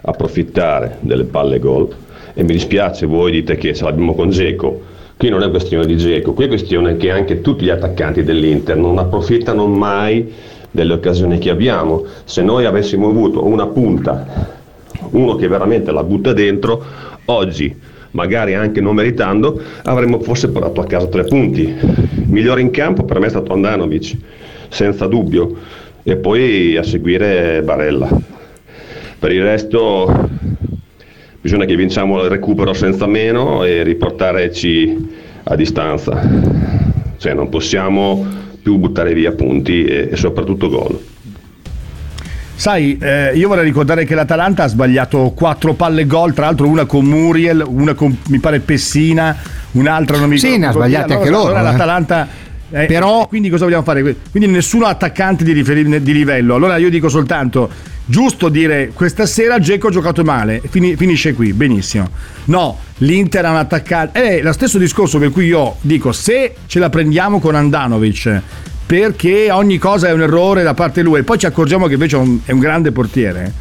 approfittare 0.00 0.98
delle 1.00 1.24
palle 1.24 1.58
gol, 1.58 1.94
e 2.38 2.44
mi 2.44 2.52
dispiace, 2.52 3.04
voi 3.04 3.32
dite 3.32 3.56
che 3.56 3.74
ce 3.74 3.82
l'abbiamo 3.82 4.14
con 4.14 4.30
Geco, 4.30 4.80
qui 5.16 5.28
non 5.28 5.42
è 5.42 5.50
questione 5.50 5.84
di 5.86 5.96
Geco, 5.96 6.34
qui 6.34 6.44
è 6.44 6.46
questione 6.46 6.96
che 6.96 7.10
anche 7.10 7.40
tutti 7.40 7.64
gli 7.64 7.68
attaccanti 7.68 8.22
dell'Inter 8.22 8.76
non 8.76 8.96
approfittano 8.96 9.66
mai 9.66 10.32
delle 10.70 10.92
occasioni 10.92 11.38
che 11.38 11.50
abbiamo. 11.50 12.04
Se 12.22 12.40
noi 12.42 12.64
avessimo 12.64 13.08
avuto 13.08 13.44
una 13.44 13.66
punta 13.66 14.56
uno 15.10 15.34
che 15.34 15.48
veramente 15.48 15.90
la 15.90 16.04
butta 16.04 16.32
dentro, 16.32 16.80
oggi, 17.24 17.74
magari 18.12 18.54
anche 18.54 18.80
non 18.80 18.94
meritando, 18.94 19.60
avremmo 19.82 20.20
forse 20.20 20.48
portato 20.50 20.80
a 20.80 20.86
casa 20.86 21.08
tre 21.08 21.24
punti. 21.24 21.74
Migliore 22.26 22.60
in 22.60 22.70
campo 22.70 23.02
per 23.02 23.18
me 23.18 23.26
è 23.26 23.30
stato 23.30 23.52
Andanovic, 23.52 24.16
senza 24.68 25.08
dubbio, 25.08 25.56
e 26.04 26.14
poi 26.14 26.76
a 26.76 26.84
seguire 26.84 27.62
Barella. 27.64 28.08
Per 29.18 29.32
il 29.32 29.42
resto 29.42 30.37
bisogna 31.48 31.64
che 31.64 31.76
vinciamo 31.76 32.22
il 32.22 32.28
recupero 32.28 32.74
senza 32.74 33.06
meno 33.06 33.64
e 33.64 33.82
riportarci 33.82 35.08
a 35.44 35.56
distanza. 35.56 36.20
Cioè 37.16 37.32
non 37.32 37.48
possiamo 37.48 38.26
più 38.60 38.76
buttare 38.76 39.14
via 39.14 39.32
punti 39.32 39.84
e, 39.84 40.10
e 40.12 40.16
soprattutto 40.16 40.68
gol. 40.68 41.00
Sai, 42.54 42.98
eh, 43.00 43.32
io 43.34 43.48
vorrei 43.48 43.64
ricordare 43.64 44.04
che 44.04 44.14
l'Atalanta 44.14 44.64
ha 44.64 44.66
sbagliato 44.66 45.32
quattro 45.34 45.72
palle 45.72 46.04
gol, 46.06 46.34
tra 46.34 46.44
l'altro 46.44 46.66
una 46.66 46.84
con 46.84 47.06
Muriel, 47.06 47.64
una 47.66 47.94
con 47.94 48.14
mi 48.28 48.40
pare 48.40 48.58
Pessina, 48.60 49.34
un'altra 49.72 50.18
non 50.18 50.28
mi 50.28 50.36
Sì, 50.36 50.58
ne 50.58 50.66
ha 50.66 50.72
sbagliate 50.72 51.14
anche 51.14 51.30
loro, 51.30 51.54
Allora 51.54 51.60
eh. 51.60 51.72
l'Atalanta 51.72 52.28
eh, 52.70 52.86
Però 52.86 53.26
quindi 53.26 53.48
cosa 53.48 53.64
vogliamo 53.64 53.82
fare? 53.82 54.02
Quindi 54.30 54.48
nessuno 54.50 54.86
attaccante 54.86 55.44
di, 55.44 55.52
riferi- 55.52 56.02
di 56.02 56.12
livello. 56.12 56.54
Allora 56.54 56.76
io 56.76 56.90
dico 56.90 57.08
soltanto 57.08 57.70
giusto 58.04 58.48
dire 58.48 58.90
questa 58.94 59.26
sera 59.26 59.58
Geco 59.58 59.88
ha 59.88 59.90
giocato 59.90 60.22
male, 60.22 60.62
fini- 60.68 60.96
finisce 60.96 61.34
qui, 61.34 61.52
benissimo. 61.52 62.08
No, 62.44 62.78
l'Inter 62.98 63.44
ha 63.46 63.50
un 63.50 63.56
attaccante. 63.56 64.38
È 64.38 64.42
lo 64.42 64.52
stesso 64.52 64.78
discorso 64.78 65.18
per 65.18 65.30
cui 65.30 65.46
io 65.46 65.76
dico 65.80 66.12
se 66.12 66.54
ce 66.66 66.78
la 66.78 66.90
prendiamo 66.90 67.40
con 67.40 67.54
Andanovic 67.54 68.42
perché 68.86 69.50
ogni 69.50 69.76
cosa 69.76 70.08
è 70.08 70.12
un 70.12 70.22
errore 70.22 70.62
da 70.62 70.72
parte 70.72 71.02
lui 71.02 71.18
e 71.18 71.22
poi 71.22 71.38
ci 71.38 71.44
accorgiamo 71.44 71.86
che 71.86 71.94
invece 71.94 72.16
è 72.16 72.20
un, 72.20 72.38
è 72.44 72.52
un 72.52 72.58
grande 72.58 72.90
portiere 72.90 73.52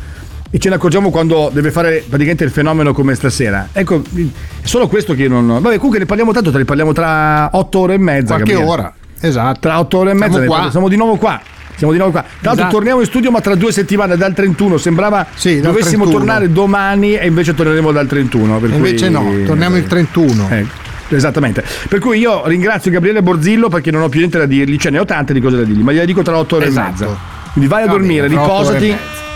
e 0.50 0.60
ce 0.60 0.70
ne 0.70 0.76
accorgiamo 0.76 1.10
quando 1.10 1.50
deve 1.52 1.72
fare 1.72 2.06
praticamente 2.08 2.46
il 2.46 2.52
fenomeno 2.52 2.94
come 2.94 3.16
stasera. 3.16 3.68
Ecco, 3.74 4.02
è 4.02 4.66
solo 4.66 4.88
questo 4.88 5.14
che 5.14 5.24
io 5.24 5.30
non. 5.30 5.46
Vabbè, 5.46 5.76
comunque 5.76 6.00
ne 6.00 6.06
parliamo 6.06 6.32
tanto, 6.32 6.52
te 6.52 6.60
ne 6.60 6.66
parliamo 6.66 6.94
tra 6.94 7.50
otto 7.52 7.80
ore 7.80 7.96
e 7.96 7.98
mezza. 7.98 8.36
Qualche 8.36 8.54
Gabriele. 8.54 8.72
ora, 8.72 8.94
esatto. 9.22 9.60
Tra 9.60 9.80
otto 9.80 9.98
ore 10.00 10.12
e 10.12 10.14
mezza 10.14 10.40
Siamo 10.42 10.70
siamo 10.72 10.88
di 10.90 10.96
nuovo 10.96 11.16
qua. 11.18 11.40
Siamo 11.76 11.92
di 11.94 12.00
nuovo 12.00 12.12
qua. 12.14 12.22
Tra 12.22 12.30
l'altro 12.42 12.52
Esatto. 12.64 12.76
torniamo 12.76 13.00
in 13.02 13.06
studio 13.06 13.30
ma 13.32 13.40
tra 13.40 13.54
due 13.56 13.72
settimane 13.72 14.18
dal 14.18 14.34
31 14.34 14.78
sembrava 14.78 15.18
dal 15.44 15.60
dovessimo 15.62 16.06
31. 16.06 16.12
tornare 16.12 16.52
domani 16.52 17.16
e 17.16 17.28
invece 17.28 17.54
torneremo 17.54 17.92
dal 17.92 18.08
31. 18.08 18.58
per 18.60 18.72
E 18.72 18.76
invece 18.76 19.12
cui- 19.12 19.14
no, 19.42 19.46
torniamo 19.46 19.78
il 19.78 19.86
31. 19.86 20.50
Eh, 20.50 20.66
esattamente. 21.10 21.64
Per 21.88 22.00
cui 22.00 22.18
io 22.18 22.48
ringrazio 22.48 22.90
Gabriele 22.90 23.22
Borzillo 23.22 23.70
perché 23.70 23.92
non 23.92 24.02
ho 24.02 24.10
più 24.10 24.20
niente 24.20 24.40
da 24.40 24.46
dirgli, 24.48 24.78
ce 24.78 24.90
ne 24.90 24.98
ho 24.98 25.06
tante 25.06 25.34
di 25.34 25.40
cose 25.42 25.58
da 25.58 25.64
dirgli, 25.64 25.82
ma 25.82 25.92
gliele 25.92 26.06
dico 26.08 26.24
tra 26.24 26.36
otto 26.38 26.56
ore 26.56 26.66
Esatto. 26.66 26.88
e 26.88 26.92
mezza. 27.08 27.18
Quindi 27.54 27.70
vai 27.70 27.84
a 27.84 27.86
Va 27.86 27.92
dormire, 27.92 28.28
bene, 28.28 28.42
riposati. 28.42 28.96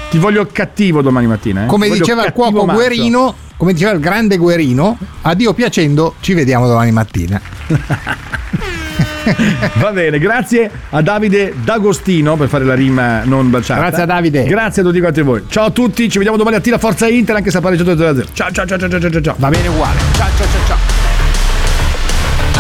Ti 0.09 0.17
voglio 0.17 0.47
cattivo 0.51 1.01
domani 1.03 1.27
mattina. 1.27 1.63
eh. 1.63 1.65
Come 1.67 1.89
diceva 1.89 2.25
il 2.25 2.33
cuoco 2.33 2.65
mazzo. 2.65 2.77
Guerino, 2.79 3.35
come 3.55 3.71
diceva 3.73 3.91
il 3.91 3.99
grande 3.99 4.37
Guerino, 4.37 4.97
addio 5.21 5.53
piacendo, 5.53 6.15
ci 6.21 6.33
vediamo 6.33 6.67
domani 6.67 6.91
mattina. 6.91 7.39
Va 9.75 9.91
bene, 9.91 10.19
grazie 10.19 10.69
a 10.89 11.01
Davide 11.01 11.53
D'Agostino 11.55 12.35
per 12.35 12.47
fare 12.47 12.63
la 12.63 12.73
rima 12.73 13.23
non 13.23 13.49
baciata. 13.49 13.81
Grazie 13.81 14.03
a 14.03 14.05
Davide. 14.05 14.43
Grazie 14.45 14.81
a 14.81 14.85
tutti 14.85 14.99
quanti 14.99 15.21
voi. 15.21 15.43
Ciao 15.47 15.65
a 15.65 15.71
tutti, 15.71 16.09
ci 16.09 16.17
vediamo 16.17 16.37
domani 16.37 16.57
mattina. 16.57 16.77
Forza 16.77 17.07
Inter, 17.07 17.35
anche 17.35 17.51
se 17.51 17.57
ha 17.57 17.61
pareggiato 17.61 17.95
0 17.95 18.25
Ciao 18.33 18.51
ciao 18.51 18.65
ciao 18.65 18.77
ciao 18.77 18.89
ciao 18.89 19.09
ciao, 19.09 19.21
ciao. 19.21 19.35
Va 19.37 19.49
bene 19.49 19.67
uguale. 19.67 19.99
Ciao 20.13 20.27
ciao 20.37 20.47
ciao 20.47 20.65
ciao. 20.65 20.77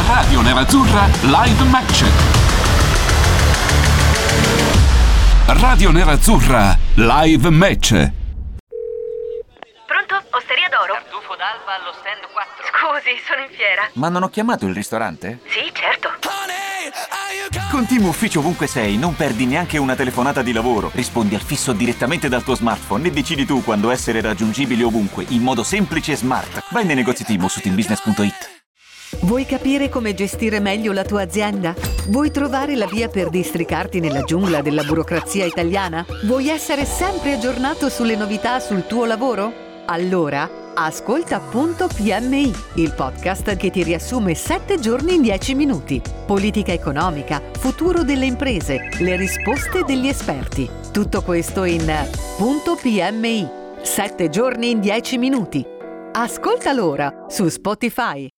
Radio 0.07 0.41
Nerazzurra 0.41 1.07
Live 1.21 1.63
Match. 1.63 2.03
Radio 5.47 5.91
Nerazzurra 5.91 6.77
Live 6.95 7.49
Match. 7.49 7.89
Pronto? 9.87 10.23
Osteria 10.31 10.67
d'oro? 10.69 10.93
Tartufo 10.93 11.35
d'alba 11.35 11.75
allo 11.79 11.93
stand 11.99 12.23
4. 12.31 12.40
Scusi, 12.81 13.13
sono 13.27 13.43
in 13.43 13.49
fiera. 13.55 13.87
Ma 13.93 14.09
non 14.09 14.23
ho 14.23 14.29
chiamato 14.29 14.65
il 14.65 14.73
ristorante? 14.73 15.37
Sì, 15.45 15.71
certo. 15.71 16.09
Con 17.69 17.85
Team 17.85 18.05
Ufficio 18.05 18.39
ovunque 18.39 18.65
sei, 18.65 18.97
non 18.97 19.15
perdi 19.15 19.45
neanche 19.45 19.77
una 19.77 19.95
telefonata 19.95 20.41
di 20.41 20.51
lavoro. 20.51 20.89
Rispondi 20.93 21.35
al 21.35 21.41
fisso 21.41 21.73
direttamente 21.73 22.27
dal 22.27 22.43
tuo 22.43 22.55
smartphone 22.55 23.07
e 23.07 23.11
decidi 23.11 23.45
tu 23.45 23.63
quando 23.63 23.91
essere 23.91 24.19
raggiungibile 24.19 24.83
ovunque, 24.83 25.25
in 25.29 25.41
modo 25.41 25.63
semplice 25.63 26.13
e 26.13 26.15
smart. 26.15 26.63
Vai 26.71 26.83
nei 26.85 26.95
negozi 26.95 27.23
Team 27.23 27.43
o 27.43 27.47
su 27.47 27.61
teambusiness.it. 27.61 28.63
Vuoi 29.21 29.45
capire 29.45 29.87
come 29.87 30.13
gestire 30.13 30.59
meglio 30.59 30.91
la 30.91 31.03
tua 31.03 31.21
azienda? 31.21 31.75
Vuoi 32.07 32.31
trovare 32.31 32.75
la 32.75 32.87
via 32.87 33.07
per 33.09 33.29
districarti 33.29 33.99
nella 33.99 34.23
giungla 34.23 34.61
della 34.61 34.83
burocrazia 34.83 35.45
italiana? 35.45 36.05
Vuoi 36.23 36.49
essere 36.49 36.85
sempre 36.85 37.33
aggiornato 37.33 37.89
sulle 37.89 38.15
novità 38.15 38.59
sul 38.59 38.87
tuo 38.87 39.05
lavoro? 39.05 39.69
Allora, 39.85 40.49
ascolta 40.73 41.39
Punto 41.39 41.87
PMI, 41.87 42.53
il 42.75 42.93
podcast 42.93 43.55
che 43.55 43.71
ti 43.71 43.83
riassume 43.83 44.35
7 44.35 44.79
giorni 44.79 45.15
in 45.15 45.21
10 45.21 45.55
minuti. 45.55 46.01
Politica 46.25 46.71
economica, 46.71 47.41
futuro 47.53 48.03
delle 48.03 48.25
imprese, 48.25 48.89
le 48.99 49.15
risposte 49.17 49.83
degli 49.83 50.07
esperti. 50.07 50.69
Tutto 50.91 51.23
questo 51.23 51.63
in 51.63 51.91
Punto 52.37 52.75
PMI, 52.75 53.49
7 53.81 54.29
giorni 54.29 54.69
in 54.69 54.79
10 54.79 55.17
minuti. 55.17 55.65
Ascolta 56.13 56.71
l'ora 56.71 57.25
su 57.27 57.47
Spotify. 57.47 58.31